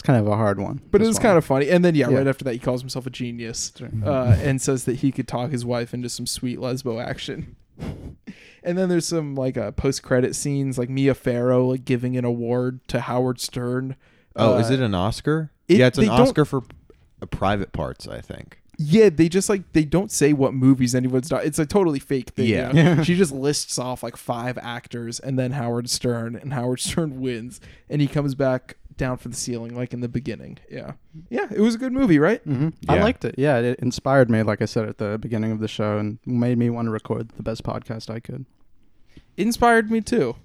it's 0.00 0.06
kind 0.06 0.18
of 0.18 0.26
a 0.26 0.34
hard 0.36 0.58
one. 0.58 0.80
But 0.90 1.02
it 1.02 1.04
this 1.04 1.08
was 1.08 1.18
kind 1.18 1.36
of 1.36 1.44
funny. 1.44 1.68
And 1.68 1.84
then, 1.84 1.94
yeah, 1.94 2.08
Yeah. 2.08 2.16
right 2.16 2.26
after 2.26 2.42
that, 2.44 2.54
he 2.54 2.58
calls 2.58 2.80
himself 2.80 3.06
a 3.06 3.10
genius 3.10 3.70
uh, 4.02 4.34
and 4.42 4.60
says 4.62 4.84
that 4.86 4.96
he 5.00 5.12
could 5.12 5.28
talk 5.28 5.50
his 5.50 5.62
wife 5.62 5.92
into 5.92 6.08
some 6.08 6.26
sweet 6.26 6.58
lesbo 6.58 7.04
action. 7.04 7.54
and 8.64 8.78
then 8.78 8.88
there's 8.88 9.06
some 9.06 9.34
like 9.34 9.58
uh, 9.58 9.72
post 9.72 10.02
credit 10.02 10.34
scenes, 10.34 10.78
like 10.78 10.88
Mia 10.88 11.14
Farrow 11.14 11.66
like 11.68 11.84
giving 11.84 12.16
an 12.16 12.24
award 12.24 12.80
to 12.88 13.00
Howard 13.00 13.40
Stern. 13.40 13.94
Oh, 14.36 14.54
Uh, 14.54 14.58
is 14.60 14.70
it 14.70 14.80
an 14.80 14.94
Oscar? 14.94 15.50
it- 15.68 15.76
yeah, 15.78 15.86
it's 15.88 15.98
an 15.98 16.08
Oscar 16.08 16.46
for 16.46 16.62
uh, 17.20 17.26
private 17.26 17.72
parts, 17.72 18.08
I 18.08 18.22
think. 18.22 18.56
Yeah, 18.78 19.10
they 19.10 19.28
just 19.28 19.50
like 19.50 19.70
they 19.74 19.84
don't 19.84 20.10
say 20.10 20.32
what 20.32 20.54
movies 20.54 20.94
anyone's 20.94 21.28
done. 21.28 21.42
It's 21.44 21.58
a 21.58 21.66
totally 21.66 21.98
fake 21.98 22.30
thing. 22.30 22.46
Yeah. 22.48 22.72
you 22.72 22.82
know? 22.82 23.02
she 23.02 23.14
just 23.14 23.32
lists 23.32 23.78
off 23.78 24.02
like 24.02 24.16
five 24.16 24.56
actors 24.56 25.20
and 25.20 25.38
then 25.38 25.50
Howard 25.52 25.90
Stern, 25.90 26.36
and 26.36 26.54
Howard 26.54 26.80
Stern 26.88 27.20
wins, 27.20 27.60
and 27.90 28.00
he 28.00 28.06
comes 28.08 28.34
back 28.34 28.76
down 29.00 29.16
for 29.16 29.28
the 29.28 29.34
ceiling 29.34 29.74
like 29.74 29.92
in 29.92 30.00
the 30.00 30.08
beginning. 30.08 30.58
Yeah, 30.70 30.92
yeah, 31.28 31.48
it 31.50 31.60
was 31.60 31.74
a 31.74 31.78
good 31.78 31.92
movie, 31.92 32.20
right? 32.20 32.40
hmm 32.44 32.68
I 32.88 33.00
liked 33.00 33.24
it. 33.24 33.34
Yeah, 33.36 33.58
it 33.58 33.80
inspired 33.80 34.30
me, 34.30 34.42
like 34.44 34.62
I 34.62 34.66
said 34.66 34.88
at 34.88 34.98
the 34.98 35.18
beginning 35.18 35.50
of 35.50 35.58
the 35.58 35.66
show, 35.68 35.98
and 35.98 36.18
made 36.24 36.56
me 36.58 36.70
want 36.70 36.86
to 36.86 36.92
record 36.92 37.30
the 37.30 37.42
best 37.42 37.64
podcast 37.64 38.08
I 38.08 38.20
could. 38.20 38.46
Inspired 39.36 39.90
me 39.90 40.00
too. 40.00 40.36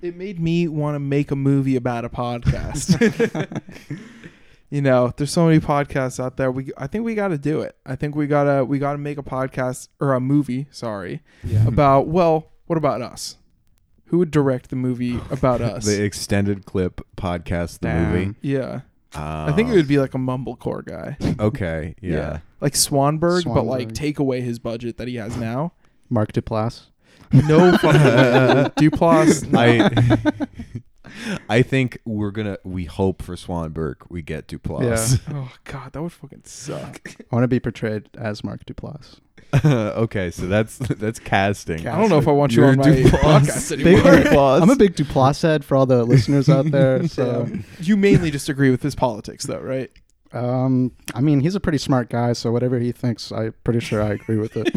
It 0.00 0.16
made 0.16 0.40
me 0.40 0.66
want 0.66 0.96
to 0.96 0.98
make 0.98 1.30
a 1.30 1.36
movie 1.36 1.76
about 1.76 2.04
a 2.04 2.08
podcast. 2.08 2.98
you 4.70 4.80
know, 4.82 5.12
there's 5.16 5.30
so 5.30 5.46
many 5.46 5.60
podcasts 5.60 6.18
out 6.18 6.36
there. 6.38 6.50
We 6.50 6.70
I 6.76 6.86
think 6.86 7.04
we 7.04 7.14
got 7.14 7.28
to 7.28 7.38
do 7.38 7.60
it. 7.60 7.76
I 7.86 7.94
think 7.94 8.16
we 8.16 8.26
got 8.26 8.44
to 8.44 8.64
we 8.64 8.78
got 8.78 8.92
to 8.92 8.98
make 8.98 9.18
a 9.18 9.22
podcast 9.22 9.88
or 10.00 10.14
a 10.14 10.20
movie, 10.20 10.66
sorry, 10.70 11.22
Yeah. 11.44 11.66
about 11.68 12.08
well, 12.08 12.50
what 12.66 12.78
about 12.78 13.02
us? 13.02 13.36
Who 14.12 14.18
would 14.18 14.30
direct 14.30 14.68
the 14.68 14.76
movie 14.76 15.18
about 15.30 15.60
us? 15.62 15.86
The 15.86 16.04
extended 16.04 16.66
clip 16.66 17.00
podcast, 17.16 17.80
the 17.80 17.88
Damn. 17.88 18.12
movie. 18.12 18.34
yeah. 18.42 18.82
Uh, 19.14 19.46
I 19.48 19.52
think 19.52 19.70
it 19.70 19.72
would 19.72 19.88
be 19.88 19.98
like 19.98 20.12
a 20.14 20.18
mumblecore 20.18 20.84
guy. 20.84 21.16
Okay, 21.42 21.94
yeah. 22.02 22.40
Like 22.60 22.74
Swanberg, 22.74 23.44
but 23.52 23.64
like 23.64 23.92
take 23.94 24.18
away 24.18 24.42
his 24.42 24.58
budget 24.58 24.98
that 24.98 25.08
he 25.08 25.16
has 25.16 25.36
now. 25.38 25.72
Mark 26.10 26.32
Duplass. 26.32 26.88
No 27.32 27.74
fucking. 27.78 28.90
Duplass. 28.90 29.48
no. 29.50 30.48
I 31.48 31.58
I 31.58 31.62
think 31.62 31.98
we're 32.04 32.30
gonna. 32.32 32.58
We 32.64 32.84
hope 32.84 33.22
for 33.22 33.34
Swanberg 33.34 33.96
we 34.10 34.20
get 34.20 34.46
Duplass. 34.46 35.20
Yeah. 35.26 35.34
Oh 35.36 35.52
god, 35.64 35.92
that 35.94 36.02
would 36.02 36.12
fucking 36.12 36.42
suck. 36.44 37.14
I 37.30 37.34
want 37.34 37.44
to 37.44 37.48
be 37.48 37.60
portrayed 37.60 38.10
as 38.18 38.44
Mark 38.44 38.66
Duplass. 38.66 39.20
okay, 39.64 40.30
so 40.30 40.46
that's 40.46 40.78
that's 40.78 41.18
casting. 41.18 41.86
I 41.86 41.98
don't 41.98 42.08
know 42.08 42.18
if 42.18 42.26
I 42.28 42.32
want 42.32 42.52
you 42.52 42.62
You're 42.62 42.70
on 42.70 42.78
my 42.78 42.84
Duplass. 42.86 43.40
podcast 43.40 43.76
Big, 43.76 43.98
anymore. 43.98 44.12
Duplass. 44.12 44.62
I'm 44.62 44.70
a 44.70 44.76
big 44.76 44.94
Duplass 44.94 45.42
head 45.42 45.64
for 45.64 45.76
all 45.76 45.86
the 45.86 46.04
listeners 46.04 46.48
out 46.48 46.70
there. 46.70 47.06
So, 47.08 47.48
you 47.80 47.96
mainly 47.96 48.30
disagree 48.30 48.70
with 48.70 48.82
his 48.82 48.94
politics, 48.94 49.44
though, 49.44 49.60
right? 49.60 49.90
um, 50.32 50.92
I 51.14 51.20
mean, 51.20 51.40
he's 51.40 51.54
a 51.54 51.60
pretty 51.60 51.76
smart 51.78 52.08
guy. 52.08 52.32
So 52.32 52.50
whatever 52.50 52.78
he 52.78 52.92
thinks, 52.92 53.30
I'm 53.30 53.54
pretty 53.64 53.80
sure 53.80 54.02
I 54.02 54.12
agree 54.12 54.38
with 54.38 54.56
it. 54.56 54.74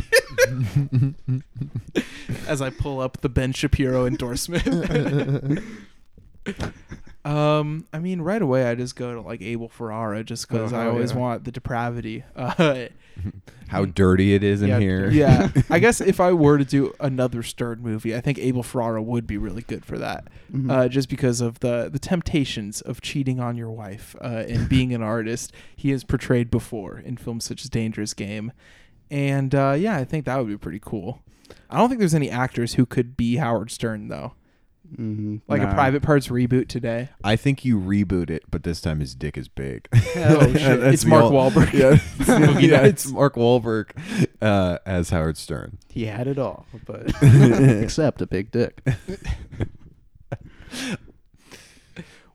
As 2.48 2.62
I 2.62 2.70
pull 2.70 3.00
up 3.00 3.22
the 3.22 3.30
Ben 3.30 3.54
Shapiro 3.54 4.06
endorsement. 4.06 5.62
Um, 7.26 7.86
I 7.92 8.00
mean, 8.00 8.22
right 8.22 8.42
away 8.42 8.66
I 8.70 8.76
just 8.76 8.96
go 8.96 9.16
to 9.16 9.22
like 9.22 9.42
Abel 9.42 9.68
Ferrara, 9.68 10.24
just 10.24 10.48
because 10.48 10.72
Oh, 10.72 10.78
I 10.78 10.88
always 10.88 11.12
yeah. 11.12 11.18
want 11.18 11.44
the 11.44 11.52
depravity. 11.52 12.24
Uh, 12.36 12.88
How 13.70 13.86
dirty 13.86 14.34
it 14.36 14.44
is 14.44 14.62
in 14.62 14.68
yeah, 14.68 14.80
here. 14.80 15.10
Yeah, 15.10 15.50
I 15.70 15.80
guess 15.80 16.02
if 16.02 16.20
I 16.20 16.34
were 16.34 16.58
to 16.58 16.66
do 16.66 16.94
another 17.00 17.44
Stern 17.44 17.82
movie, 17.82 18.14
I 18.14 18.20
think 18.20 18.38
Abel 18.38 18.62
Ferrara 18.62 19.02
would 19.02 19.26
be 19.26 19.38
really 19.38 19.62
good 19.62 19.86
for 19.86 19.98
that, 19.98 20.28
Mhm. 20.54 20.70
uh, 20.70 20.88
just 20.90 21.08
because 21.10 21.40
of 21.40 21.60
the 21.62 21.90
the 21.92 21.98
temptations 21.98 22.82
of 22.82 23.00
cheating 23.02 23.40
on 23.40 23.56
your 23.56 23.72
wife 23.72 24.18
uh, 24.22 24.44
and 24.50 24.68
being 24.68 24.94
an 24.94 25.02
artist. 25.02 25.54
He 25.78 25.92
has 25.92 26.04
portrayed 26.04 26.52
before 26.52 27.00
in 27.00 27.16
films 27.16 27.46
such 27.46 27.64
as 27.64 27.70
Dangerous 27.70 28.14
Game, 28.14 28.52
and 29.10 29.56
uh, 29.56 29.76
yeah, 29.80 29.96
I 29.96 30.04
think 30.04 30.26
that 30.26 30.38
would 30.38 30.50
be 30.50 30.58
pretty 30.58 30.82
cool. 30.84 31.22
I 31.70 31.78
don't 31.78 31.88
think 31.88 32.00
there's 32.00 32.14
any 32.16 32.30
actors 32.30 32.74
who 32.74 32.86
could 32.86 33.16
be 33.16 33.38
Howard 33.38 33.72
Stern 33.72 34.10
though, 34.10 34.34
Mhm. 34.98 35.42
like 35.48 35.62
a 35.62 35.74
Private 35.74 36.02
Parts 36.04 36.28
reboot 36.30 36.68
today. 36.68 37.10
I 37.24 37.36
think 37.36 37.64
you 37.66 37.80
reboot 37.80 38.30
it, 38.30 38.44
but 38.50 38.64
this 38.64 38.82
time 38.82 39.00
his 39.00 39.16
dick 39.16 39.38
is 39.38 39.48
big. 39.48 39.88
Oh, 40.16 40.54
shit. 40.54 40.80
It's 40.96 41.06
Mark 41.06 41.24
ol- 41.26 41.32
Wahlberg. 41.32 41.74
Yeah, 41.74 42.60
yeah 42.60 42.82
it's 42.86 43.08
Mark 43.12 43.36
Wahlberg 43.36 43.90
uh, 44.42 44.78
as 44.86 45.10
Howard 45.10 45.38
Stern. 45.38 45.78
He 45.90 46.06
had 46.06 46.28
it 46.28 46.38
all, 46.38 46.66
but 46.86 47.12
except 47.22 48.22
a 48.22 48.28
big 48.28 48.52
dick. 48.52 48.82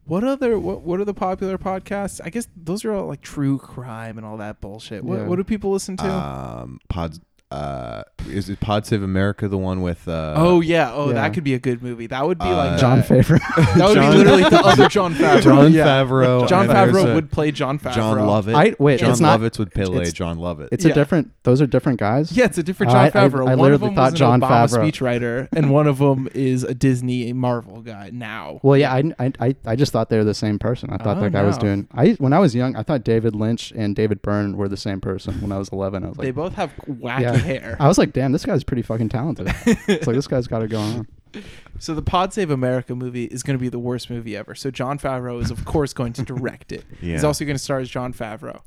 What 0.04 0.24
other 0.24 0.58
what 0.58 0.82
what 0.82 0.98
are 0.98 1.04
the 1.04 1.14
popular 1.14 1.56
podcasts? 1.56 2.20
I 2.24 2.30
guess 2.30 2.48
those 2.56 2.84
are 2.84 2.92
all 2.92 3.06
like 3.06 3.20
true 3.20 3.58
crime 3.58 4.16
and 4.18 4.26
all 4.26 4.38
that 4.38 4.60
bullshit. 4.60 5.04
What 5.04 5.20
Yeah. 5.20 5.26
what 5.26 5.36
do 5.36 5.44
people 5.44 5.70
listen 5.70 5.96
to? 5.98 6.04
Um, 6.12 6.80
Pod, 6.88 7.18
uh, 7.50 8.02
is 8.28 8.48
it 8.48 8.60
Pod 8.60 8.86
Save 8.86 9.02
America 9.02 9.48
the 9.48 9.58
one 9.58 9.82
with? 9.82 10.06
Uh, 10.06 10.34
oh 10.36 10.60
yeah, 10.60 10.92
oh 10.92 11.08
yeah. 11.08 11.14
that 11.14 11.34
could 11.34 11.42
be 11.44 11.54
a 11.54 11.58
good 11.58 11.82
movie. 11.82 12.06
That 12.06 12.24
would 12.24 12.38
be 12.38 12.44
Uh, 12.44 12.54
like 12.56 12.78
Jon 12.80 13.02
Favreau. 13.02 13.40
That 13.76 13.88
would 13.88 13.94
John- 13.96 14.12
be 14.12 14.18
literally 14.18 14.42
the 14.44 14.60
other 14.64 14.88
Jon 14.88 15.14
Favreau. 15.14 15.42
John 15.42 15.72
yeah. 15.72 15.84
Favreau. 15.86 16.48
John 16.48 16.68
and 16.68 16.70
there's 16.70 16.94
Favreau 16.94 17.10
a- 17.10 17.14
would 17.14 17.30
play 17.32 17.50
Jon 17.50 17.78
Favreau. 17.78 17.94
Jon 17.94 18.26
Lovett. 18.26 18.54
I- 18.54 18.74
wait, 18.78 19.00
John 19.00 19.10
it's 19.10 19.20
not- 19.20 19.40
Lovitz 19.40 19.58
would 19.58 19.72
play 19.72 19.82
it's- 19.84 20.12
Jon 20.12 20.38
Lovett. 20.38 20.68
It's 20.70 20.84
Yeah. 20.84 20.92
a 20.92 20.94
different. 20.94 21.32
Those 21.42 21.60
are 21.60 21.66
different 21.66 21.98
guys. 21.98 22.30
Yeah, 22.32 22.44
it's 22.44 22.58
a 22.58 22.62
different 22.62 22.92
John 22.92 23.04
I- 23.04 23.06
I- 23.08 23.10
Favreau. 23.10 23.48
I 23.48 23.54
one 23.56 23.72
of 23.72 23.80
literally 23.82 23.86
them 23.88 23.94
thought 23.96 24.10
was 24.12 24.18
John 24.20 24.40
Obama 24.40 24.68
Favreau. 24.68 24.90
speechwriter, 24.92 25.48
and 25.52 25.70
one 25.70 25.86
of 25.88 25.98
them 25.98 26.28
is 26.34 26.62
a 26.62 26.74
Disney 26.74 27.32
Marvel 27.32 27.80
guy 27.80 28.10
now. 28.12 28.60
Well, 28.62 28.76
yeah, 28.76 28.92
I, 28.92 29.12
I, 29.18 29.32
I, 29.40 29.56
I 29.66 29.76
just 29.76 29.90
thought 29.92 30.08
they 30.08 30.18
were 30.18 30.24
the 30.24 30.34
same 30.34 30.58
person. 30.58 30.90
I 30.90 30.98
thought 30.98 31.16
Oh, 31.16 31.20
that 31.22 31.32
guy 31.32 31.42
was 31.42 31.58
doing. 31.58 31.88
I 31.92 32.10
when 32.18 32.32
I 32.32 32.38
was 32.38 32.54
young, 32.54 32.76
I 32.76 32.82
thought 32.84 33.02
David 33.02 33.34
Lynch 33.34 33.72
and 33.74 33.96
David 33.96 34.22
Byrne 34.22 34.56
were 34.56 34.68
the 34.68 34.76
same 34.76 35.00
person. 35.00 35.40
When 35.40 35.50
I 35.52 35.58
was 35.58 35.68
11, 35.70 36.04
I 36.04 36.08
was 36.10 36.18
like, 36.18 36.24
they 36.26 36.30
both 36.30 36.54
have 36.54 36.70
wacky 36.88 37.20
yeah. 37.22 37.39
Hair. 37.40 37.76
I 37.80 37.88
was 37.88 37.98
like, 37.98 38.12
damn, 38.12 38.32
this 38.32 38.44
guy's 38.46 38.64
pretty 38.64 38.82
fucking 38.82 39.08
talented. 39.08 39.48
it's 39.66 40.06
like 40.06 40.16
this 40.16 40.26
guy's 40.26 40.46
got 40.46 40.62
it 40.62 40.68
going 40.70 40.98
on. 41.00 41.06
So 41.78 41.94
the 41.94 42.02
Pod 42.02 42.34
Save 42.34 42.50
America 42.50 42.94
movie 42.94 43.24
is 43.24 43.42
going 43.42 43.56
to 43.56 43.60
be 43.60 43.70
the 43.70 43.78
worst 43.78 44.10
movie 44.10 44.36
ever. 44.36 44.54
So 44.54 44.70
Jon 44.70 44.98
Favreau 44.98 45.40
is 45.40 45.50
of 45.50 45.64
course 45.64 45.94
going 45.94 46.12
to 46.14 46.22
direct 46.22 46.72
it. 46.72 46.84
He's 47.00 47.24
also 47.24 47.46
going 47.46 47.54
to 47.56 47.62
star 47.62 47.78
as 47.78 47.88
Jon 47.88 48.12
Favreau. 48.12 48.60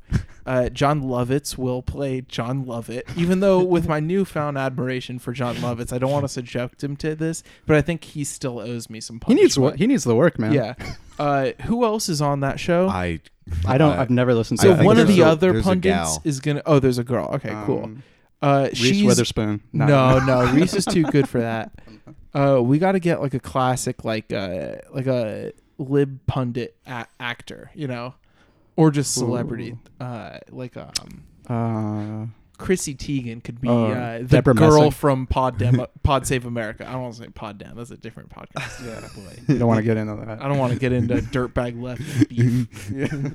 Uh, 0.44 0.68
Jon 0.70 1.02
Lovitz 1.02 1.56
will 1.56 1.80
play 1.80 2.22
Jon 2.22 2.64
Lovett. 2.64 3.06
Even 3.16 3.38
though 3.38 3.62
with 3.62 3.86
my 3.86 4.00
newfound 4.00 4.58
admiration 4.58 5.20
for 5.20 5.32
Jon 5.32 5.54
Lovitz, 5.56 5.92
I 5.92 5.98
don't 5.98 6.10
want 6.10 6.24
to 6.24 6.28
subject 6.28 6.82
him 6.82 6.96
to 6.96 7.14
this, 7.14 7.44
but 7.66 7.76
I 7.76 7.82
think 7.82 8.02
he 8.02 8.24
still 8.24 8.58
owes 8.58 8.90
me 8.90 9.00
some 9.00 9.20
He 9.26 9.34
needs 9.34 9.56
what 9.56 9.76
he 9.76 9.86
needs 9.86 10.02
the 10.02 10.16
work, 10.16 10.38
man. 10.40 10.52
Yeah. 10.52 10.74
Uh, 11.16 11.52
who 11.66 11.84
else 11.84 12.08
is 12.08 12.20
on 12.20 12.40
that 12.40 12.58
show? 12.58 12.88
I. 12.88 13.20
I 13.64 13.78
don't. 13.78 13.92
uh, 13.96 14.00
I've 14.00 14.10
never 14.10 14.34
listened 14.34 14.58
to. 14.60 14.66
so 14.66 14.68
I 14.70 14.72
that. 14.72 14.78
think 14.78 14.86
one 14.86 14.98
of 14.98 15.06
the 15.06 15.20
a- 15.20 15.26
other 15.26 15.52
there's 15.52 15.64
pundits 15.64 16.18
is 16.24 16.40
gonna. 16.40 16.62
Oh, 16.66 16.78
there's 16.80 16.98
a 16.98 17.04
girl. 17.04 17.26
Okay, 17.34 17.52
cool. 17.66 17.90
Uh, 18.44 18.68
Reese 18.70 18.76
she's 18.78 19.04
Witherspoon. 19.04 19.62
no, 19.72 20.18
no, 20.20 20.44
Reese 20.52 20.74
is 20.74 20.84
too 20.84 21.04
good 21.04 21.28
for 21.28 21.40
that. 21.40 21.72
Uh, 22.34 22.60
we 22.62 22.78
got 22.78 22.92
to 22.92 23.00
get 23.00 23.20
like 23.22 23.32
a 23.34 23.40
classic, 23.40 24.04
like 24.04 24.32
uh, 24.32 24.76
like 24.92 25.06
a 25.06 25.52
lib 25.78 26.18
pundit 26.26 26.76
a- 26.86 27.06
actor, 27.20 27.70
you 27.74 27.86
know, 27.88 28.14
or 28.76 28.90
just 28.90 29.14
celebrity, 29.14 29.76
uh, 30.00 30.38
like 30.50 30.76
um, 30.76 31.24
Uh, 31.48 32.26
Chrissy 32.58 32.94
Teigen 32.94 33.42
could 33.42 33.60
be 33.60 33.68
Oh, 33.68 33.86
uh, 33.92 34.18
the 34.18 34.24
Debra 34.24 34.54
girl 34.54 34.76
Messing. 34.84 34.90
from 34.92 35.26
Pod 35.26 35.58
Dem- 35.62 35.86
Pod 36.02 36.26
Save 36.26 36.44
America. 36.46 36.86
I 36.88 36.92
don't 36.92 37.02
want 37.02 37.14
to 37.14 37.22
say 37.22 37.28
Pod 37.28 37.58
Dem. 37.58 37.76
That's 37.76 37.90
a 37.90 37.96
different 37.96 38.30
podcast. 38.30 38.84
Yeah. 38.86 39.08
boy. 39.16 39.52
you 39.52 39.58
don't 39.58 39.68
want 39.68 39.78
to 39.78 39.84
get 39.84 39.96
into 39.96 40.14
that. 40.24 40.40
I 40.42 40.48
don't 40.48 40.58
want 40.58 40.72
to 40.72 40.78
get 40.78 40.92
into 40.92 41.14
dirtbag 41.16 41.80
left 41.80 42.28
beef. 42.28 42.90
yeah. 42.92 43.30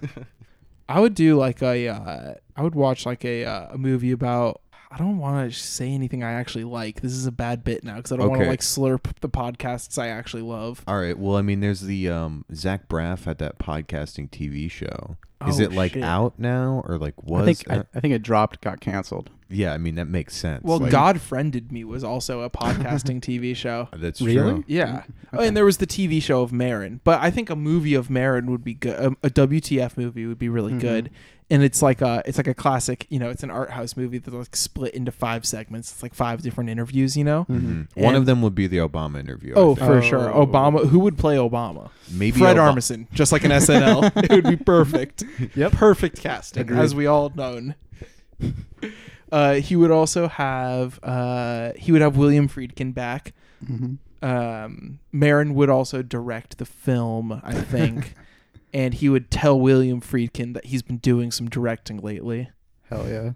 I 0.88 1.00
would 1.00 1.14
do 1.16 1.38
like 1.38 1.62
a, 1.62 1.88
uh, 1.90 2.34
I 2.56 2.62
would 2.64 2.76
watch 2.76 3.06
like 3.06 3.24
a, 3.26 3.46
uh, 3.46 3.74
a 3.74 3.78
movie 3.78 4.12
about. 4.12 4.62
I 4.92 4.98
don't 4.98 5.20
want 5.20 5.52
to 5.52 5.58
say 5.58 5.92
anything 5.92 6.24
I 6.24 6.32
actually 6.34 6.64
like. 6.64 7.02
This 7.02 7.12
is 7.12 7.26
a 7.28 7.32
bad 7.32 7.64
bit 7.64 7.84
now 7.84 7.98
because 7.98 8.12
I 8.12 8.18
don't 8.18 8.30
want 8.30 8.40
to 8.40 8.44
Okay. 8.46 8.50
like 8.50 8.62
slurp 8.62 9.04
the 9.22 9.30
podcasts 9.30 10.02
I 10.02 10.08
actually 10.08 10.42
love. 10.42 10.84
All 10.88 10.98
right. 11.00 11.18
Well, 11.18 11.36
I 11.38 11.44
mean, 11.44 11.60
there's 11.60 11.82
the 11.82 12.10
um, 12.10 12.44
Zach 12.54 12.88
Braff 12.90 13.26
had 13.26 13.38
that 13.38 13.60
podcasting 13.60 14.30
TV 14.32 14.70
show. 14.70 15.18
Is 15.48 15.60
Oh, 15.60 15.64
it 15.64 15.72
like 15.74 15.94
shit. 15.94 16.04
out 16.04 16.34
now 16.40 16.84
or 16.88 16.98
like 16.98 17.22
was? 17.24 17.44
I 17.48 17.54
think 17.54 17.72
I, 17.72 17.98
I 17.98 18.00
think 18.00 18.14
it 18.14 18.24
dropped, 18.24 18.62
got 18.62 18.80
canceled. 18.82 19.30
Yeah, 19.52 19.74
I 19.74 19.78
mean 19.80 19.96
that 19.96 20.06
makes 20.08 20.36
sense. 20.36 20.64
Well, 20.64 20.78
Like, 20.80 20.92
God 20.92 21.20
Friended 21.20 21.72
Me 21.72 21.84
was 21.84 22.04
also 22.04 22.42
a 22.42 22.50
podcasting 22.52 23.20
TV 23.20 23.56
show. 23.56 23.88
That's 23.96 24.22
Really? 24.22 24.52
true. 24.54 24.64
Yeah. 24.68 25.04
Oh, 25.34 25.40
and 25.42 25.58
there 25.58 25.66
was 25.66 25.78
the 25.78 25.88
TV 25.88 26.22
show 26.22 26.42
of 26.44 26.52
Maron, 26.54 27.02
but 27.04 27.20
I 27.20 27.32
think 27.32 27.50
a 27.50 27.56
movie 27.56 27.96
of 27.96 28.10
Maron 28.12 28.52
would 28.52 28.64
be 28.64 28.76
good. 28.76 29.00
Um, 29.04 29.18
a 29.24 29.30
WTF 29.30 29.98
movie 29.98 30.26
would 30.28 30.38
be 30.40 30.50
really 30.50 30.74
Mhm. 30.74 30.80
good. 30.80 31.10
And 31.52 31.64
it's 31.64 31.82
like 31.82 32.00
a, 32.04 32.22
it's 32.28 32.38
like 32.38 32.46
a 32.48 32.54
classic. 32.54 33.08
You 33.10 33.18
know, 33.18 33.32
it's 33.32 33.42
an 33.42 33.50
art 33.50 33.72
house 33.72 33.98
movie 33.98 34.20
that's 34.20 34.36
like 34.36 34.56
split 34.56 34.94
into 34.94 35.12
five 35.12 35.48
segments. 35.48 35.92
It's 35.92 36.04
like 36.04 36.14
five 36.14 36.44
different 36.44 36.70
interviews. 36.70 37.18
You 37.18 37.24
know. 37.24 37.48
Mhm. 37.50 37.88
One 37.96 38.14
of 38.14 38.28
them 38.28 38.44
would 38.44 38.54
be 38.54 38.68
the 38.68 38.78
Obama 38.78 39.20
interview. 39.20 39.54
Oh, 39.56 39.74
think. 39.74 39.88
for 39.88 40.00
sure. 40.04 40.32
Oh. 40.32 40.46
Obama. 40.46 40.88
Who 40.90 41.00
would 41.00 41.18
play 41.18 41.38
Obama? 41.38 41.90
maybe 42.12 42.38
Fred 42.40 42.60
Oba- 42.60 42.74
Armisen, 42.80 43.08
just 43.14 43.32
like 43.32 43.44
an 43.46 43.52
SNL. 43.52 44.12
it 44.26 44.30
would 44.32 44.44
be 44.48 44.64
perfect. 44.64 45.24
Yep. 45.56 45.72
Perfect 45.72 46.20
casting, 46.22 46.62
Agreed. 46.62 46.78
as 46.82 46.94
we 46.94 47.08
all 47.08 47.32
known. 47.36 47.74
Uh, 49.32 49.56
he 49.56 49.76
would 49.76 49.92
also 49.92 50.28
have 50.28 51.00
uh, 51.04 51.72
he 51.76 51.92
would 51.92 52.02
have 52.02 52.18
William 52.18 52.48
Friedkin 52.48 52.94
back. 52.94 53.34
hmm 53.66 53.96
Um, 54.22 55.00
Maron 55.12 55.54
would 55.56 55.70
also 55.70 56.02
direct 56.02 56.58
the 56.58 56.66
film, 56.66 57.40
I 57.44 57.54
think, 57.54 58.16
and 58.74 58.94
he 58.94 59.08
would 59.10 59.32
tell 59.32 59.60
William 59.60 60.02
Friedkin 60.02 60.54
that 60.56 60.66
he's 60.66 60.82
been 60.82 60.98
doing 60.98 61.32
some 61.32 61.48
directing 61.50 61.98
lately. 62.00 62.50
Hell 62.90 63.08
yeah. 63.08 63.32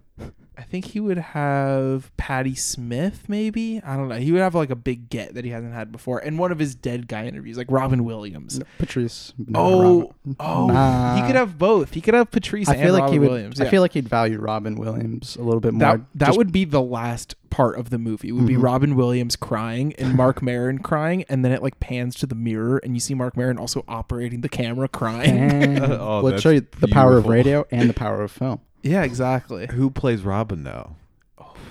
I 0.56 0.62
think 0.62 0.84
he 0.86 1.00
would 1.00 1.18
have 1.18 2.16
Patti 2.16 2.54
Smith, 2.54 3.28
maybe. 3.28 3.80
I 3.84 3.96
don't 3.96 4.08
know. 4.08 4.16
He 4.16 4.30
would 4.32 4.40
have 4.40 4.54
like 4.54 4.70
a 4.70 4.76
big 4.76 5.08
get 5.08 5.34
that 5.34 5.44
he 5.44 5.50
hasn't 5.50 5.72
had 5.74 5.90
before, 5.92 6.18
and 6.20 6.38
one 6.38 6.52
of 6.52 6.58
his 6.58 6.74
dead 6.74 7.08
guy 7.08 7.26
interviews, 7.26 7.56
like 7.56 7.70
Robin 7.70 8.04
Williams. 8.04 8.58
No, 8.60 8.64
Patrice. 8.78 9.32
no, 9.38 9.60
oh, 9.60 10.00
Robin. 10.00 10.36
oh, 10.40 10.66
Nah. 10.68 11.16
he 11.16 11.22
could 11.26 11.36
have 11.36 11.58
both. 11.58 11.94
He 11.94 12.00
could 12.00 12.14
have 12.14 12.30
Patrice 12.30 12.68
I 12.68 12.74
and 12.74 12.82
feel 12.82 12.92
like 12.92 13.00
Robin 13.02 13.12
he 13.14 13.18
would. 13.18 13.30
Williams. 13.30 13.60
I 13.60 13.64
feel 13.68 13.82
like 13.82 13.92
he'd 13.94 14.08
value 14.08 14.38
Robin 14.38 14.76
Williams 14.76 15.36
a 15.36 15.42
little 15.42 15.60
bit 15.60 15.72
more. 15.74 15.80
that 15.80 16.00
that 16.14 16.26
just- 16.26 16.38
would 16.38 16.52
be 16.52 16.64
the 16.64 16.82
last 16.82 17.34
part 17.50 17.78
of 17.78 17.90
the 17.90 17.98
movie. 17.98 18.28
It 18.30 18.32
Would 18.32 18.46
be 18.46 18.56
Mhm. 18.56 18.62
Robin 18.64 18.96
Williams 18.96 19.36
crying 19.36 19.92
and 19.96 20.16
Mark 20.16 20.42
Maron 20.42 20.78
crying, 20.78 21.24
and 21.28 21.44
then 21.44 21.52
it 21.52 21.62
like 21.62 21.78
pans 21.78 22.16
to 22.16 22.26
the 22.26 22.34
mirror, 22.34 22.78
and 22.78 22.94
you 22.94 23.00
see 23.00 23.14
Mark 23.14 23.36
Maron 23.36 23.58
also 23.58 23.84
operating 23.86 24.40
the 24.40 24.48
camera 24.48 24.88
crying. 24.88 25.38
And 25.38 25.78
Oh, 25.92 26.20
let's 26.20 26.34
that's 26.34 26.42
show 26.42 26.50
you 26.50 26.66
the 26.80 26.88
power 26.88 27.16
of 27.16 27.26
radio 27.26 27.64
and 27.70 27.88
the 27.88 27.94
power 27.94 28.22
of 28.22 28.32
film. 28.32 28.60
Yeah, 28.84 29.02
exactly. 29.02 29.66
Who 29.72 29.90
plays 29.90 30.22
Robin 30.22 30.62
though? 30.62 30.96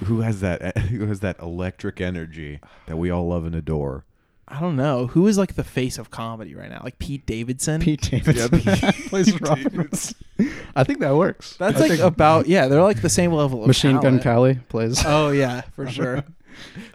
Who 0.06 0.22
has 0.22 0.42
that? 0.42 0.78
Who 0.90 1.06
has 1.06 1.20
that 1.22 1.40
electric 1.40 2.02
energy 2.02 2.60
that 2.88 2.98
we 2.98 3.10
all 3.12 3.28
love 3.28 3.46
and 3.46 3.56
adore? 3.56 4.04
I 4.46 4.60
don't 4.60 4.76
know 4.76 5.08
who 5.08 5.26
is 5.28 5.38
like 5.38 5.56
the 5.56 5.64
face 5.64 5.98
of 5.98 6.12
comedy 6.12 6.54
right 6.54 6.70
now, 6.70 6.82
like 6.84 7.00
Pete 7.00 7.26
Davidson. 7.26 7.82
Pete 7.82 8.02
Davidson 8.02 8.50
plays 9.08 9.40
Robin. 9.40 9.90
I 10.76 10.84
think 10.84 11.00
that 11.00 11.16
works. 11.16 11.56
That's 11.56 11.78
I 11.78 11.80
like 11.80 11.92
think 11.92 12.02
about 12.02 12.48
yeah. 12.48 12.68
They're 12.68 12.84
like 12.84 13.02
the 13.02 13.10
same 13.10 13.32
level 13.32 13.62
of 13.62 13.68
Machine 13.68 14.00
Gun 14.00 14.20
talent. 14.20 14.24
Kelly 14.24 14.60
plays. 14.68 15.04
Oh 15.06 15.30
yeah, 15.30 15.62
for 15.76 15.88
sure. 15.90 16.24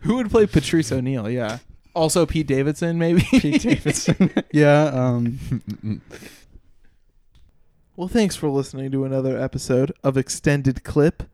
Who 0.03 0.17
would 0.17 0.31
play 0.31 0.47
Patrice 0.47 0.93
O'Neal? 0.93 1.29
Yeah. 1.31 1.59
Also 1.95 2.27
Pete 2.27 2.47
Davidson, 2.47 2.99
maybe. 2.99 3.23
Pete 3.23 3.63
Davidson. 3.63 4.31
yeah. 4.53 4.85
Um, 4.85 6.03
Well, 7.99 8.07
thanks 8.07 8.37
for 8.37 8.49
listening 8.49 8.93
to 8.93 9.05
another 9.05 9.37
episode 9.37 9.91
of 10.05 10.17
Extended 10.17 10.85
Clip. 10.85 11.25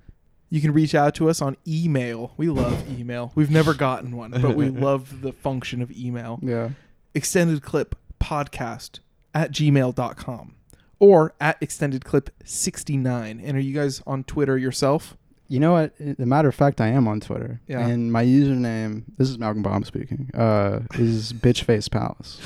You 0.48 0.62
can 0.62 0.72
reach 0.72 0.94
out 0.94 1.14
to 1.16 1.28
us 1.28 1.42
on 1.42 1.58
email. 1.68 2.32
We 2.38 2.48
love 2.48 2.90
email. 2.98 3.32
We've 3.34 3.50
never 3.50 3.74
gotten 3.74 4.16
one, 4.16 4.30
but 4.30 4.56
we 4.56 4.70
love 4.70 5.20
the 5.20 5.34
function 5.34 5.82
of 5.82 5.92
email. 5.92 6.40
yeah. 6.42 6.70
Extended 7.14 7.60
Clip 7.60 7.94
Podcast 8.18 9.00
at 9.34 9.52
gmail.com 9.52 10.54
or 11.00 11.34
at 11.38 11.58
Extended 11.60 12.02
Clip 12.06 12.30
69. 12.44 13.42
And 13.44 13.56
are 13.58 13.60
you 13.60 13.74
guys 13.74 14.00
on 14.06 14.24
Twitter 14.24 14.56
yourself? 14.56 15.18
You 15.48 15.60
know 15.60 15.72
what? 15.72 15.92
As 16.00 16.18
a 16.18 16.24
matter 16.24 16.48
of 16.48 16.54
fact, 16.54 16.80
I 16.80 16.86
am 16.86 17.06
on 17.06 17.20
Twitter. 17.20 17.60
Yeah. 17.66 17.86
And 17.86 18.10
my 18.10 18.24
username, 18.24 19.02
this 19.18 19.28
is 19.28 19.38
Malcolm 19.38 19.62
Baum 19.62 19.84
speaking, 19.84 20.30
uh, 20.32 20.80
is 20.94 21.30
Bitchface 21.34 21.90
Palace. 21.90 22.40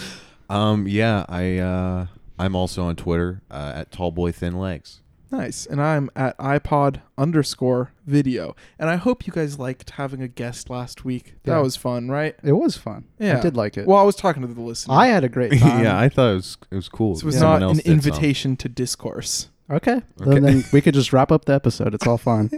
Um, 0.50 0.88
yeah, 0.88 1.24
I 1.28 1.58
uh, 1.58 2.06
I'm 2.38 2.54
also 2.56 2.84
on 2.84 2.96
Twitter 2.96 3.42
uh, 3.50 3.72
at 3.74 3.90
Tallboy 3.90 4.34
Thin 4.34 4.58
Legs. 4.58 5.00
Nice. 5.30 5.66
And 5.66 5.82
I'm 5.82 6.08
at 6.16 6.38
iPod 6.38 7.02
underscore 7.18 7.92
video. 8.06 8.56
And 8.78 8.88
I 8.88 8.96
hope 8.96 9.26
you 9.26 9.32
guys 9.32 9.58
liked 9.58 9.90
having 9.90 10.22
a 10.22 10.28
guest 10.28 10.70
last 10.70 11.04
week. 11.04 11.34
That 11.42 11.56
Yeah. 11.56 11.60
was 11.60 11.76
fun, 11.76 12.08
right? 12.08 12.34
It 12.42 12.52
was 12.52 12.78
fun. 12.78 13.04
Yeah. 13.18 13.36
I 13.36 13.40
did 13.42 13.54
like 13.54 13.76
it. 13.76 13.86
Well, 13.86 13.98
I 13.98 14.04
was 14.04 14.16
talking 14.16 14.40
to 14.40 14.48
the 14.48 14.60
listener. 14.62 14.94
I 14.94 15.08
had 15.08 15.24
a 15.24 15.28
great 15.28 15.52
time. 15.60 15.84
yeah, 15.84 15.98
I 15.98 16.08
thought 16.08 16.30
it 16.30 16.34
was 16.36 16.56
it 16.70 16.76
was 16.76 16.88
cool. 16.88 17.12
This 17.14 17.24
was 17.24 17.38
Someone 17.38 17.60
not 17.60 17.70
an 17.72 17.76
did 17.76 17.84
some. 17.84 17.92
invitation 17.92 18.56
to 18.56 18.68
discourse. 18.70 19.48
Okay. 19.70 19.96
Okay. 19.96 20.02
Then, 20.18 20.42
then 20.44 20.64
we 20.72 20.80
could 20.80 20.94
just 20.94 21.12
wrap 21.12 21.30
up 21.30 21.44
the 21.44 21.52
episode. 21.52 21.92
It's 21.94 22.06
all 22.06 22.16
fine. 22.16 22.50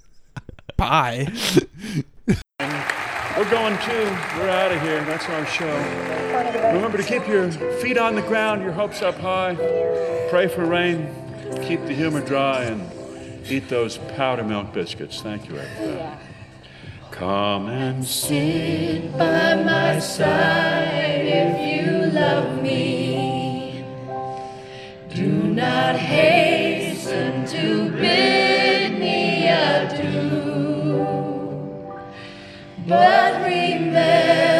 Bye. 0.78 1.28
We're 3.40 3.50
going 3.50 3.78
too. 3.78 4.04
We're 4.36 4.50
out 4.50 4.70
of 4.70 4.82
here. 4.82 5.02
That's 5.06 5.26
our 5.30 5.46
show. 5.46 5.74
Remember 6.74 6.98
to 6.98 7.02
keep 7.02 7.26
your 7.26 7.50
feet 7.50 7.96
on 7.96 8.14
the 8.14 8.20
ground, 8.20 8.60
your 8.60 8.72
hopes 8.72 9.00
up 9.00 9.14
high. 9.14 9.54
Pray 10.28 10.46
for 10.46 10.66
rain. 10.66 11.08
Keep 11.62 11.86
the 11.86 11.94
humor 11.94 12.20
dry 12.20 12.64
and 12.64 12.86
eat 13.50 13.70
those 13.70 13.96
Powdermilk 13.96 14.74
biscuits. 14.74 15.22
Thank 15.22 15.48
you, 15.48 15.56
everybody. 15.56 16.18
Come 17.12 17.70
and 17.70 18.04
Sit 18.04 19.10
by 19.16 19.54
my 19.54 19.98
side 20.00 21.24
if 21.24 21.82
you 21.82 22.12
love 22.12 22.62
me. 22.62 23.86
Do 25.14 25.32
not 25.32 25.96
hasten 25.96 27.46
to 27.46 27.90
bid 27.92 28.50
but 32.86 33.42
remember. 33.42 34.59